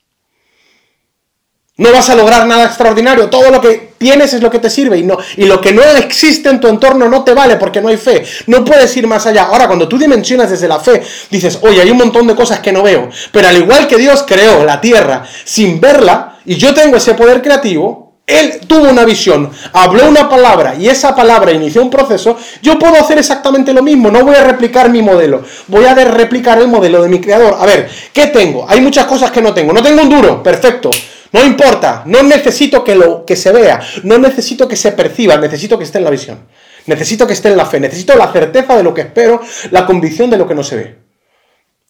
No 1.76 1.90
vas 1.90 2.08
a 2.08 2.14
lograr 2.14 2.46
nada 2.46 2.66
extraordinario. 2.66 3.28
Todo 3.28 3.50
lo 3.50 3.60
que 3.60 3.94
tienes 3.98 4.32
es 4.32 4.40
lo 4.40 4.48
que 4.48 4.60
te 4.60 4.70
sirve 4.70 4.96
y, 4.96 5.02
no, 5.02 5.18
y 5.36 5.46
lo 5.46 5.60
que 5.60 5.72
no 5.72 5.82
existe 5.82 6.48
en 6.48 6.60
tu 6.60 6.68
entorno 6.68 7.08
no 7.08 7.24
te 7.24 7.34
vale 7.34 7.56
porque 7.56 7.80
no 7.80 7.88
hay 7.88 7.96
fe. 7.96 8.24
No 8.46 8.64
puedes 8.64 8.96
ir 8.96 9.08
más 9.08 9.26
allá. 9.26 9.46
Ahora, 9.46 9.66
cuando 9.66 9.88
tú 9.88 9.98
dimensionas 9.98 10.48
desde 10.48 10.68
la 10.68 10.78
fe, 10.78 11.02
dices, 11.30 11.58
oye, 11.62 11.80
hay 11.80 11.90
un 11.90 11.98
montón 11.98 12.28
de 12.28 12.36
cosas 12.36 12.60
que 12.60 12.70
no 12.70 12.84
veo. 12.84 13.10
Pero 13.32 13.48
al 13.48 13.56
igual 13.56 13.88
que 13.88 13.96
Dios 13.96 14.24
creó 14.24 14.64
la 14.64 14.80
tierra 14.80 15.26
sin 15.44 15.80
verla, 15.80 16.38
y 16.44 16.54
yo 16.54 16.72
tengo 16.72 16.98
ese 16.98 17.14
poder 17.14 17.42
creativo, 17.42 18.03
Él 18.26 18.60
tuvo 18.66 18.88
una 18.88 19.04
visión, 19.04 19.50
habló 19.74 20.08
una 20.08 20.30
palabra 20.30 20.74
y 20.76 20.88
esa 20.88 21.14
palabra 21.14 21.52
inició 21.52 21.82
un 21.82 21.90
proceso, 21.90 22.38
yo 22.62 22.78
puedo 22.78 22.94
hacer 22.94 23.18
exactamente 23.18 23.74
lo 23.74 23.82
mismo. 23.82 24.10
No 24.10 24.24
voy 24.24 24.34
a 24.34 24.44
replicar 24.44 24.88
mi 24.88 25.02
modelo, 25.02 25.42
voy 25.68 25.84
a 25.84 25.94
replicar 25.94 26.58
el 26.58 26.68
modelo 26.68 27.02
de 27.02 27.10
mi 27.10 27.20
creador. 27.20 27.56
A 27.60 27.66
ver, 27.66 27.90
¿qué 28.14 28.28
tengo? 28.28 28.64
Hay 28.66 28.80
muchas 28.80 29.04
cosas 29.04 29.30
que 29.30 29.42
no 29.42 29.52
tengo. 29.52 29.74
No 29.74 29.82
tengo 29.82 30.00
un 30.00 30.08
duro, 30.08 30.42
perfecto. 30.42 30.90
No 31.32 31.44
importa, 31.44 32.02
no 32.06 32.22
necesito 32.22 32.82
que, 32.82 32.94
lo, 32.94 33.26
que 33.26 33.36
se 33.36 33.52
vea, 33.52 33.80
no 34.04 34.16
necesito 34.18 34.66
que 34.68 34.76
se 34.76 34.92
perciba, 34.92 35.36
necesito 35.36 35.76
que 35.76 35.84
esté 35.84 35.98
en 35.98 36.04
la 36.04 36.10
visión. 36.10 36.38
Necesito 36.86 37.26
que 37.26 37.34
esté 37.34 37.48
en 37.48 37.56
la 37.58 37.66
fe, 37.66 37.78
necesito 37.78 38.16
la 38.16 38.32
certeza 38.32 38.76
de 38.76 38.84
lo 38.84 38.94
que 38.94 39.02
espero, 39.02 39.40
la 39.70 39.84
convicción 39.84 40.30
de 40.30 40.38
lo 40.38 40.46
que 40.46 40.54
no 40.54 40.62
se 40.62 40.76
ve. 40.76 40.98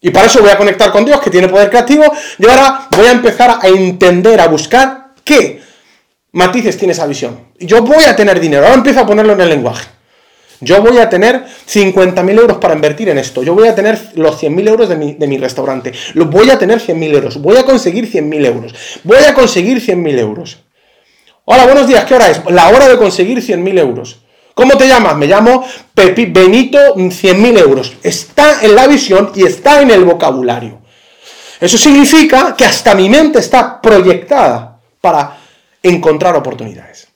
Y 0.00 0.10
para 0.10 0.26
eso 0.26 0.40
voy 0.40 0.50
a 0.50 0.56
conectar 0.56 0.90
con 0.90 1.04
Dios, 1.04 1.20
que 1.20 1.30
tiene 1.30 1.48
poder 1.48 1.70
creativo, 1.70 2.04
y 2.38 2.46
ahora 2.46 2.88
voy 2.90 3.06
a 3.06 3.12
empezar 3.12 3.58
a 3.60 3.68
entender, 3.68 4.40
a 4.40 4.48
buscar 4.48 5.12
qué 5.22 5.62
matices 6.34 6.76
tiene 6.76 6.92
esa 6.92 7.06
visión. 7.06 7.38
Yo 7.58 7.82
voy 7.82 8.04
a 8.04 8.14
tener 8.14 8.38
dinero, 8.38 8.64
ahora 8.64 8.74
empiezo 8.74 9.00
a 9.00 9.06
ponerlo 9.06 9.32
en 9.32 9.40
el 9.40 9.48
lenguaje. 9.48 9.86
Yo 10.60 10.80
voy 10.82 10.98
a 10.98 11.08
tener 11.08 11.44
50.000 11.44 12.38
euros 12.38 12.58
para 12.58 12.74
invertir 12.74 13.08
en 13.08 13.18
esto. 13.18 13.42
Yo 13.42 13.54
voy 13.54 13.68
a 13.68 13.74
tener 13.74 13.98
los 14.14 14.42
100.000 14.42 14.68
euros 14.68 14.88
de 14.88 15.26
mi, 15.26 15.38
restaurante. 15.38 15.92
Lo, 16.14 16.26
voy 16.26 16.50
a 16.50 16.58
tener 16.58 16.80
100.000 16.80 17.14
euros. 17.14 17.40
Voy 17.40 17.56
a 17.56 17.64
conseguir 17.64 18.10
100.000 18.10 18.46
euros. 18.46 18.74
Voy 19.02 19.24
a 19.24 19.34
conseguir 19.34 19.84
100.000 19.84 20.18
euros. 20.18 20.58
Hola, 21.44 21.66
buenos 21.66 21.86
días. 21.86 22.04
¿Qué 22.04 22.14
hora 22.14 22.30
es? 22.30 22.40
La 22.48 22.68
hora 22.68 22.88
de 22.88 22.96
conseguir 22.96 23.38
100.000 23.38 23.78
euros. 23.78 24.20
¿Cómo 24.54 24.76
te 24.78 24.88
llamas? 24.88 25.16
Me 25.16 25.26
llamo 25.26 25.66
Pepi 25.94 26.26
Benito 26.26 26.78
100.000 26.94 27.58
euros. 27.58 27.92
Está 28.02 28.62
en 28.62 28.74
la 28.74 28.86
visión 28.86 29.32
y 29.34 29.44
está 29.44 29.82
en 29.82 29.90
el 29.90 30.04
vocabulario. 30.04 30.80
Eso 31.60 31.76
significa 31.76 32.54
que 32.56 32.64
hasta 32.64 32.94
mi 32.94 33.08
mente 33.08 33.40
está 33.40 33.80
proyectada 33.80 34.80
para 35.00 35.43
encontrar 35.84 36.34
oportunidades. 36.34 37.08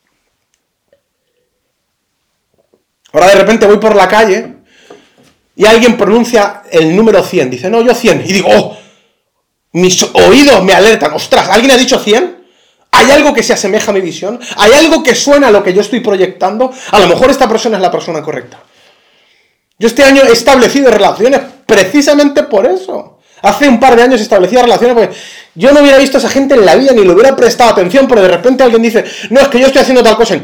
Ahora 3.13 3.29
de 3.29 3.35
repente 3.35 3.67
voy 3.67 3.79
por 3.79 3.97
la 3.97 4.07
calle 4.07 4.55
y 5.57 5.67
alguien 5.67 5.97
pronuncia 5.97 6.63
el 6.71 6.95
número 6.95 7.25
100. 7.25 7.51
Dice, 7.51 7.71
no, 7.71 7.81
yo 7.81 7.95
100. 7.95 8.21
Y 8.21 8.33
digo, 8.33 8.49
oh, 8.55 8.77
mis 9.73 10.03
oídos 10.15 10.63
me 10.63 10.75
alertan. 10.75 11.13
Ostras, 11.15 11.49
¿alguien 11.49 11.73
ha 11.73 11.77
dicho 11.77 11.99
100? 11.99 12.37
¿Hay 12.93 13.11
algo 13.11 13.35
que 13.35 13.43
se 13.43 13.55
asemeja 13.55 13.91
a 13.91 13.95
mi 13.95 14.01
visión? 14.01 14.39
¿Hay 14.57 14.73
algo 14.73 15.03
que 15.03 15.15
suena 15.15 15.49
a 15.49 15.51
lo 15.51 15.63
que 15.63 15.73
yo 15.73 15.81
estoy 15.81 16.01
proyectando? 16.01 16.73
A 16.91 17.01
lo 17.01 17.09
mejor 17.09 17.31
esta 17.31 17.49
persona 17.49 17.77
es 17.77 17.83
la 17.83 17.91
persona 17.91 18.23
correcta. 18.23 18.63
Yo 19.79 19.89
este 19.89 20.05
año 20.05 20.23
he 20.25 20.33
establecido 20.33 20.91
relaciones 20.91 21.41
precisamente 21.67 22.43
por 22.45 22.67
eso. 22.67 23.18
Hace 23.43 23.69
un 23.69 23.79
par 23.79 23.97
de 23.97 24.03
años 24.03 24.21
establecía 24.21 24.63
relaciones 24.63 24.97
porque 24.97 25.17
yo 25.55 25.73
no 25.73 25.81
hubiera 25.81 25.99
visto 25.99 26.17
a 26.17 26.21
esa 26.21 26.29
gente 26.29 26.55
en 26.55 26.67
la 26.67 26.75
vida 26.77 26.93
ni 26.93 27.03
le 27.03 27.13
hubiera 27.13 27.35
prestado 27.37 27.71
atención, 27.71 28.07
pero 28.09 28.23
de 28.23 28.29
repente 28.29 28.63
alguien 28.63 28.83
dice, 28.83 29.05
no, 29.31 29.41
es 29.41 29.49
que 29.49 29.61
yo 29.61 29.67
estoy 29.67 29.83
haciendo 29.83 30.03
tal 30.03 30.17
cosa 30.17 30.35
en 30.35 30.43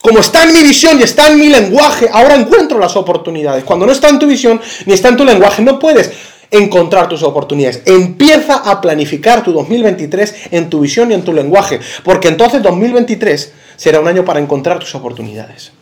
como 0.00 0.20
está 0.20 0.44
en 0.44 0.54
mi 0.54 0.62
visión 0.62 0.98
y 0.98 1.02
está 1.02 1.28
en 1.28 1.38
mi 1.38 1.48
lenguaje, 1.48 2.08
ahora 2.10 2.34
encuentro 2.34 2.78
las 2.78 2.96
oportunidades. 2.96 3.64
Cuando 3.64 3.84
no 3.84 3.92
está 3.92 4.08
en 4.08 4.18
tu 4.18 4.26
visión 4.26 4.60
ni 4.86 4.94
está 4.94 5.08
en 5.08 5.16
tu 5.16 5.24
lenguaje, 5.24 5.62
no 5.62 5.78
puedes 5.78 6.10
encontrar 6.50 7.08
tus 7.08 7.22
oportunidades. 7.22 7.82
Empieza 7.84 8.56
a 8.56 8.80
planificar 8.80 9.44
tu 9.44 9.52
2023 9.52 10.34
en 10.52 10.70
tu 10.70 10.80
visión 10.80 11.10
y 11.10 11.14
en 11.14 11.22
tu 11.22 11.32
lenguaje, 11.32 11.80
porque 12.02 12.28
entonces 12.28 12.62
2023 12.62 13.52
será 13.76 14.00
un 14.00 14.08
año 14.08 14.24
para 14.24 14.40
encontrar 14.40 14.78
tus 14.78 14.94
oportunidades. 14.94 15.72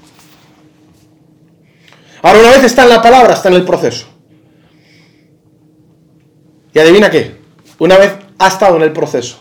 Ahora 2.22 2.40
una 2.40 2.50
vez 2.50 2.64
está 2.64 2.82
en 2.82 2.88
la 2.90 3.02
palabra, 3.02 3.34
está 3.34 3.48
en 3.48 3.54
el 3.54 3.64
proceso. 3.64 4.06
Y 6.74 6.78
adivina 6.78 7.10
qué, 7.10 7.36
una 7.78 7.96
vez 7.96 8.12
ha 8.38 8.48
estado 8.48 8.76
en 8.76 8.82
el 8.82 8.92
proceso, 8.92 9.38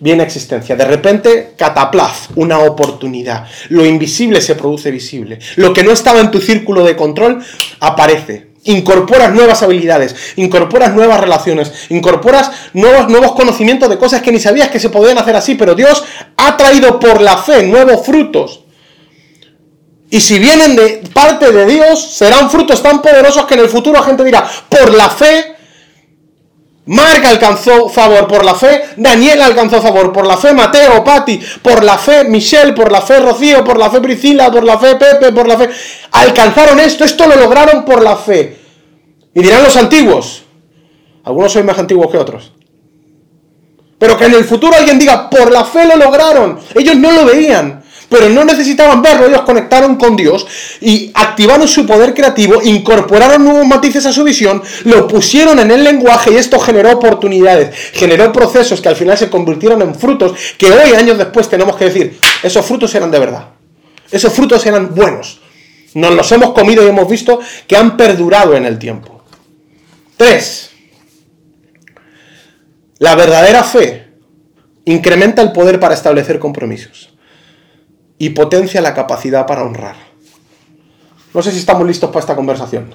viene 0.00 0.22
existencia. 0.22 0.76
De 0.76 0.84
repente, 0.84 1.54
cataplaz, 1.56 2.28
una 2.36 2.58
oportunidad. 2.60 3.46
Lo 3.68 3.84
invisible 3.84 4.40
se 4.40 4.54
produce 4.54 4.90
visible. 4.90 5.38
Lo 5.56 5.72
que 5.72 5.82
no 5.82 5.92
estaba 5.92 6.20
en 6.20 6.30
tu 6.30 6.40
círculo 6.40 6.84
de 6.84 6.96
control 6.96 7.44
aparece. 7.80 8.52
Incorporas 8.64 9.34
nuevas 9.34 9.62
habilidades, 9.64 10.14
incorporas 10.36 10.94
nuevas 10.94 11.20
relaciones, 11.20 11.72
incorporas 11.88 12.50
nuevos, 12.74 13.08
nuevos 13.08 13.32
conocimientos 13.32 13.88
de 13.88 13.98
cosas 13.98 14.22
que 14.22 14.30
ni 14.30 14.38
sabías 14.38 14.68
que 14.68 14.78
se 14.78 14.88
podían 14.88 15.18
hacer 15.18 15.34
así, 15.34 15.56
pero 15.56 15.74
Dios 15.74 16.04
ha 16.36 16.56
traído 16.56 17.00
por 17.00 17.20
la 17.20 17.36
fe 17.38 17.64
nuevos 17.64 18.06
frutos. 18.06 18.61
Y 20.12 20.20
si 20.20 20.38
vienen 20.38 20.76
de 20.76 21.02
parte 21.14 21.50
de 21.50 21.64
Dios, 21.64 22.12
serán 22.12 22.50
frutos 22.50 22.82
tan 22.82 23.00
poderosos 23.00 23.46
que 23.46 23.54
en 23.54 23.60
el 23.60 23.70
futuro 23.70 23.98
la 23.98 24.04
gente 24.04 24.22
dirá, 24.22 24.46
por 24.68 24.92
la 24.92 25.08
fe 25.08 25.56
Marc 26.84 27.24
alcanzó 27.24 27.88
favor 27.88 28.28
por 28.28 28.44
la 28.44 28.54
fe, 28.54 28.82
Daniel 28.98 29.40
alcanzó 29.40 29.80
favor 29.80 30.12
por 30.12 30.26
la 30.26 30.36
fe, 30.36 30.52
Mateo, 30.52 31.02
Patti, 31.02 31.40
por 31.62 31.82
la 31.82 31.96
fe, 31.96 32.24
Michelle, 32.24 32.74
por 32.74 32.92
la 32.92 33.00
fe, 33.00 33.20
Rocío, 33.20 33.64
por 33.64 33.78
la 33.78 33.88
fe, 33.88 34.02
Priscila, 34.02 34.52
por 34.52 34.64
la 34.64 34.78
fe, 34.78 34.96
Pepe, 34.96 35.32
por 35.32 35.48
la 35.48 35.56
fe. 35.56 35.70
Alcanzaron 36.10 36.78
esto, 36.78 37.04
esto 37.04 37.26
lo 37.26 37.36
lograron 37.36 37.82
por 37.86 38.02
la 38.02 38.16
fe. 38.16 38.58
Y 39.34 39.42
dirán 39.42 39.62
los 39.62 39.76
antiguos, 39.78 40.42
algunos 41.24 41.52
soy 41.52 41.62
más 41.62 41.78
antiguos 41.78 42.10
que 42.12 42.18
otros. 42.18 42.52
Pero 43.98 44.18
que 44.18 44.26
en 44.26 44.34
el 44.34 44.44
futuro 44.44 44.76
alguien 44.76 44.98
diga, 44.98 45.30
por 45.30 45.50
la 45.50 45.64
fe 45.64 45.86
lo 45.86 45.96
lograron. 45.96 46.58
Ellos 46.74 46.96
no 46.96 47.12
lo 47.12 47.24
veían 47.24 47.81
pero 48.12 48.28
no 48.28 48.44
necesitaban 48.44 49.00
verlo, 49.00 49.26
ellos 49.26 49.40
conectaron 49.40 49.96
con 49.96 50.14
Dios 50.16 50.46
y 50.82 51.10
activaron 51.14 51.66
su 51.66 51.86
poder 51.86 52.12
creativo, 52.12 52.62
incorporaron 52.62 53.42
nuevos 53.42 53.66
matices 53.66 54.04
a 54.04 54.12
su 54.12 54.22
visión, 54.22 54.62
lo 54.84 55.08
pusieron 55.08 55.58
en 55.58 55.70
el 55.70 55.82
lenguaje 55.82 56.30
y 56.30 56.36
esto 56.36 56.60
generó 56.60 56.92
oportunidades, 56.92 57.74
generó 57.94 58.30
procesos 58.30 58.82
que 58.82 58.90
al 58.90 58.96
final 58.96 59.16
se 59.16 59.30
convirtieron 59.30 59.80
en 59.80 59.94
frutos 59.94 60.34
que 60.58 60.70
hoy, 60.70 60.92
años 60.92 61.16
después, 61.16 61.48
tenemos 61.48 61.74
que 61.76 61.86
decir, 61.86 62.18
esos 62.42 62.66
frutos 62.66 62.94
eran 62.94 63.10
de 63.10 63.18
verdad, 63.18 63.48
esos 64.10 64.30
frutos 64.30 64.64
eran 64.66 64.94
buenos, 64.94 65.40
nos 65.94 66.14
los 66.14 66.30
hemos 66.32 66.52
comido 66.52 66.84
y 66.84 66.88
hemos 66.88 67.08
visto 67.08 67.40
que 67.66 67.78
han 67.78 67.96
perdurado 67.96 68.54
en 68.54 68.66
el 68.66 68.78
tiempo. 68.78 69.24
Tres, 70.18 70.70
la 72.98 73.14
verdadera 73.14 73.64
fe 73.64 74.08
incrementa 74.84 75.40
el 75.40 75.52
poder 75.52 75.80
para 75.80 75.94
establecer 75.94 76.38
compromisos 76.38 77.11
y 78.22 78.30
potencia 78.30 78.80
la 78.80 78.94
capacidad 78.94 79.48
para 79.48 79.64
honrar. 79.64 79.96
No 81.34 81.42
sé 81.42 81.50
si 81.50 81.58
estamos 81.58 81.84
listos 81.84 82.08
para 82.10 82.20
esta 82.20 82.36
conversación. 82.36 82.94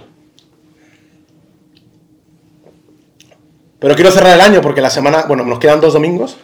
Pero 3.77 3.93
quiero 3.95 4.09
cerrar 4.09 4.35
el 4.35 4.39
año 4.39 4.61
porque 4.61 4.79
la 4.79 4.89
semana, 4.89 5.25
bueno, 5.27 5.43
nos 5.43 5.59
quedan 5.59 5.81
dos 5.81 5.91
domingos 5.91 6.37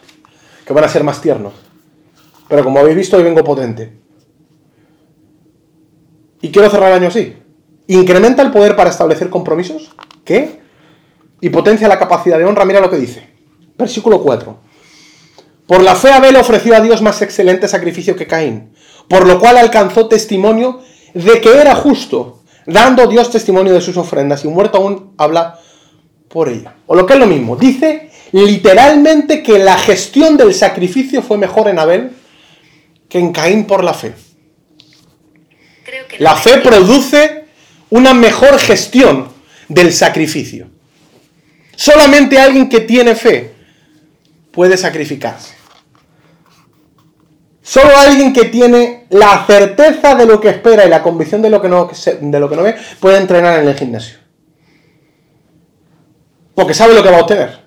que 0.68 0.74
van 0.74 0.84
a 0.84 0.90
ser 0.90 1.06
más 1.06 1.22
tiernos. 1.22 1.54
Pero 2.50 2.66
como 2.66 2.80
habéis 2.80 2.98
visto, 2.98 3.16
hoy 3.16 3.24
vengo 3.24 3.42
potente. 3.46 4.02
Y 6.42 6.52
quiero 6.52 6.70
cerrar 6.70 6.90
el 6.90 6.96
año 6.96 7.08
así. 7.08 7.38
Incrementa 7.88 8.42
el 8.42 8.52
poder 8.52 8.76
para 8.76 8.90
establecer 8.90 9.30
compromisos. 9.30 9.96
¿Qué? 10.26 10.60
Y 11.40 11.52
potencia 11.52 11.88
la 11.88 12.00
capacidad 12.00 12.38
de 12.38 12.44
honra. 12.44 12.66
Mira 12.66 12.82
lo 12.82 12.90
que 12.90 12.98
dice. 12.98 13.30
Versículo 13.78 14.22
4. 14.22 14.60
Por 15.68 15.82
la 15.82 15.96
fe 15.96 16.12
Abel 16.12 16.36
ofreció 16.36 16.76
a 16.76 16.82
Dios 16.82 17.02
más 17.02 17.22
excelente 17.22 17.70
sacrificio 17.70 18.18
que 18.18 18.28
Caín, 18.28 18.73
por 19.08 19.28
lo 19.28 19.40
cual 19.40 19.58
alcanzó 19.58 20.08
testimonio 20.08 20.82
de 21.14 21.42
que 21.42 21.58
era 21.58 21.76
justo, 21.76 22.44
dando 22.66 23.08
Dios 23.08 23.30
testimonio 23.30 23.74
de 23.74 23.82
sus 23.82 23.98
ofrendas 23.98 24.44
y 24.46 24.48
muerto 24.48 24.78
aún 24.78 25.14
habla 25.18 25.60
por 26.28 26.50
ella. 26.50 26.76
O 26.88 26.96
lo 26.96 27.06
que 27.06 27.14
es 27.14 27.20
lo 27.20 27.28
mismo, 27.28 27.56
dice 27.56 28.10
literalmente 28.32 29.44
que 29.44 29.60
la 29.60 29.78
gestión 29.78 30.38
del 30.38 30.54
sacrificio 30.54 31.22
fue 31.22 31.38
mejor 31.38 31.68
en 31.68 31.80
Abel 31.80 32.12
que 33.08 33.20
en 33.20 33.32
Caín 33.32 33.66
por 33.66 33.84
la 33.84 33.94
fe. 33.94 34.14
la 36.18 36.36
fe 36.36 36.58
produce 36.58 37.46
una 37.92 38.14
mejor 38.14 38.58
gestión 38.58 39.30
del 39.68 39.94
sacrificio. 39.94 40.68
Solamente 41.76 42.40
alguien 42.40 42.70
que 42.70 42.82
tiene 42.82 43.14
fe 43.16 43.54
puede 44.52 44.78
sacrificarse. 44.78 45.54
Solo 47.66 47.96
alguien 47.98 48.34
que 48.34 48.46
tiene 48.46 49.06
la 49.10 49.46
certeza 49.48 50.16
de 50.16 50.26
lo 50.26 50.42
que 50.42 50.50
espera 50.50 50.86
y 50.86 50.90
la 50.90 51.02
convicción 51.02 51.42
de 51.42 51.50
lo 51.50 51.62
que 51.62 51.70
no, 51.70 51.90
de 52.20 52.40
lo 52.40 52.50
que 52.50 52.56
no 52.58 52.64
ve 52.64 52.76
puede 53.00 53.18
entrenar 53.18 53.62
en 53.62 53.70
el 53.70 53.74
gimnasio. 53.74 54.18
Porque 56.54 56.74
sabe 56.74 56.94
lo 56.94 57.02
que 57.02 57.10
va 57.10 57.20
a 57.20 57.22
obtener. 57.22 57.64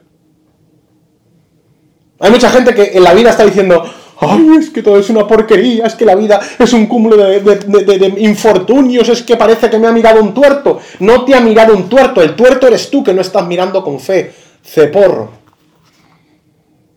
Hay 2.21 2.31
mucha 2.31 2.51
gente 2.51 2.75
que 2.75 2.93
en 2.93 3.05
la 3.05 3.15
vida 3.15 3.31
está 3.31 3.47
diciendo, 3.47 3.91
ay, 4.21 4.47
es 4.61 4.69
que 4.69 4.83
todo 4.83 4.99
es 4.99 5.09
una 5.09 5.27
porquería, 5.27 5.87
es 5.87 5.95
que 5.95 6.05
la 6.05 6.15
vida 6.15 6.41
es 6.59 6.75
un 6.75 6.87
cúmulo 6.87 7.17
de, 7.17 7.41
de, 7.41 8.15
infortunios, 8.19 9.09
es 9.09 9.23
que 9.23 9.37
parece 9.39 9.71
que 9.71 9.79
me 9.79 9.87
ha 9.87 9.93
mirado 9.93 10.23
un 10.23 10.35
tuerto. 10.35 10.79
No 11.01 11.25
te 11.25 11.35
ha 11.35 11.41
mirado 11.41 11.75
un 11.75 11.89
tuerto, 11.89 12.21
el 12.21 12.37
tuerto 12.37 12.67
eres 12.67 12.91
tú 12.91 13.03
que 13.03 13.15
no 13.15 13.23
estás 13.23 13.47
mirando 13.47 13.83
con 13.83 13.99
fe. 13.99 14.31
Ceporro. 14.63 15.46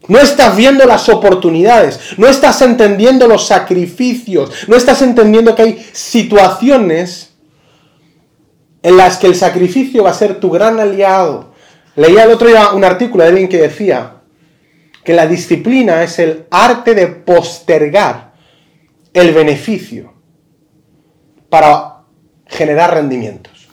No 0.10 0.20
estás 0.20 0.58
viendo 0.58 0.86
las 0.86 1.08
oportunidades, 1.08 2.18
no 2.18 2.28
estás 2.28 2.64
entendiendo 2.64 3.28
los 3.28 3.46
sacrificios, 3.46 4.68
no 4.68 4.76
estás 4.76 5.04
entendiendo 5.04 5.54
que 5.54 5.62
hay 5.62 5.88
situaciones 5.92 7.36
en 8.82 8.98
las 8.98 9.18
que 9.18 9.28
el 9.28 9.36
sacrificio 9.36 10.04
va 10.04 10.10
a 10.10 10.16
ser 10.16 10.40
tu 10.40 10.50
gran 10.50 10.80
aliado. 10.80 11.54
Leía 11.96 12.24
el 12.24 12.32
otro 12.32 12.48
día 12.48 12.72
un 12.72 12.84
artículo 12.84 13.24
de 13.24 13.30
alguien 13.30 13.48
que 13.48 13.60
decía 13.60 14.16
que 15.04 15.14
la 15.14 15.28
disciplina 15.28 16.02
es 16.02 16.18
el 16.18 16.48
arte 16.50 16.96
de 16.96 17.06
postergar 17.06 18.34
el 19.14 19.32
beneficio 19.32 20.14
para 21.50 22.02
generar 22.48 22.96
rendimientos. 22.96 23.70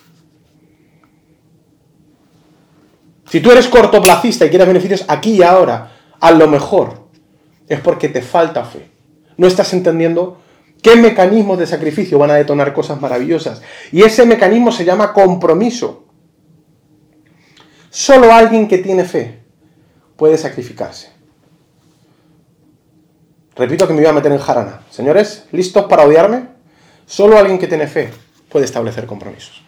Si 3.30 3.40
tú 3.40 3.50
eres 3.50 3.68
cortoplacista 3.68 4.44
y 4.44 4.50
quieres 4.50 4.68
beneficios 4.68 5.04
aquí 5.08 5.36
y 5.36 5.42
ahora, 5.42 5.95
a 6.20 6.30
lo 6.30 6.48
mejor 6.48 7.08
es 7.68 7.80
porque 7.80 8.08
te 8.08 8.22
falta 8.22 8.64
fe. 8.64 8.88
No 9.36 9.46
estás 9.46 9.72
entendiendo 9.72 10.38
qué 10.82 10.96
mecanismos 10.96 11.58
de 11.58 11.66
sacrificio 11.66 12.18
van 12.18 12.30
a 12.30 12.34
detonar 12.34 12.72
cosas 12.72 13.00
maravillosas. 13.00 13.62
Y 13.92 14.02
ese 14.02 14.24
mecanismo 14.24 14.72
se 14.72 14.84
llama 14.84 15.12
compromiso. 15.12 16.04
Solo 17.90 18.32
alguien 18.32 18.68
que 18.68 18.78
tiene 18.78 19.04
fe 19.04 19.42
puede 20.16 20.38
sacrificarse. 20.38 21.10
Repito 23.56 23.88
que 23.88 23.94
me 23.94 24.02
iba 24.02 24.10
a 24.10 24.14
meter 24.14 24.32
en 24.32 24.38
jarana. 24.38 24.82
Señores, 24.90 25.46
¿listos 25.50 25.86
para 25.86 26.04
odiarme? 26.04 26.48
Solo 27.06 27.38
alguien 27.38 27.58
que 27.58 27.66
tiene 27.66 27.86
fe 27.86 28.10
puede 28.50 28.66
establecer 28.66 29.06
compromisos. 29.06 29.65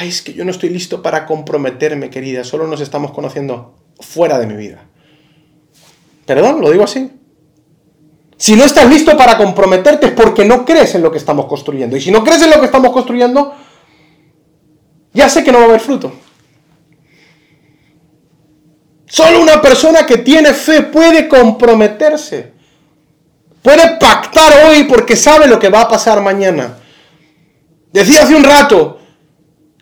Ay, 0.00 0.08
es 0.08 0.22
que 0.22 0.32
yo 0.32 0.46
no 0.46 0.50
estoy 0.50 0.70
listo 0.70 1.02
para 1.02 1.26
comprometerme, 1.26 2.08
querida. 2.08 2.42
Solo 2.42 2.66
nos 2.66 2.80
estamos 2.80 3.10
conociendo 3.10 3.74
fuera 4.00 4.38
de 4.38 4.46
mi 4.46 4.56
vida. 4.56 4.86
Perdón, 6.24 6.62
lo 6.62 6.70
digo 6.70 6.84
así. 6.84 7.10
Si 8.38 8.56
no 8.56 8.64
estás 8.64 8.88
listo 8.88 9.14
para 9.14 9.36
comprometerte 9.36 10.06
es 10.06 10.12
porque 10.12 10.46
no 10.46 10.64
crees 10.64 10.94
en 10.94 11.02
lo 11.02 11.12
que 11.12 11.18
estamos 11.18 11.44
construyendo. 11.44 11.98
Y 11.98 12.00
si 12.00 12.10
no 12.10 12.24
crees 12.24 12.40
en 12.40 12.48
lo 12.48 12.58
que 12.60 12.64
estamos 12.64 12.92
construyendo, 12.92 13.54
ya 15.12 15.28
sé 15.28 15.44
que 15.44 15.52
no 15.52 15.58
va 15.58 15.64
a 15.64 15.68
haber 15.68 15.80
fruto. 15.80 16.10
Solo 19.04 19.42
una 19.42 19.60
persona 19.60 20.06
que 20.06 20.16
tiene 20.16 20.54
fe 20.54 20.80
puede 20.80 21.28
comprometerse. 21.28 22.54
Puede 23.60 23.98
pactar 23.98 24.64
hoy 24.64 24.84
porque 24.84 25.14
sabe 25.14 25.46
lo 25.46 25.58
que 25.58 25.68
va 25.68 25.82
a 25.82 25.88
pasar 25.90 26.22
mañana. 26.22 26.78
Decía 27.92 28.22
hace 28.22 28.34
un 28.34 28.44
rato, 28.44 28.99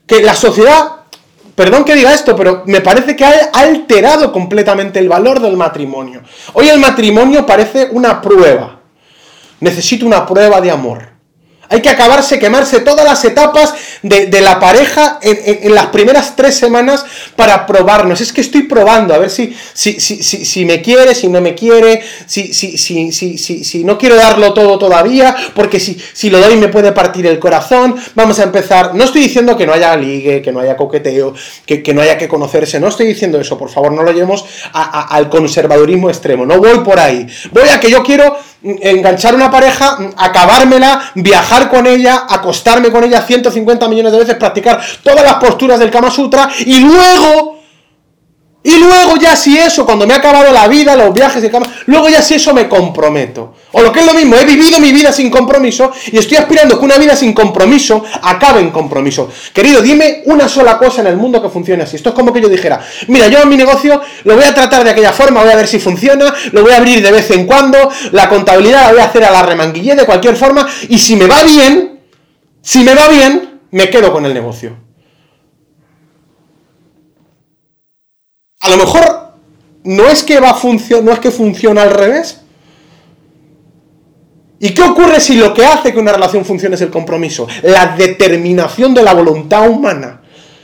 que 0.09 0.23
la 0.23 0.35
sociedad, 0.35 1.03
perdón 1.55 1.85
que 1.85 1.95
diga 1.95 2.15
esto, 2.15 2.35
pero 2.35 2.63
me 2.67 2.81
parece 2.81 3.15
que 3.15 3.25
ha 3.25 3.51
alterado 3.53 4.33
completamente 4.33 4.99
el 4.99 5.09
valor 5.09 5.39
del 5.39 5.57
matrimonio. 5.57 6.23
Hoy 6.55 6.69
el 6.69 6.81
matrimonio 6.81 7.45
parece 7.45 7.89
una 7.93 8.21
prueba. 8.21 8.81
Necesito 9.61 10.07
una 10.07 10.27
prueba 10.27 10.61
de 10.61 10.71
amor. 10.71 11.18
Hay 11.71 11.83
que 11.83 11.91
acabarse, 11.91 12.39
quemarse 12.39 12.81
todas 12.81 13.05
las 13.05 13.23
etapas 13.25 13.75
de, 14.03 14.41
la 14.41 14.59
pareja 14.59 15.19
en, 15.21 15.75
las 15.75 15.87
primeras 15.87 16.35
tres 16.35 16.57
semanas 16.57 17.05
para 17.37 17.67
probarnos. 17.67 18.21
Es 18.21 18.33
que 18.33 18.41
estoy 18.41 18.63
probando 18.63 19.13
a 19.13 19.19
ver 19.19 19.31
si, 19.31 19.55
si, 19.75 20.01
si, 20.01 20.23
si, 20.23 20.65
me 20.65 20.81
quiere, 20.81 21.15
si 21.15 21.29
no 21.29 21.43
me 21.43 21.55
quiere, 21.55 22.03
si, 22.27 22.55
si, 22.55 22.79
si, 22.79 23.13
si, 23.13 23.39
si, 23.39 23.85
no 23.85 23.99
quiero 23.99 24.17
darlo 24.17 24.55
todo 24.55 24.79
todavía, 24.79 25.37
porque 25.55 25.79
si, 25.79 26.01
si 26.15 26.31
lo 26.31 26.41
doy 26.41 26.57
me 26.57 26.69
puede 26.69 26.93
partir 26.93 27.27
el 27.27 27.39
corazón. 27.39 27.97
Vamos 28.15 28.39
a 28.39 28.45
empezar. 28.45 28.95
No 28.95 29.05
estoy 29.05 29.23
diciendo 29.23 29.57
que 29.57 29.67
no 29.67 29.75
haya 29.75 29.95
ligue, 29.95 30.41
que 30.41 30.53
no 30.53 30.61
haya 30.61 30.77
coqueteo, 30.77 31.35
que, 31.67 31.83
que 31.83 31.93
no 31.93 32.01
haya 32.01 32.17
que 32.17 32.29
conocerse. 32.29 32.81
No 32.81 32.89
estoy 32.89 33.07
diciendo 33.07 33.39
eso, 33.39 33.59
por 33.59 33.69
favor, 33.69 33.93
no 33.93 34.03
lo 34.03 34.13
llevemos 34.13 34.45
al 34.73 35.29
conservadurismo 35.29 36.09
extremo. 36.09 36.47
No 36.47 36.59
voy 36.59 36.79
por 36.79 36.99
ahí. 36.99 37.27
Voy 37.53 37.69
a 37.69 37.79
que 37.79 37.91
yo 37.91 38.03
quiero 38.03 38.39
enganchar 38.63 39.35
una 39.35 39.51
pareja, 39.51 39.99
acabármela, 40.17 41.13
viajar 41.15 41.71
con 41.71 41.87
ella, 41.87 42.27
acostarme 42.29 42.91
con 42.91 43.05
ella 43.05 43.23
150 43.23 43.89
millones 43.89 44.13
de 44.13 44.19
veces, 44.19 44.35
practicar 44.37 44.81
todas 45.03 45.25
las 45.25 45.35
posturas 45.35 45.79
del 45.79 45.91
Kama 45.91 46.11
Sutra 46.11 46.49
y 46.59 46.81
luego 46.81 47.59
y 48.63 48.77
luego 48.77 49.17
ya 49.17 49.37
si 49.37 49.57
eso, 49.57 49.87
cuando 49.87 50.07
me 50.07 50.15
ha 50.15 50.19
acabado 50.19 50.53
la 50.53 50.67
vida, 50.69 50.97
los 50.97 51.15
viajes 51.15 51.41
de 51.41 51.51
cama, 51.51 51.67
luego 51.87 52.09
ya 52.09 52.21
si 52.21 52.35
eso 52.35 52.53
me 52.53 52.69
comprometo. 52.69 53.55
O 53.73 53.83
lo 53.83 53.93
que 53.93 54.01
es 54.01 54.07
lo 54.07 54.15
mismo, 54.15 54.37
he 54.37 54.45
vivido 54.45 54.81
mi 54.81 54.93
vida 54.93 55.13
sin 55.13 55.31
compromiso 55.31 55.93
y 56.11 56.17
estoy 56.17 56.39
aspirando 56.39 56.79
que 56.79 56.85
una 56.85 56.97
vida 56.97 57.15
sin 57.15 57.33
compromiso 57.33 58.03
acabe 58.23 58.61
en 58.61 58.71
compromiso. 58.71 59.31
Querido, 59.53 59.83
dime 59.83 60.23
una 60.27 60.49
sola 60.49 60.79
cosa 60.79 61.03
en 61.03 61.09
el 61.09 61.17
mundo 61.17 61.43
que 61.43 61.49
funcione 61.49 61.83
así. 61.83 61.97
Esto 61.97 62.11
es 62.11 62.15
como 62.15 62.33
que 62.33 62.41
yo 62.41 62.49
dijera, 62.49 62.81
mira, 63.09 63.29
yo 63.29 63.41
en 63.43 63.49
mi 63.49 63.57
negocio 63.57 64.01
lo 64.25 64.37
voy 64.37 64.45
a 64.45 64.55
tratar 64.55 64.85
de 64.85 64.91
aquella 64.91 65.13
forma, 65.13 65.43
voy 65.43 65.53
a 65.53 65.57
ver 65.57 65.69
si 65.69 65.79
funciona, 65.79 66.33
lo 66.53 66.63
voy 66.63 66.73
a 66.73 66.77
abrir 66.79 67.03
de 67.03 67.13
vez 67.13 67.31
en 67.31 67.47
cuando, 67.47 67.91
la 68.13 68.29
contabilidad 68.29 68.87
la 68.87 68.93
voy 68.93 69.01
a 69.01 69.05
hacer 69.05 69.25
a 69.25 69.31
la 69.31 69.43
remanguillé 69.43 69.95
de 69.95 70.05
cualquier 70.07 70.37
forma 70.37 70.67
y 70.89 70.99
si 70.99 71.17
me 71.17 71.27
va 71.27 71.43
bien, 71.43 72.01
si 72.63 72.85
me 72.85 72.95
va 72.95 73.09
bien, 73.09 73.61
me 73.71 73.91
quedo 73.91 74.13
con 74.13 74.25
el 74.25 74.33
negocio. 74.33 74.89
a 78.61 78.69
lo 78.69 78.77
mejor 78.77 79.33
no 79.85 80.09
es 80.09 80.23
que 80.23 80.41
va 80.41 80.51
a 80.51 81.03
no 81.03 81.13
es 81.13 81.19
que 81.21 81.31
funciona 81.31 81.83
al 81.83 81.91
revés. 81.91 82.43
¿Y 84.61 84.71
qué 84.71 84.83
ocurre 84.83 85.21
si 85.21 85.37
lo 85.37 85.55
que 85.55 85.65
hace 85.65 85.93
que 85.93 86.01
una 86.01 86.13
relación 86.13 86.45
funcione 86.45 86.75
es 86.75 86.81
el 86.81 86.91
compromiso? 86.91 87.47
La 87.63 87.95
determinación 87.97 88.93
de 88.93 89.03
la 89.03 89.15
voluntad 89.15 89.69
humana. 89.69 90.21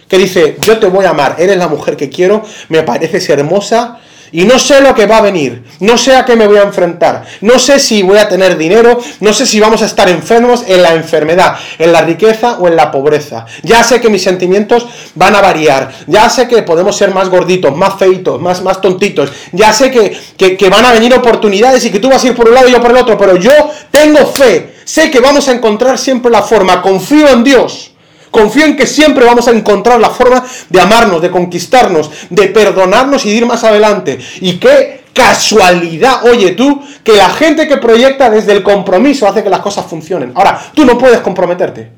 Que 0.08 0.18
dice, 0.18 0.56
yo 0.60 0.78
te 0.78 0.86
voy 0.86 1.04
a 1.06 1.10
amar, 1.10 1.36
eres 1.38 1.56
la 1.56 1.68
mujer 1.68 1.96
que 1.96 2.10
quiero, 2.10 2.42
me 2.68 2.82
pareces 2.82 3.28
hermosa, 3.30 3.98
y 4.32 4.44
no 4.44 4.58
sé 4.58 4.80
lo 4.80 4.94
que 4.94 5.06
va 5.06 5.18
a 5.18 5.22
venir, 5.22 5.62
no 5.80 5.96
sé 5.96 6.16
a 6.16 6.24
qué 6.24 6.36
me 6.36 6.46
voy 6.46 6.58
a 6.58 6.62
enfrentar, 6.62 7.24
no 7.40 7.58
sé 7.58 7.78
si 7.78 8.02
voy 8.02 8.18
a 8.18 8.28
tener 8.28 8.56
dinero, 8.56 8.98
no 9.20 9.32
sé 9.32 9.46
si 9.46 9.60
vamos 9.60 9.82
a 9.82 9.86
estar 9.86 10.08
enfermos 10.08 10.64
en 10.66 10.82
la 10.82 10.94
enfermedad, 10.94 11.56
en 11.78 11.92
la 11.92 12.02
riqueza 12.02 12.58
o 12.58 12.68
en 12.68 12.76
la 12.76 12.90
pobreza. 12.90 13.46
Ya 13.62 13.82
sé 13.84 14.00
que 14.00 14.08
mis 14.08 14.22
sentimientos 14.22 14.86
van 15.14 15.36
a 15.36 15.40
variar, 15.40 15.92
ya 16.06 16.28
sé 16.28 16.48
que 16.48 16.62
podemos 16.62 16.96
ser 16.96 17.12
más 17.12 17.28
gorditos, 17.28 17.76
más 17.76 17.98
feitos, 17.98 18.40
más, 18.40 18.62
más 18.62 18.80
tontitos, 18.80 19.30
ya 19.52 19.72
sé 19.72 19.90
que, 19.90 20.56
que 20.56 20.68
van 20.68 20.84
a 20.84 20.92
venir 20.92 21.14
oportunidades 21.14 21.84
y 21.84 21.90
que 21.90 22.00
tú 22.00 22.10
vas 22.10 22.22
a 22.24 22.28
ir 22.28 22.34
por 22.34 22.48
un 22.48 22.54
lado 22.54 22.68
y 22.68 22.72
yo 22.72 22.80
por 22.80 22.90
el 22.90 22.96
otro, 22.98 23.16
pero 23.16 23.36
yo 23.36 23.52
tengo 23.90 24.26
fe, 24.26 24.74
sé 24.84 25.10
que 25.10 25.20
vamos 25.20 25.48
a 25.48 25.52
encontrar 25.52 25.98
siempre 25.98 26.30
la 26.30 26.42
forma, 26.42 26.82
confío 26.82 27.28
en 27.28 27.44
Dios. 27.44 27.93
Confío 28.34 28.64
en 28.64 28.74
que 28.74 28.84
siempre 28.84 29.24
vamos 29.24 29.46
a 29.46 29.52
encontrar 29.52 30.00
la 30.00 30.10
forma 30.10 30.44
de 30.68 30.80
amarnos, 30.80 31.22
de 31.22 31.30
conquistarnos, 31.30 32.10
de 32.30 32.48
perdonarnos 32.48 33.24
y 33.24 33.30
de 33.30 33.36
ir 33.36 33.46
más 33.46 33.62
adelante. 33.62 34.18
Y 34.40 34.56
qué 34.56 35.04
casualidad, 35.12 36.24
oye 36.26 36.50
tú, 36.50 36.82
que 37.04 37.12
la 37.12 37.30
gente 37.30 37.68
que 37.68 37.76
proyecta 37.76 38.28
desde 38.30 38.50
el 38.50 38.64
compromiso 38.64 39.28
hace 39.28 39.44
que 39.44 39.48
las 39.48 39.60
cosas 39.60 39.86
funcionen. 39.86 40.32
Ahora, 40.34 40.60
tú 40.74 40.84
no 40.84 40.98
puedes 40.98 41.20
comprometerte 41.20 41.92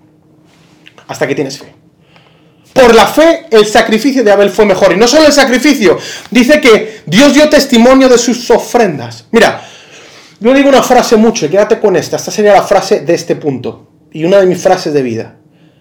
hasta 1.09 1.27
que 1.27 1.35
tienes 1.35 1.59
fe. 1.59 1.73
Por 2.75 2.95
la 2.95 3.07
fe, 3.07 3.47
el 3.51 3.65
sacrificio 3.65 4.23
de 4.23 4.31
Abel 4.31 4.51
fue 4.51 4.67
mejor. 4.67 4.93
Y 4.93 4.97
no 4.99 5.09
solo 5.09 5.25
el 5.25 5.33
sacrificio, 5.33 5.97
dice 6.31 6.61
que 6.61 7.01
Dios 7.07 7.33
dio 7.33 7.49
testimonio 7.49 8.11
de 8.11 8.19
sus 8.19 8.51
ofrendas. 8.51 9.25
Mira, 9.31 9.63
yo 10.39 10.53
digo 10.53 10.69
una 10.69 10.83
frase 10.83 11.17
mucho 11.17 11.47
y 11.47 11.49
quédate 11.49 11.81
con 11.81 11.97
esta. 11.97 12.17
Esta 12.17 12.31
sería 12.31 12.53
la 12.53 12.63
frase 12.63 13.01
de 13.01 13.15
este 13.15 13.37
punto. 13.37 13.89
Y 14.13 14.27
una 14.27 14.39
de 14.39 14.45
mis 14.45 14.61
frases 14.61 14.93
de 14.93 15.01
vida. 15.01 15.37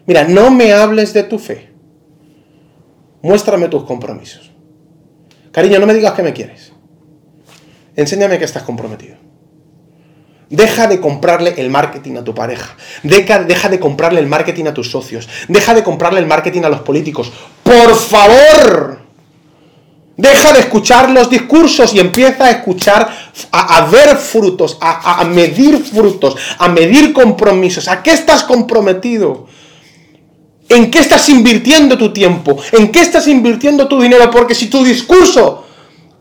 Mira, 0.05 0.23
no 0.25 0.51
me 0.51 0.73
hables 0.73 1.13
de 1.13 1.23
tu 1.23 1.39
fe. 1.39 1.71
Muéstrame 3.21 3.67
tus 3.69 3.83
compromisos. 3.83 4.51
Cariño, 5.51 5.79
no 5.79 5.87
me 5.87 5.93
digas 5.93 6.13
que 6.13 6.21
me 6.21 6.33
quieres. 6.33 6.73
Enséñame 7.95 8.37
que 8.37 8.45
estás 8.45 8.63
comprometido. 8.63 9.15
Deja 10.49 10.87
de 10.87 10.99
comprarle 10.99 11.55
el 11.57 11.69
marketing 11.69 12.17
a 12.17 12.23
tu 12.23 12.35
pareja. 12.35 12.75
Deja, 13.01 13.69
de 13.69 13.79
comprarle 13.79 14.19
el 14.19 14.27
marketing 14.27 14.65
a 14.65 14.73
tus 14.73 14.91
socios. 14.91 15.27
Deja 15.47 15.73
de 15.73 15.83
comprarle 15.83 16.19
el 16.19 16.27
marketing 16.27 16.63
a 16.63 16.69
los 16.69 16.81
políticos. 16.81 17.31
Por 17.63 17.95
favor. 17.95 18.99
Deja 20.17 20.53
de 20.53 20.59
escuchar 20.59 21.09
los 21.09 21.29
discursos 21.29 21.93
y 21.93 21.99
empieza 21.99 22.45
a 22.45 22.51
escuchar, 22.51 23.09
a, 23.51 23.85
ver 23.91 24.15
frutos, 24.15 24.77
a, 24.79 25.19
a 25.19 25.25
medir 25.25 25.83
frutos, 25.83 26.37
a 26.57 26.69
medir 26.69 27.11
compromisos. 27.11 27.87
¿A 27.87 28.01
qué 28.01 28.11
estás 28.11 28.43
comprometido? 28.43 29.47
¿En 30.67 30.89
qué 30.89 30.99
estás 30.99 31.29
invirtiendo 31.29 31.97
tu 31.97 32.11
tiempo? 32.11 32.57
¿En 32.71 32.91
qué 32.91 33.01
estás 33.01 33.27
invirtiendo 33.27 33.87
tu 33.87 34.01
dinero? 34.01 34.29
Porque 34.31 34.55
si 34.55 34.67
tu 34.67 34.83
discurso 34.83 35.65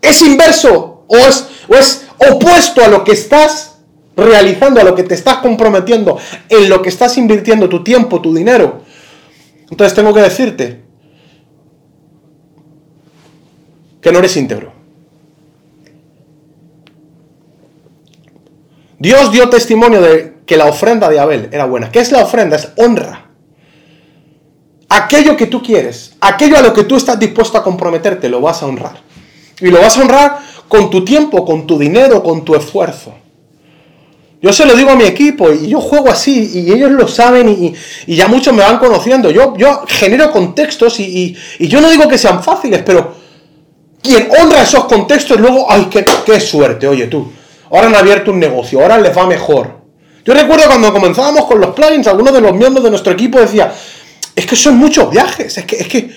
es 0.01 0.21
inverso 0.21 1.05
o 1.07 1.17
es, 1.17 1.47
es 1.69 2.07
opuesto 2.31 2.83
a 2.83 2.87
lo 2.87 3.03
que 3.03 3.13
estás 3.13 3.77
realizando, 4.15 4.79
a 4.79 4.83
lo 4.83 4.95
que 4.95 5.03
te 5.03 5.15
estás 5.15 5.37
comprometiendo, 5.37 6.17
en 6.47 6.69
lo 6.69 6.81
que 6.81 6.89
estás 6.89 7.17
invirtiendo 7.17 7.67
tu 7.67 7.83
tiempo, 7.83 8.21
tu 8.21 8.33
dinero, 8.33 8.81
entonces 9.69 9.95
tengo 9.95 10.13
que 10.13 10.21
decirte 10.21 10.81
que 13.99 14.11
no 14.11 14.19
eres 14.19 14.37
íntegro. 14.37 14.73
Dios 18.99 19.31
dio 19.31 19.49
testimonio 19.49 20.01
de 20.01 20.35
que 20.45 20.57
la 20.57 20.65
ofrenda 20.65 21.09
de 21.09 21.19
Abel 21.19 21.49
era 21.51 21.65
buena. 21.65 21.91
¿Qué 21.91 21.99
es 21.99 22.11
la 22.11 22.23
ofrenda? 22.23 22.55
Es 22.55 22.71
honra. 22.77 23.24
Aquello 24.97 25.35
que 25.35 25.47
tú 25.47 25.61
quieres, 25.61 26.13
aquello 26.19 26.57
a 26.57 26.61
lo 26.61 26.73
que 26.73 26.83
tú 26.83 26.95
estás 26.95 27.19
dispuesto 27.19 27.57
a 27.57 27.63
comprometerte, 27.63 28.29
lo 28.29 28.41
vas 28.41 28.61
a 28.61 28.65
honrar. 28.65 29.01
Y 29.59 29.67
lo 29.67 29.79
vas 29.79 29.97
a 29.97 30.01
honrar 30.01 30.39
con 30.67 30.89
tu 30.89 31.03
tiempo, 31.05 31.45
con 31.45 31.65
tu 31.65 31.77
dinero, 31.77 32.23
con 32.23 32.43
tu 32.43 32.55
esfuerzo. 32.55 33.13
Yo 34.41 34.53
se 34.53 34.65
lo 34.65 34.75
digo 34.75 34.91
a 34.91 34.95
mi 34.95 35.05
equipo 35.05 35.51
y 35.51 35.69
yo 35.69 35.81
juego 35.81 36.09
así 36.09 36.51
y 36.53 36.71
ellos 36.71 36.91
lo 36.91 37.07
saben 37.07 37.49
y, 37.49 38.15
ya 38.15 38.27
muchos 38.27 38.53
me 38.53 38.61
van 38.61 38.77
conociendo. 38.77 39.31
Yo, 39.31 39.55
yo 39.57 39.83
genero 39.87 40.31
contextos 40.31 40.99
y, 40.99 41.35
yo 41.59 41.81
no 41.81 41.89
digo 41.89 42.07
que 42.07 42.17
sean 42.17 42.43
fáciles, 42.43 42.83
pero 42.85 43.15
quien 44.01 44.29
honra 44.39 44.61
esos 44.61 44.85
contextos 44.85 45.39
luego, 45.39 45.65
ay, 45.69 45.87
qué, 45.89 46.05
qué 46.25 46.39
suerte, 46.39 46.87
oye 46.87 47.07
tú. 47.07 47.31
Ahora 47.71 47.87
han 47.87 47.95
abierto 47.95 48.31
un 48.31 48.39
negocio, 48.39 48.79
ahora 48.81 48.99
les 48.99 49.17
va 49.17 49.25
mejor. 49.25 49.85
Yo 50.23 50.33
recuerdo 50.33 50.67
cuando 50.67 50.93
comenzábamos 50.93 51.45
con 51.45 51.59
los 51.59 51.73
plugins, 51.73 52.07
algunos 52.07 52.33
de 52.33 52.41
los 52.41 52.53
miembros 52.53 52.83
de 52.83 52.89
nuestro 52.91 53.13
equipo 53.13 53.39
decía, 53.39 53.73
es 54.35 54.45
que 54.45 54.55
son 54.55 54.77
muchos 54.77 55.09
viajes, 55.09 55.57
es 55.57 55.65
que, 55.65 55.75
es 55.77 55.87
que, 55.87 56.09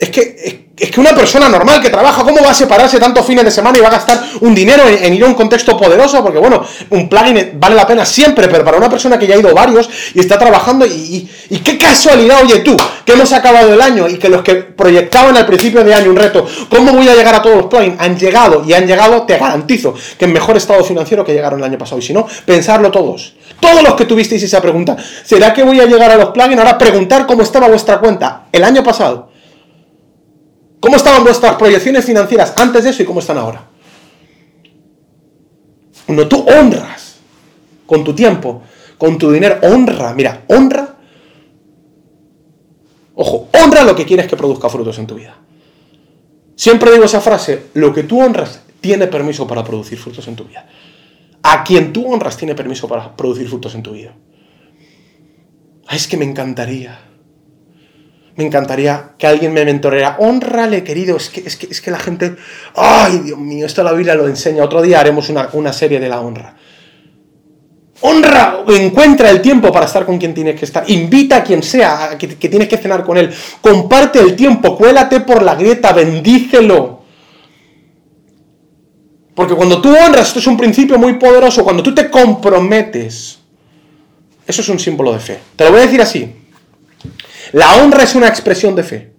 es 0.00 0.08
que, 0.08 0.70
es 0.80 0.90
que 0.90 0.98
una 0.98 1.14
persona 1.14 1.46
normal 1.50 1.82
que 1.82 1.90
trabaja, 1.90 2.24
¿cómo 2.24 2.42
va 2.42 2.52
a 2.52 2.54
separarse 2.54 2.98
tantos 2.98 3.26
fines 3.26 3.44
de 3.44 3.50
semana 3.50 3.76
y 3.76 3.82
va 3.82 3.88
a 3.88 3.90
gastar 3.90 4.18
un 4.40 4.54
dinero 4.54 4.84
en, 4.88 5.12
ir 5.12 5.22
a 5.22 5.26
un 5.26 5.34
contexto 5.34 5.76
poderoso? 5.76 6.22
Porque 6.22 6.38
bueno, 6.38 6.64
un 6.88 7.06
plugin 7.06 7.50
vale 7.60 7.74
la 7.74 7.86
pena 7.86 8.06
siempre, 8.06 8.48
pero 8.48 8.64
para 8.64 8.78
una 8.78 8.88
persona 8.88 9.18
que 9.18 9.26
ya 9.26 9.34
ha 9.34 9.38
ido 9.38 9.54
varios 9.54 9.90
y 10.14 10.20
está 10.20 10.38
trabajando, 10.38 10.86
y, 10.86 11.28
qué 11.62 11.76
casualidad, 11.76 12.42
oye 12.42 12.60
tú, 12.60 12.74
que 13.04 13.12
hemos 13.12 13.30
acabado 13.34 13.74
el 13.74 13.80
año 13.80 14.08
y 14.08 14.16
que 14.16 14.30
los 14.30 14.40
que 14.40 14.54
proyectaban 14.54 15.36
al 15.36 15.44
principio 15.44 15.84
de 15.84 15.92
año 15.92 16.08
un 16.08 16.16
reto, 16.16 16.46
¿cómo 16.70 16.94
voy 16.94 17.06
a 17.10 17.14
llegar 17.14 17.34
a 17.34 17.42
todos 17.42 17.56
los 17.56 17.66
plugins? 17.66 18.00
Han 18.00 18.18
llegado 18.18 18.64
y 18.66 18.72
han 18.72 18.86
llegado, 18.86 19.24
te 19.24 19.36
garantizo, 19.36 19.92
que 20.18 20.24
en 20.24 20.32
mejor 20.32 20.56
estado 20.56 20.82
financiero 20.82 21.22
que 21.26 21.34
llegaron 21.34 21.58
el 21.58 21.66
año 21.66 21.76
pasado. 21.76 21.98
Y 21.98 22.02
si 22.02 22.14
no, 22.14 22.26
pensarlo 22.46 22.90
todos. 22.90 23.34
Todos 23.60 23.82
los 23.82 23.94
que 23.96 24.06
tuvisteis 24.06 24.42
esa 24.42 24.62
pregunta, 24.62 24.96
¿será 25.24 25.52
que 25.52 25.62
voy 25.62 25.78
a 25.78 25.84
llegar 25.84 26.10
a 26.10 26.16
los 26.16 26.30
plugins? 26.30 26.58
Ahora 26.58 26.78
preguntar 26.78 27.26
cómo 27.26 27.42
estaba 27.42 27.68
vuestra 27.68 27.98
cuenta 27.98 28.44
el 28.50 28.64
año 28.64 28.82
pasado 28.82 29.29
¿Cómo 30.80 30.96
estaban 30.96 31.22
vuestras 31.22 31.56
proyecciones 31.56 32.04
financieras 32.04 32.54
antes 32.56 32.84
de 32.84 32.90
eso 32.90 33.02
y 33.02 33.06
cómo 33.06 33.20
están 33.20 33.36
ahora? 33.36 33.68
Cuando 36.06 36.26
tú 36.26 36.44
honras 36.48 37.18
con 37.86 38.02
tu 38.02 38.14
tiempo, 38.14 38.62
con 38.96 39.18
tu 39.18 39.30
dinero, 39.30 39.58
honra, 39.62 40.14
mira, 40.14 40.44
honra. 40.48 40.96
Ojo, 43.14 43.48
honra 43.52 43.84
lo 43.84 43.94
que 43.94 44.06
quieres 44.06 44.26
que 44.26 44.36
produzca 44.36 44.70
frutos 44.70 44.98
en 44.98 45.06
tu 45.06 45.16
vida. 45.16 45.36
Siempre 46.56 46.90
digo 46.90 47.04
esa 47.04 47.20
frase, 47.20 47.66
lo 47.74 47.92
que 47.92 48.02
tú 48.02 48.20
honras 48.20 48.62
tiene 48.80 49.06
permiso 49.06 49.46
para 49.46 49.62
producir 49.62 49.98
frutos 49.98 50.26
en 50.28 50.36
tu 50.36 50.44
vida. 50.44 50.66
A 51.42 51.62
quien 51.64 51.92
tú 51.92 52.10
honras 52.10 52.36
tiene 52.36 52.54
permiso 52.54 52.88
para 52.88 53.16
producir 53.16 53.48
frutos 53.48 53.74
en 53.74 53.82
tu 53.82 53.92
vida. 53.92 54.14
Ay, 55.86 55.96
es 55.96 56.06
que 56.06 56.16
me 56.16 56.24
encantaría 56.24 57.09
me 58.40 58.46
encantaría 58.46 59.10
que 59.18 59.26
alguien 59.26 59.52
me 59.52 59.66
mentoreara. 59.66 60.16
Honrale, 60.18 60.82
querido. 60.82 61.18
Es 61.18 61.28
que, 61.28 61.40
es 61.40 61.56
que, 61.56 61.66
es 61.66 61.82
que 61.82 61.90
la 61.90 61.98
gente. 61.98 62.36
¡Ay, 62.74 63.18
Dios 63.18 63.38
mío! 63.38 63.66
Esto 63.66 63.82
la 63.82 63.92
Biblia 63.92 64.14
lo 64.14 64.26
enseña. 64.26 64.64
Otro 64.64 64.80
día 64.80 64.98
haremos 64.98 65.28
una, 65.28 65.72
serie 65.74 66.00
de 66.00 66.08
la 66.08 66.22
honra. 66.22 66.56
Honra, 68.00 68.64
encuentra 68.66 69.28
el 69.28 69.42
tiempo 69.42 69.70
para 69.70 69.84
estar 69.84 70.06
con 70.06 70.16
quien 70.16 70.32
tienes 70.32 70.58
que 70.58 70.64
estar. 70.64 70.88
Invita 70.88 71.36
a 71.36 71.44
quien 71.44 71.62
sea, 71.62 72.16
que, 72.18 72.28
que 72.28 72.48
tienes 72.48 72.66
que 72.66 72.78
cenar 72.78 73.04
con 73.04 73.18
él. 73.18 73.30
Comparte 73.60 74.20
el 74.20 74.34
tiempo, 74.34 74.74
cuélate 74.74 75.20
por 75.20 75.42
la 75.42 75.54
grieta, 75.54 75.92
bendícelo. 75.92 77.02
Porque 79.34 79.54
cuando 79.54 79.82
tú 79.82 79.90
honras, 79.90 80.28
esto 80.28 80.38
es 80.38 80.46
un 80.46 80.56
principio 80.56 80.98
muy 80.98 81.18
poderoso, 81.18 81.62
cuando 81.62 81.82
tú 81.82 81.94
te 81.94 82.08
comprometes, 82.08 83.38
eso 84.46 84.62
es 84.62 84.68
un 84.70 84.78
símbolo 84.78 85.12
de 85.12 85.20
fe. 85.20 85.38
Te 85.54 85.64
lo 85.64 85.72
voy 85.72 85.80
a 85.80 85.84
decir 85.84 86.00
así. 86.00 86.39
La 87.52 87.76
honra 87.76 88.04
es 88.04 88.14
una 88.14 88.28
expresión 88.28 88.74
de 88.74 88.82
fe. 88.82 89.12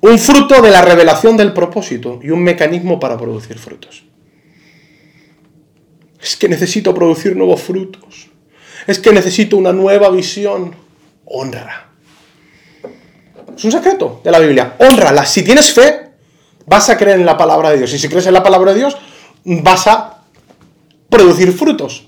Un 0.00 0.18
fruto 0.18 0.62
de 0.62 0.70
la 0.70 0.82
revelación 0.82 1.36
del 1.36 1.52
propósito 1.52 2.20
y 2.22 2.30
un 2.30 2.42
mecanismo 2.42 3.00
para 3.00 3.16
producir 3.16 3.58
frutos. 3.58 4.04
Es 6.20 6.36
que 6.36 6.48
necesito 6.48 6.94
producir 6.94 7.36
nuevos 7.36 7.62
frutos. 7.62 8.28
Es 8.86 8.98
que 8.98 9.12
necesito 9.12 9.56
una 9.56 9.72
nueva 9.72 10.10
visión. 10.10 10.74
Honra. 11.24 11.90
Es 13.56 13.64
un 13.64 13.72
secreto 13.72 14.20
de 14.22 14.30
la 14.30 14.38
Biblia. 14.38 14.76
Honrala. 14.78 15.26
Si 15.26 15.42
tienes 15.42 15.72
fe, 15.72 16.12
vas 16.66 16.88
a 16.88 16.96
creer 16.96 17.18
en 17.18 17.26
la 17.26 17.36
palabra 17.36 17.70
de 17.70 17.78
Dios. 17.78 17.92
Y 17.92 17.98
si 17.98 18.08
crees 18.08 18.26
en 18.26 18.34
la 18.34 18.42
palabra 18.42 18.72
de 18.72 18.78
Dios, 18.78 18.96
vas 19.44 19.86
a 19.88 20.22
producir 21.08 21.52
frutos. 21.52 22.07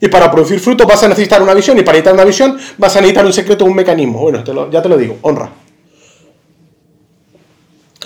Y 0.00 0.08
para 0.08 0.30
producir 0.30 0.58
fruto 0.60 0.86
vas 0.86 1.02
a 1.02 1.08
necesitar 1.08 1.42
una 1.42 1.52
visión, 1.52 1.78
y 1.78 1.82
para 1.82 1.92
necesitar 1.92 2.14
una 2.14 2.24
visión 2.24 2.58
vas 2.78 2.96
a 2.96 3.00
necesitar 3.00 3.26
un 3.26 3.32
secreto, 3.32 3.64
un 3.66 3.74
mecanismo. 3.74 4.20
Bueno, 4.20 4.42
ya 4.70 4.80
te 4.80 4.88
lo 4.88 4.96
digo, 4.96 5.18
honra. 5.22 5.50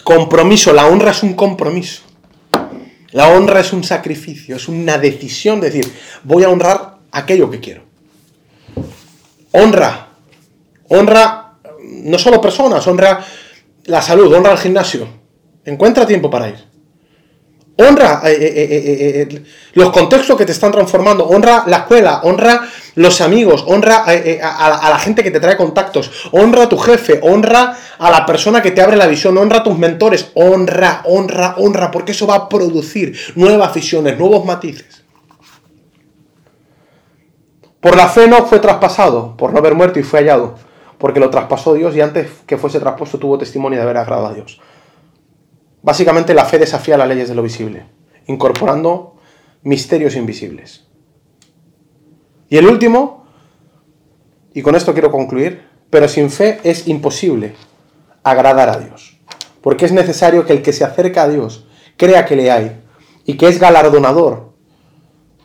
Compromiso, 0.02 0.72
la 0.72 0.86
honra 0.86 1.12
es 1.12 1.22
un 1.22 1.34
compromiso. 1.34 2.02
La 3.12 3.28
honra 3.28 3.60
es 3.60 3.72
un 3.72 3.84
sacrificio, 3.84 4.56
es 4.56 4.68
una 4.68 4.98
decisión 4.98 5.60
de 5.60 5.70
decir, 5.70 5.92
voy 6.24 6.42
a 6.42 6.48
honrar 6.48 6.96
aquello 7.12 7.48
que 7.48 7.60
quiero. 7.60 7.82
Honra. 9.52 10.08
Honra 10.88 11.54
no 11.80 12.18
solo 12.18 12.40
personas, 12.40 12.84
honra 12.88 13.24
la 13.84 14.02
salud, 14.02 14.34
honra 14.34 14.52
el 14.52 14.58
gimnasio. 14.58 15.06
Encuentra 15.64 16.06
tiempo 16.06 16.28
para 16.28 16.48
ir. 16.48 16.73
Honra 17.76 18.20
eh, 18.24 18.36
eh, 18.40 19.26
eh, 19.28 19.42
los 19.72 19.90
contextos 19.90 20.36
que 20.38 20.46
te 20.46 20.52
están 20.52 20.70
transformando, 20.70 21.26
honra 21.26 21.64
la 21.66 21.78
escuela, 21.78 22.20
honra 22.22 22.68
los 22.94 23.20
amigos, 23.20 23.64
honra 23.66 24.04
a, 24.06 24.90
la 24.90 24.98
gente 25.00 25.24
que 25.24 25.32
te 25.32 25.40
trae 25.40 25.56
contactos, 25.56 26.28
honra 26.30 26.64
a 26.64 26.68
tu 26.68 26.78
jefe, 26.78 27.18
honra 27.20 27.76
a 27.98 28.10
la 28.12 28.24
persona 28.24 28.62
que 28.62 28.70
te 28.70 28.80
abre 28.80 28.96
la 28.96 29.08
visión, 29.08 29.36
honra 29.38 29.58
a 29.58 29.62
tus 29.64 29.76
mentores, 29.76 30.30
honra, 30.34 31.02
honra, 31.06 31.56
honra, 31.58 31.90
porque 31.90 32.12
eso 32.12 32.28
va 32.28 32.36
a 32.36 32.48
producir 32.48 33.18
nuevas 33.34 33.74
visiones, 33.74 34.16
nuevos 34.16 34.44
matices. 34.44 35.02
Por 37.80 37.96
la 37.96 38.08
fe 38.08 38.28
no 38.28 38.46
fue 38.46 38.60
traspasado, 38.60 39.36
por 39.36 39.52
no 39.52 39.58
haber 39.58 39.74
muerto 39.74 39.98
y 39.98 40.04
fue 40.04 40.20
hallado, 40.20 40.54
porque 40.96 41.18
lo 41.18 41.28
traspasó 41.28 41.74
Dios 41.74 41.96
y 41.96 42.00
antes 42.00 42.28
que 42.46 42.56
fuese 42.56 42.78
traspuesto 42.78 43.18
tuvo 43.18 43.36
testimonio 43.36 43.78
de 43.78 43.82
haber 43.82 43.96
agradado 43.96 44.28
a 44.28 44.34
Dios. 44.34 44.60
Básicamente 45.84 46.32
la 46.32 46.46
fe 46.46 46.58
desafía 46.58 46.96
las 46.96 47.06
leyes 47.06 47.28
de 47.28 47.34
lo 47.34 47.42
visible, 47.42 47.84
incorporando 48.26 49.16
misterios 49.64 50.16
invisibles. 50.16 50.86
Y 52.48 52.56
el 52.56 52.66
último, 52.66 53.26
y 54.54 54.62
con 54.62 54.76
esto 54.76 54.94
quiero 54.94 55.10
concluir, 55.10 55.68
pero 55.90 56.08
sin 56.08 56.30
fe 56.30 56.58
es 56.64 56.88
imposible 56.88 57.54
agradar 58.22 58.70
a 58.70 58.78
Dios, 58.78 59.18
porque 59.60 59.84
es 59.84 59.92
necesario 59.92 60.46
que 60.46 60.54
el 60.54 60.62
que 60.62 60.72
se 60.72 60.84
acerca 60.84 61.24
a 61.24 61.28
Dios 61.28 61.66
crea 61.98 62.24
que 62.24 62.36
le 62.36 62.50
hay 62.50 62.80
y 63.26 63.36
que 63.36 63.48
es 63.48 63.60
galardonador 63.60 64.54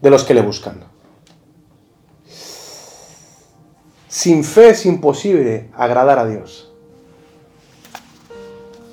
de 0.01 0.09
los 0.09 0.23
que 0.23 0.35
le 0.35 0.41
buscan. 0.41 0.85
Sin 4.07 4.45
fe 4.45 4.69
es 4.69 4.85
imposible 4.85 5.69
agradar 5.75 6.17
a 6.17 6.25
Dios. 6.25 6.71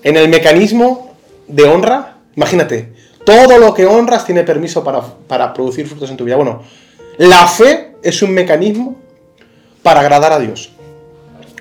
En 0.03 0.17
el 0.17 0.29
mecanismo 0.29 1.07
de 1.49 1.65
honra, 1.65 2.19
imagínate, 2.35 2.93
todo 3.25 3.59
lo 3.59 3.75
que 3.75 3.87
honras 3.87 4.25
tiene 4.25 4.45
permiso 4.45 4.85
para, 4.85 5.53
producir 5.53 5.87
frutos 5.87 6.11
en 6.11 6.17
tu 6.17 6.25
vida. 6.25 6.37
Bueno, 6.37 6.63
la 7.19 7.47
fe 7.47 7.97
es 8.03 8.23
un 8.23 8.33
mecanismo 8.33 8.97
para 9.83 10.01
agradar 10.01 10.33
a 10.33 10.39
Dios. 10.39 10.71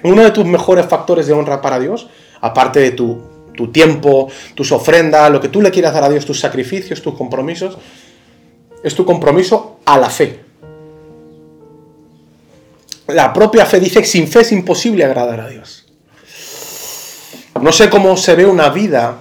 Uno 0.03 0.23
de 0.23 0.31
tus 0.31 0.45
mejores 0.45 0.85
factores 0.85 1.25
de 1.25 1.33
honra 1.33 1.61
para 1.61 1.79
Dios, 1.79 2.07
aparte 2.41 2.79
de 2.79 2.91
tu, 2.91 3.19
tu 3.55 3.71
tiempo, 3.71 4.29
tus 4.53 4.71
ofrendas, 4.71 5.31
lo 5.31 5.41
que 5.41 5.49
tú 5.49 5.61
le 5.61 5.71
quieras 5.71 5.93
dar 5.93 6.03
a 6.03 6.09
Dios, 6.09 6.25
tus 6.25 6.39
sacrificios, 6.39 7.01
tus 7.01 7.15
compromisos, 7.15 7.77
es 8.83 8.93
tu 8.93 9.03
compromiso 9.03 9.79
a 9.85 9.97
la 9.97 10.09
fe. 10.09 10.41
La 13.07 13.33
propia 13.33 13.65
fe 13.65 13.79
dice 13.79 14.01
que 14.01 14.07
sin 14.07 14.27
fe 14.27 14.41
es 14.41 14.51
imposible 14.51 15.03
agradar 15.03 15.39
a 15.39 15.49
Dios. 15.49 15.85
No 17.59 17.71
sé 17.71 17.89
cómo 17.89 18.17
se 18.17 18.35
ve 18.35 18.45
una 18.45 18.69
vida 18.69 19.19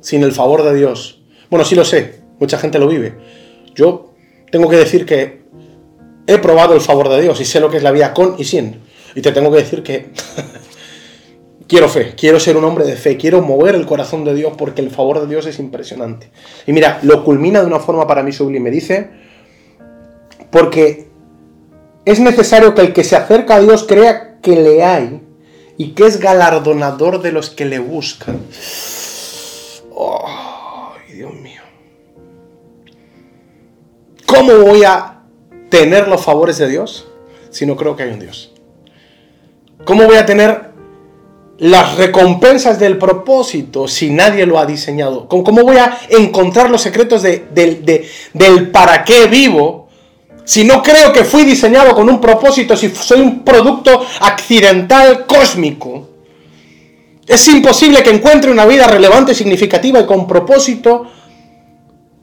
sin 0.00 0.22
el 0.22 0.32
favor 0.32 0.62
de 0.62 0.74
Dios. 0.74 1.22
Bueno, 1.50 1.64
sí 1.64 1.74
lo 1.74 1.84
sé, 1.84 2.20
mucha 2.38 2.58
gente 2.58 2.78
lo 2.78 2.88
vive. 2.88 3.14
Yo 3.74 4.12
tengo 4.50 4.68
que 4.68 4.76
decir 4.76 5.06
que 5.06 5.42
he 6.26 6.38
probado 6.38 6.74
el 6.74 6.80
favor 6.80 7.08
de 7.08 7.20
Dios 7.20 7.40
y 7.40 7.44
sé 7.44 7.60
lo 7.60 7.70
que 7.70 7.76
es 7.78 7.82
la 7.82 7.90
vida 7.90 8.14
con 8.14 8.36
y 8.38 8.44
sin. 8.44 8.80
Y 9.14 9.22
te 9.22 9.32
tengo 9.32 9.50
que 9.50 9.58
decir 9.58 9.82
que 9.82 10.10
quiero 11.66 11.88
fe, 11.88 12.14
quiero 12.16 12.38
ser 12.38 12.56
un 12.56 12.64
hombre 12.64 12.84
de 12.84 12.96
fe, 12.96 13.16
quiero 13.16 13.42
mover 13.42 13.74
el 13.74 13.86
corazón 13.86 14.24
de 14.24 14.34
Dios 14.34 14.54
porque 14.56 14.80
el 14.80 14.90
favor 14.90 15.20
de 15.20 15.26
Dios 15.26 15.46
es 15.46 15.58
impresionante. 15.58 16.30
Y 16.66 16.72
mira, 16.72 17.00
lo 17.02 17.24
culmina 17.24 17.60
de 17.60 17.66
una 17.66 17.80
forma 17.80 18.06
para 18.06 18.22
mí 18.22 18.32
sublime. 18.32 18.70
Dice, 18.70 19.10
porque 20.50 21.08
es 22.04 22.20
necesario 22.20 22.74
que 22.74 22.82
el 22.82 22.92
que 22.92 23.04
se 23.04 23.16
acerca 23.16 23.56
a 23.56 23.60
Dios 23.60 23.84
crea 23.86 24.38
que 24.40 24.56
le 24.56 24.82
hay 24.82 25.20
y 25.76 25.92
que 25.92 26.06
es 26.06 26.20
galardonador 26.20 27.22
de 27.22 27.32
los 27.32 27.50
que 27.50 27.64
le 27.64 27.78
buscan. 27.78 28.40
¡Ay, 30.26 31.14
Dios 31.14 31.34
mío! 31.34 31.60
¿Cómo 34.26 34.54
voy 34.58 34.84
a 34.84 35.22
tener 35.68 36.08
los 36.08 36.22
favores 36.22 36.58
de 36.58 36.68
Dios 36.68 37.08
si 37.50 37.66
no 37.66 37.76
creo 37.76 37.96
que 37.96 38.04
hay 38.04 38.10
un 38.10 38.20
Dios? 38.20 38.52
¿Cómo 39.84 40.04
voy 40.04 40.16
a 40.16 40.26
tener 40.26 40.70
las 41.58 41.96
recompensas 41.96 42.78
del 42.78 42.96
propósito 42.96 43.88
si 43.88 44.10
nadie 44.10 44.46
lo 44.46 44.58
ha 44.58 44.66
diseñado? 44.66 45.28
¿Cómo 45.28 45.62
voy 45.62 45.76
a 45.76 45.98
encontrar 46.08 46.70
los 46.70 46.82
secretos 46.82 47.22
del 47.22 48.70
para 48.72 49.04
qué 49.04 49.26
vivo 49.26 49.88
si 50.44 50.64
no 50.64 50.82
creo 50.82 51.12
que 51.12 51.24
fui 51.24 51.44
diseñado 51.44 51.94
con 51.94 52.08
un 52.08 52.20
propósito, 52.20 52.76
si 52.76 52.88
soy 52.90 53.20
un 53.20 53.44
producto 53.44 54.00
accidental 54.20 55.26
cósmico? 55.26 56.09
Es 57.30 57.46
imposible 57.46 58.02
que 58.02 58.10
encuentre 58.10 58.50
una 58.50 58.66
vida 58.66 58.88
relevante, 58.88 59.36
significativa 59.36 60.00
y 60.00 60.04
con 60.04 60.26
propósito 60.26 61.06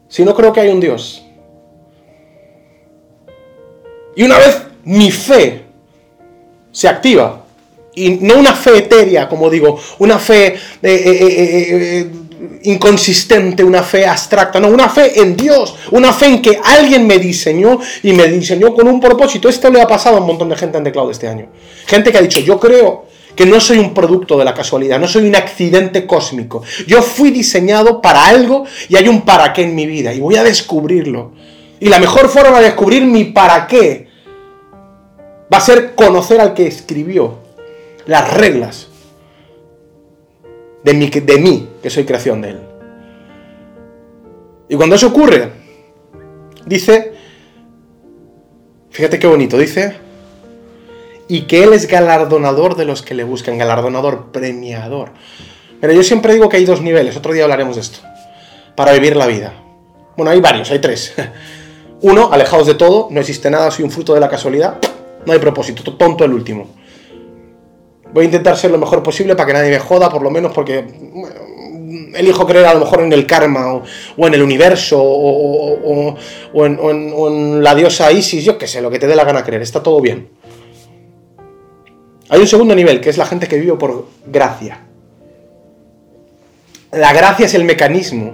si 0.10 0.26
no 0.26 0.36
creo 0.36 0.52
que 0.52 0.60
hay 0.60 0.68
un 0.68 0.82
Dios. 0.82 1.24
Y 4.18 4.24
una 4.24 4.38
vez 4.38 4.64
mi 4.84 5.10
fe 5.10 5.64
se 6.74 6.90
activa, 6.90 7.46
y 7.96 8.10
no 8.20 8.36
una 8.36 8.54
fe 8.54 8.80
etérea, 8.80 9.30
como 9.30 9.50
digo, 9.50 9.80
una 10.00 10.20
fe 10.20 10.48
eh, 10.48 10.58
eh, 10.84 11.08
eh, 12.04 12.12
inconsistente, 12.64 13.64
una 13.64 13.84
fe 13.84 14.06
abstracta, 14.06 14.60
no, 14.60 14.68
una 14.68 14.90
fe 14.90 15.22
en 15.22 15.38
Dios, 15.38 15.74
una 15.92 16.12
fe 16.12 16.26
en 16.26 16.42
que 16.42 16.60
alguien 16.62 17.08
me 17.08 17.18
diseñó 17.18 17.80
y 18.04 18.12
me 18.12 18.28
diseñó 18.28 18.76
con 18.76 18.90
un 18.90 19.00
propósito. 19.00 19.48
Esto 19.48 19.70
le 19.70 19.82
ha 19.82 19.88
pasado 19.88 20.18
a 20.18 20.20
un 20.20 20.28
montón 20.28 20.50
de 20.50 20.58
gente 20.58 20.78
en 20.78 20.84
teclado 20.84 21.10
este 21.10 21.30
año. 21.30 21.48
Gente 21.86 22.12
que 22.12 22.18
ha 22.18 22.22
dicho, 22.22 22.42
yo 22.42 22.60
creo 22.60 23.07
que 23.38 23.46
no 23.46 23.60
soy 23.62 23.78
un 23.78 23.94
producto 23.94 24.36
de 24.38 24.44
la 24.44 24.56
casualidad, 24.56 25.00
no 25.00 25.08
soy 25.08 25.28
un 25.28 25.36
accidente 25.36 26.08
cósmico. 26.08 26.64
Yo 26.88 27.04
fui 27.04 27.30
diseñado 27.30 28.02
para 28.02 28.26
algo 28.26 28.66
y 28.90 28.96
hay 28.98 29.08
un 29.08 29.22
para 29.22 29.54
qué 29.54 29.62
en 29.62 29.76
mi 29.76 29.86
vida 29.86 30.12
y 30.12 30.20
voy 30.20 30.36
a 30.36 30.44
descubrirlo. 30.44 31.34
Y 31.80 31.88
la 31.88 32.00
mejor 32.00 32.30
forma 32.30 32.58
de 32.58 32.66
descubrir 32.66 33.06
mi 33.06 33.26
para 33.26 33.68
qué 33.68 34.08
va 35.54 35.60
a 35.60 35.62
ser 35.62 35.94
conocer 35.94 36.42
al 36.42 36.56
que 36.56 36.66
escribió 36.66 37.36
las 38.08 38.34
reglas 38.34 38.88
de 40.84 40.94
mí, 40.96 41.08
de 41.08 41.38
mí 41.38 41.70
que 41.84 41.92
soy 41.92 42.06
creación 42.06 42.42
de 42.42 42.50
él. 42.50 42.60
Y 44.68 44.76
cuando 44.76 44.96
eso 44.96 45.08
ocurre, 45.08 45.52
dice, 46.66 47.14
fíjate 48.90 49.20
qué 49.20 49.28
bonito, 49.28 49.60
dice, 49.60 50.07
y 51.28 51.42
que 51.42 51.64
Él 51.64 51.74
es 51.74 51.88
galardonador 51.88 52.76
de 52.76 52.86
los 52.86 53.02
que 53.02 53.14
le 53.14 53.24
buscan, 53.24 53.58
galardonador, 53.58 54.32
premiador. 54.32 55.12
Pero 55.82 55.94
yo 55.94 56.04
siempre 56.04 56.34
digo 56.34 56.50
que 56.50 56.58
hay 56.58 56.66
dos 56.66 56.82
niveles, 56.82 57.18
otro 57.18 57.34
día 57.34 57.44
hablaremos 57.44 57.76
de 57.76 57.82
esto, 57.82 58.00
para 58.76 58.94
vivir 58.94 59.16
la 59.16 59.28
vida. 59.28 59.54
Bueno, 60.16 60.32
hay 60.32 60.40
varios, 60.40 60.72
hay 60.72 60.80
tres. 60.80 61.14
Uno, 62.02 62.30
alejados 62.32 62.68
de 62.68 62.76
todo, 62.76 63.08
no 63.12 63.20
existe 63.20 63.50
nada, 63.50 63.72
soy 63.72 63.86
un 63.86 63.92
fruto 63.92 64.14
de 64.14 64.20
la 64.20 64.30
casualidad, 64.30 64.78
no 65.26 65.34
hay 65.34 65.40
propósito, 65.40 65.96
tonto 65.96 66.24
el 66.24 66.32
último. 66.32 66.68
Voy 68.14 68.24
a 68.24 68.26
intentar 68.26 68.56
ser 68.56 68.72
lo 68.72 68.78
mejor 68.78 69.04
posible 69.04 69.36
para 69.36 69.48
que 69.48 69.54
nadie 69.54 69.70
me 69.70 69.80
joda, 69.80 70.10
por 70.10 70.22
lo 70.22 70.32
menos 70.32 70.54
porque 70.54 70.86
elijo 72.14 72.46
creer 72.46 72.66
a 72.66 72.74
lo 72.74 72.80
mejor 72.82 73.02
en 73.02 73.14
el 73.14 73.28
karma 73.28 73.74
o, 73.74 74.28
en 74.28 74.34
el 74.34 74.42
universo 74.42 75.02
o, 75.02 76.16
en, 76.66 76.80
o, 76.82 77.30
en, 77.30 77.64
la 77.64 77.76
diosa 77.76 78.12
Isis, 78.12 78.44
yo 78.44 78.58
qué 78.58 78.68
sé, 78.68 78.82
lo 78.82 78.90
que 78.90 79.00
te 79.00 79.08
dé 79.08 79.16
la 79.16 79.24
gana 79.24 79.44
creer, 79.44 79.62
está 79.62 79.84
todo 79.84 80.02
bien. 80.02 80.30
Hay 82.30 82.40
un 82.42 82.48
segundo 82.48 82.76
nivel, 82.76 83.00
que 83.00 83.10
es 83.10 83.18
la 83.18 83.26
gente 83.26 83.48
que 83.48 83.58
vive 83.58 83.74
por 83.76 84.08
gracia. 84.26 84.82
La 86.92 87.14
gracia 87.14 87.46
es 87.46 87.54
el 87.54 87.64
mecanismo 87.64 88.34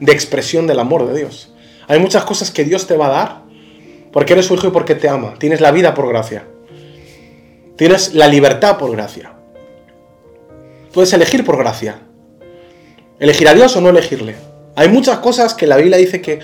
de 0.00 0.12
expresión 0.12 0.66
del 0.66 0.80
amor 0.80 1.06
de 1.06 1.18
Dios. 1.18 1.52
Hay 1.86 1.98
muchas 1.98 2.24
cosas 2.24 2.50
que 2.50 2.64
Dios 2.64 2.86
te 2.86 2.96
va 2.96 3.06
a 3.06 3.10
dar 3.10 3.42
porque 4.12 4.32
eres 4.32 4.46
su 4.46 4.54
hijo 4.54 4.68
y 4.68 4.70
porque 4.70 4.94
te 4.94 5.08
ama. 5.08 5.34
Tienes 5.38 5.60
la 5.60 5.70
vida 5.70 5.94
por 5.94 6.08
gracia. 6.08 6.44
Tienes 7.76 8.14
la 8.14 8.26
libertad 8.26 8.78
por 8.78 8.90
gracia. 8.92 9.32
Puedes 10.92 11.12
elegir 11.12 11.44
por 11.44 11.56
gracia. 11.56 12.00
Elegir 13.18 13.48
a 13.48 13.54
Dios 13.54 13.76
o 13.76 13.80
no 13.80 13.90
elegirle. 13.90 14.34
Hay 14.74 14.88
muchas 14.88 15.18
cosas 15.18 15.54
que 15.54 15.66
la 15.66 15.76
Biblia 15.76 15.98
dice 15.98 16.20
que 16.20 16.40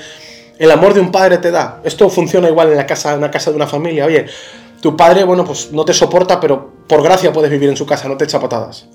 el 0.58 0.70
amor 0.70 0.94
de 0.94 1.00
un 1.00 1.10
padre 1.10 1.38
te 1.38 1.50
da. 1.50 1.80
Esto 1.84 2.08
funciona 2.08 2.48
igual 2.48 2.70
en 2.70 2.76
la 2.76 2.86
casa, 2.86 3.12
en 3.12 3.18
una 3.18 3.30
casa 3.30 3.50
de 3.50 3.56
una 3.56 3.66
familia. 3.66 4.06
Oye, 4.06 4.26
tu 4.80 4.96
padre, 4.96 5.24
bueno, 5.24 5.44
pues 5.44 5.72
no 5.72 5.84
te 5.84 5.92
soporta, 5.92 6.40
pero 6.40 6.75
por 6.86 7.02
gracia 7.02 7.32
puedes 7.32 7.50
vivir 7.50 7.68
en 7.68 7.76
su 7.76 7.86
casa, 7.86 8.08
no 8.08 8.16
te 8.16 8.24
echa 8.24 8.40
patadas. 8.40 8.86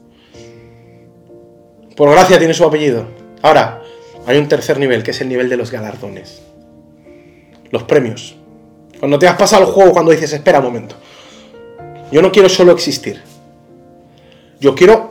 Por 1.96 2.10
gracia 2.10 2.38
tiene 2.38 2.54
su 2.54 2.64
apellido. 2.64 3.06
Ahora, 3.42 3.82
hay 4.26 4.38
un 4.38 4.48
tercer 4.48 4.80
nivel, 4.80 5.04
que 5.04 5.12
es 5.12 5.22
el 5.22 5.30
nivel 5.30 5.50
de 5.50 5.58
los 5.58 5.72
galardones. 5.72 6.42
Los 7.70 7.84
premios. 7.84 8.36
Cuando 9.00 9.18
te 9.18 9.28
has 9.28 9.36
pasado 9.36 9.64
el 9.66 9.72
juego, 9.72 9.92
cuando 9.92 10.12
dices, 10.12 10.32
espera 10.32 10.60
un 10.60 10.66
momento. 10.66 10.96
Yo 12.12 12.22
no 12.22 12.32
quiero 12.32 12.50
solo 12.50 12.72
existir. 12.72 13.22
Yo 14.60 14.76
quiero... 14.76 15.10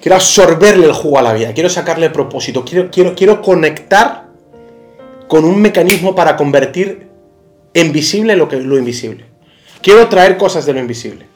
Quiero 0.00 0.16
absorberle 0.16 0.86
el 0.86 0.92
jugo 0.92 1.18
a 1.18 1.22
la 1.22 1.32
vida. 1.32 1.52
Quiero 1.52 1.68
sacarle 1.68 2.10
propósito. 2.10 2.64
Quiero, 2.64 2.90
quiero, 2.92 3.14
quiero 3.16 3.42
conectar 3.42 4.28
con 5.26 5.44
un 5.44 5.60
mecanismo 5.60 6.14
para 6.14 6.36
convertir 6.36 7.08
en 7.74 7.92
visible 7.92 8.36
lo, 8.36 8.48
que, 8.48 8.56
lo 8.56 8.78
invisible. 8.78 9.25
Quiero 9.86 10.08
traer 10.08 10.36
cosas 10.36 10.66
de 10.66 10.72
lo 10.72 10.80
invisible. 10.80 11.26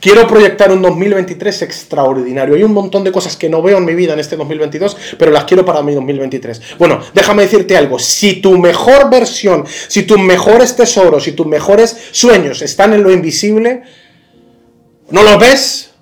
Quiero 0.00 0.26
proyectar 0.26 0.72
un 0.72 0.82
2023 0.82 1.62
extraordinario. 1.62 2.56
Hay 2.56 2.64
un 2.64 2.74
montón 2.74 3.04
de 3.04 3.12
cosas 3.12 3.36
que 3.36 3.48
no 3.48 3.62
veo 3.62 3.78
en 3.78 3.84
mi 3.84 3.94
vida 3.94 4.14
en 4.14 4.18
este 4.18 4.34
2022, 4.34 4.96
pero 5.16 5.30
las 5.30 5.44
quiero 5.44 5.64
para 5.64 5.80
mi 5.80 5.94
2023. 5.94 6.76
Bueno, 6.76 6.98
déjame 7.14 7.42
decirte 7.42 7.76
algo. 7.76 8.00
Si 8.00 8.40
tu 8.40 8.58
mejor 8.58 9.08
versión, 9.08 9.64
si 9.86 10.02
tus 10.02 10.18
mejores 10.18 10.74
tesoros, 10.74 11.22
si 11.22 11.30
tus 11.30 11.46
mejores 11.46 11.96
sueños 12.10 12.62
están 12.62 12.94
en 12.94 13.04
lo 13.04 13.12
invisible, 13.12 13.84
¿no 15.10 15.22
lo 15.22 15.38
ves? 15.38 15.92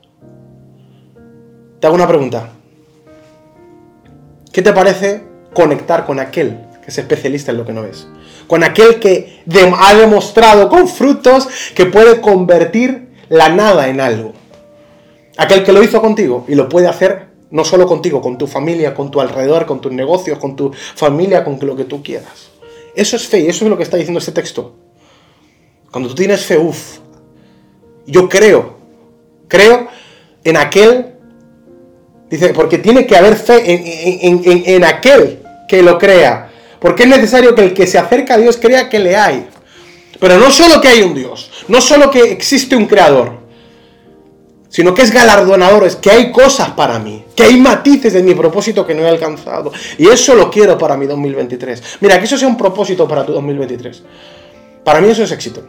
Te 1.79 1.87
hago 1.87 1.95
una 1.95 2.09
pregunta. 2.09 2.55
¿Qué 4.51 4.63
te 4.63 4.73
parece 4.73 5.25
conectar 5.53 6.07
con 6.07 6.21
aquel 6.21 6.57
que 6.83 6.91
es 6.91 6.97
especialista 6.97 7.51
en 7.51 7.59
lo 7.59 7.67
que 7.67 7.75
no 7.75 7.83
ves? 7.83 8.07
Con 8.49 8.65
aquel 8.65 8.99
que 8.99 9.45
ha 9.79 9.95
demostrado 9.95 10.69
con 10.69 10.89
frutos 10.89 11.47
que 11.77 11.87
puede 11.87 12.21
convertir 12.21 13.11
la 13.29 13.51
nada 13.51 13.89
en 13.89 14.01
algo. 14.01 14.33
Aquel 15.37 15.63
que 15.63 15.73
lo 15.73 15.85
hizo 15.85 16.01
contigo 16.01 16.45
y 16.49 16.57
lo 16.57 16.69
puede 16.69 16.89
hacer 16.89 17.29
no 17.51 17.65
solo 17.65 17.87
contigo, 17.87 18.21
con 18.21 18.37
tu 18.37 18.47
familia, 18.47 18.95
con 18.95 19.11
tu 19.11 19.21
alrededor, 19.21 19.67
con 19.67 19.81
tus 19.81 19.93
negocios, 19.93 20.39
con 20.39 20.57
tu 20.57 20.73
familia, 20.73 21.45
con 21.45 21.59
lo 21.63 21.77
que 21.77 21.85
tú 21.85 22.03
quieras. 22.03 22.51
Eso 22.95 23.17
es 23.17 23.27
fe 23.29 23.41
y 23.41 23.47
eso 23.47 23.65
es 23.65 23.71
lo 23.71 23.77
que 23.77 23.85
está 23.85 23.97
diciendo 23.97 24.19
este 24.19 24.33
texto. 24.33 24.75
Cuando 25.91 26.09
tú 26.09 26.15
tienes 26.15 26.45
fe, 26.45 26.59
uff, 26.59 26.99
yo 28.07 28.29
creo, 28.29 28.77
creo 29.47 29.89
en 30.45 30.57
aquel, 30.57 31.15
dice, 32.29 32.53
porque 32.53 32.79
tiene 32.79 33.07
que 33.07 33.17
haber 33.17 33.37
fe 33.37 34.27
en, 34.27 34.43
en 34.45 34.85
aquel 34.85 35.43
que 35.69 35.83
lo 35.83 35.99
crea. 35.99 36.51
Porque 36.81 37.05
es 37.05 37.09
necesario 37.09 37.55
que 37.55 37.63
el 37.63 37.75
que 37.75 37.87
se 37.87 37.99
acerca 37.99 38.35
a 38.35 38.39
Dios 38.39 38.57
crea 38.57 38.89
que 38.89 38.99
le 38.99 39.17
hay. 39.17 39.47
Pero 40.21 40.39
no 40.39 40.51
solo 40.51 40.81
que 40.81 40.89
hay 40.89 41.03
un 41.03 41.15
Dios, 41.15 41.51
no 41.69 41.81
solo 41.81 42.11
que 42.11 42.21
existe 42.33 42.75
un 42.75 42.87
creador, 42.87 43.39
sino 44.69 44.93
que 44.95 45.03
es 45.03 45.13
galardonador, 45.13 45.85
es 45.85 45.97
que 45.97 46.11
hay 46.11 46.33
cosas 46.33 46.71
para 46.71 46.99
mí, 46.99 47.25
que 47.35 47.45
hay 47.45 47.59
matices 47.59 48.13
de 48.13 48.23
mi 48.23 48.35
propósito 48.35 48.87
que 48.87 48.95
no 48.95 49.03
he 49.03 49.09
alcanzado. 49.09 49.73
Y 49.97 50.09
eso 50.09 50.35
lo 50.35 50.51
quiero 50.51 50.77
para 50.77 50.97
mi 50.97 51.07
2023. 51.07 51.99
Mira, 52.01 52.19
que 52.19 52.27
eso 52.27 52.37
sea 52.37 52.49
un 52.49 52.57
propósito 52.57 53.09
para 53.09 53.25
tu 53.25 53.33
2023. 53.33 54.03
Para 54.85 55.01
mí 55.01 55.09
eso 55.09 55.23
es 55.23 55.33
éxito. 55.33 55.63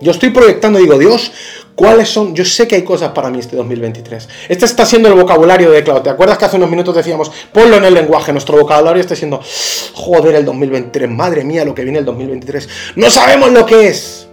Yo 0.00 0.10
estoy 0.10 0.30
proyectando, 0.30 0.78
digo, 0.78 0.98
Dios, 0.98 1.30
¿cuáles 1.74 2.08
son? 2.08 2.34
Yo 2.34 2.44
sé 2.44 2.66
que 2.68 2.76
hay 2.76 2.82
cosas 2.82 3.12
para 3.12 3.30
mí 3.30 3.38
este 3.38 3.56
2023. 3.56 4.28
Este 4.48 4.64
está 4.64 4.86
siendo 4.86 5.08
el 5.08 5.14
vocabulario 5.14 5.70
de 5.70 5.82
Cloud. 5.82 6.02
¿Te 6.02 6.10
acuerdas 6.10 6.38
que 6.38 6.44
hace 6.44 6.56
unos 6.56 6.70
minutos 6.70 6.94
decíamos, 6.94 7.30
ponlo 7.52 7.76
en 7.76 7.84
el 7.84 7.94
lenguaje? 7.94 8.32
Nuestro 8.32 8.58
vocabulario 8.58 9.00
está 9.00 9.16
siendo, 9.16 9.40
joder, 9.94 10.34
el 10.36 10.44
2023, 10.44 11.10
madre 11.10 11.44
mía, 11.44 11.64
lo 11.64 11.74
que 11.74 11.82
viene 11.82 11.98
el 11.98 12.04
2023. 12.04 12.68
No 12.96 13.10
sabemos 13.10 13.50
lo 13.52 13.66
que 13.66 13.88
es. 13.88 14.28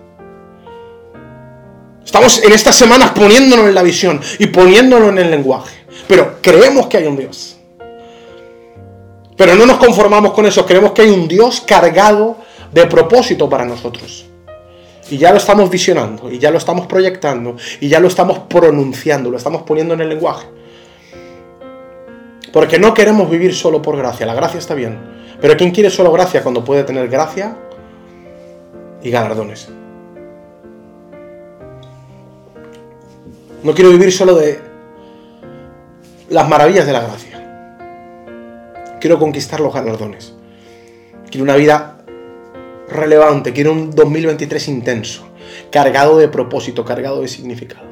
Estamos 2.05 2.43
en 2.43 2.53
estas 2.53 2.75
semanas 2.75 3.11
poniéndonos 3.11 3.67
en 3.67 3.75
la 3.75 3.83
visión 3.83 4.19
y 4.39 4.47
poniéndonos 4.47 5.09
en 5.09 5.19
el 5.19 5.31
lenguaje. 5.31 5.77
Pero 6.07 6.37
creemos 6.41 6.87
que 6.87 6.97
hay 6.97 7.05
un 7.05 7.17
Dios. 7.17 7.57
Pero 9.37 9.55
no 9.55 9.65
nos 9.65 9.77
conformamos 9.77 10.33
con 10.33 10.45
eso, 10.45 10.65
creemos 10.65 10.91
que 10.91 11.03
hay 11.03 11.09
un 11.09 11.27
Dios 11.27 11.61
cargado 11.65 12.37
de 12.73 12.85
propósito 12.87 13.49
para 13.49 13.63
nosotros. 13.63 14.28
Y 15.09 15.17
ya 15.17 15.31
lo 15.31 15.37
estamos 15.37 15.69
visionando, 15.69 16.31
y 16.31 16.37
ya 16.37 16.51
lo 16.51 16.57
estamos 16.57 16.85
proyectando, 16.87 17.55
y 17.79 17.87
ya 17.87 17.99
lo 17.99 18.07
estamos 18.07 18.39
pronunciando, 18.39 19.31
lo 19.31 19.37
estamos 19.37 19.63
poniendo 19.63 19.93
en 19.95 20.01
el 20.01 20.09
lenguaje. 20.09 20.47
Porque 22.53 22.79
no 22.79 22.93
queremos 22.93 23.29
vivir 23.29 23.55
solo 23.55 23.81
por 23.81 23.97
gracia, 23.97 24.25
la 24.25 24.33
gracia 24.33 24.59
está 24.59 24.75
bien. 24.75 24.97
Pero 25.41 25.55
¿quién 25.57 25.71
quiere 25.71 25.89
solo 25.89 26.11
gracia 26.11 26.43
cuando 26.43 26.63
puede 26.63 26.83
tener 26.83 27.07
gracia 27.07 27.55
y 29.01 29.09
galardones? 29.09 29.69
No 33.63 33.73
quiero 33.73 33.89
vivir 33.89 34.11
solo 34.11 34.35
de 34.35 34.59
las 36.29 36.47
maravillas 36.47 36.85
de 36.85 36.93
la 36.93 37.01
gracia. 37.01 37.29
Quiero 38.99 39.17
conquistar 39.19 39.59
los 39.59 39.73
galardones. 39.73 40.33
Quiero 41.29 41.43
una 41.43 41.55
vida 41.55 41.98
relevante, 42.89 43.53
quiero 43.53 43.71
un 43.71 43.91
2023 43.91 44.67
intenso, 44.67 45.27
cargado 45.71 46.17
de 46.17 46.27
propósito, 46.27 46.83
cargado 46.85 47.21
de 47.21 47.27
significado. 47.27 47.87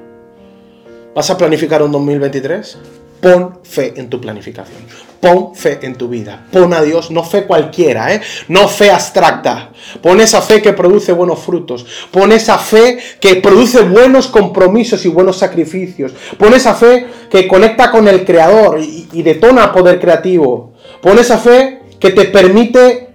¿Vas 1.15 1.29
a 1.29 1.37
planificar 1.37 1.81
un 1.81 1.91
2023? 1.91 2.77
Pon 3.19 3.59
fe 3.63 3.93
en 3.97 4.09
tu 4.09 4.21
planificación. 4.21 4.77
Pon 5.19 5.55
fe 5.55 5.79
en 5.81 5.95
tu 5.95 6.07
vida. 6.07 6.45
Pon 6.51 6.71
a 6.73 6.83
Dios, 6.83 7.09
no 7.09 7.23
fe 7.23 7.45
cualquiera, 7.45 8.13
¿eh? 8.13 8.21
no 8.49 8.67
fe 8.67 8.91
abstracta. 8.91 9.71
Pon 10.01 10.21
esa 10.21 10.41
fe 10.41 10.61
que 10.61 10.73
produce 10.73 11.11
buenos 11.11 11.39
frutos. 11.39 11.85
Pon 12.11 12.31
esa 12.31 12.59
fe 12.59 12.99
que 13.19 13.37
produce 13.37 13.81
buenos 13.81 14.27
compromisos 14.27 15.03
y 15.05 15.09
buenos 15.09 15.37
sacrificios. 15.37 16.13
Pon 16.37 16.53
esa 16.53 16.75
fe 16.75 17.07
que 17.31 17.47
conecta 17.47 17.89
con 17.89 18.07
el 18.07 18.23
Creador 18.23 18.79
y, 18.79 19.07
y 19.11 19.23
detona 19.23 19.73
poder 19.73 19.99
creativo. 19.99 20.73
Pon 21.01 21.17
esa 21.17 21.39
fe 21.39 21.81
que 21.99 22.11
te 22.11 22.25
permite 22.25 23.06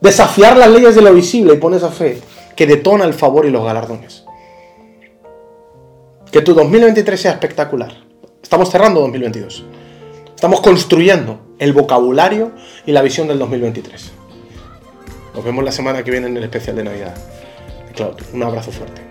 desafiar 0.00 0.56
las 0.56 0.70
leyes 0.70 0.94
de 0.94 1.02
lo 1.02 1.12
visible 1.12 1.54
y 1.54 1.56
pon 1.58 1.74
esa 1.74 1.90
fe 1.90 2.20
que 2.56 2.66
detona 2.66 3.04
el 3.04 3.14
favor 3.14 3.46
y 3.46 3.50
los 3.50 3.64
galardones. 3.64 4.24
Que 6.30 6.42
tu 6.42 6.54
2023 6.54 7.20
sea 7.20 7.32
espectacular. 7.32 7.92
Estamos 8.42 8.70
cerrando 8.70 9.00
2022. 9.00 9.64
Estamos 10.34 10.60
construyendo 10.60 11.40
el 11.58 11.72
vocabulario 11.72 12.52
y 12.86 12.92
la 12.92 13.02
visión 13.02 13.28
del 13.28 13.38
2023. 13.38 14.12
Nos 15.34 15.44
vemos 15.44 15.64
la 15.64 15.72
semana 15.72 16.02
que 16.02 16.10
viene 16.10 16.26
en 16.26 16.36
el 16.36 16.44
especial 16.44 16.76
de 16.76 16.84
Navidad. 16.84 17.14
Cloud, 17.94 18.16
un 18.32 18.42
abrazo 18.42 18.70
fuerte. 18.70 19.02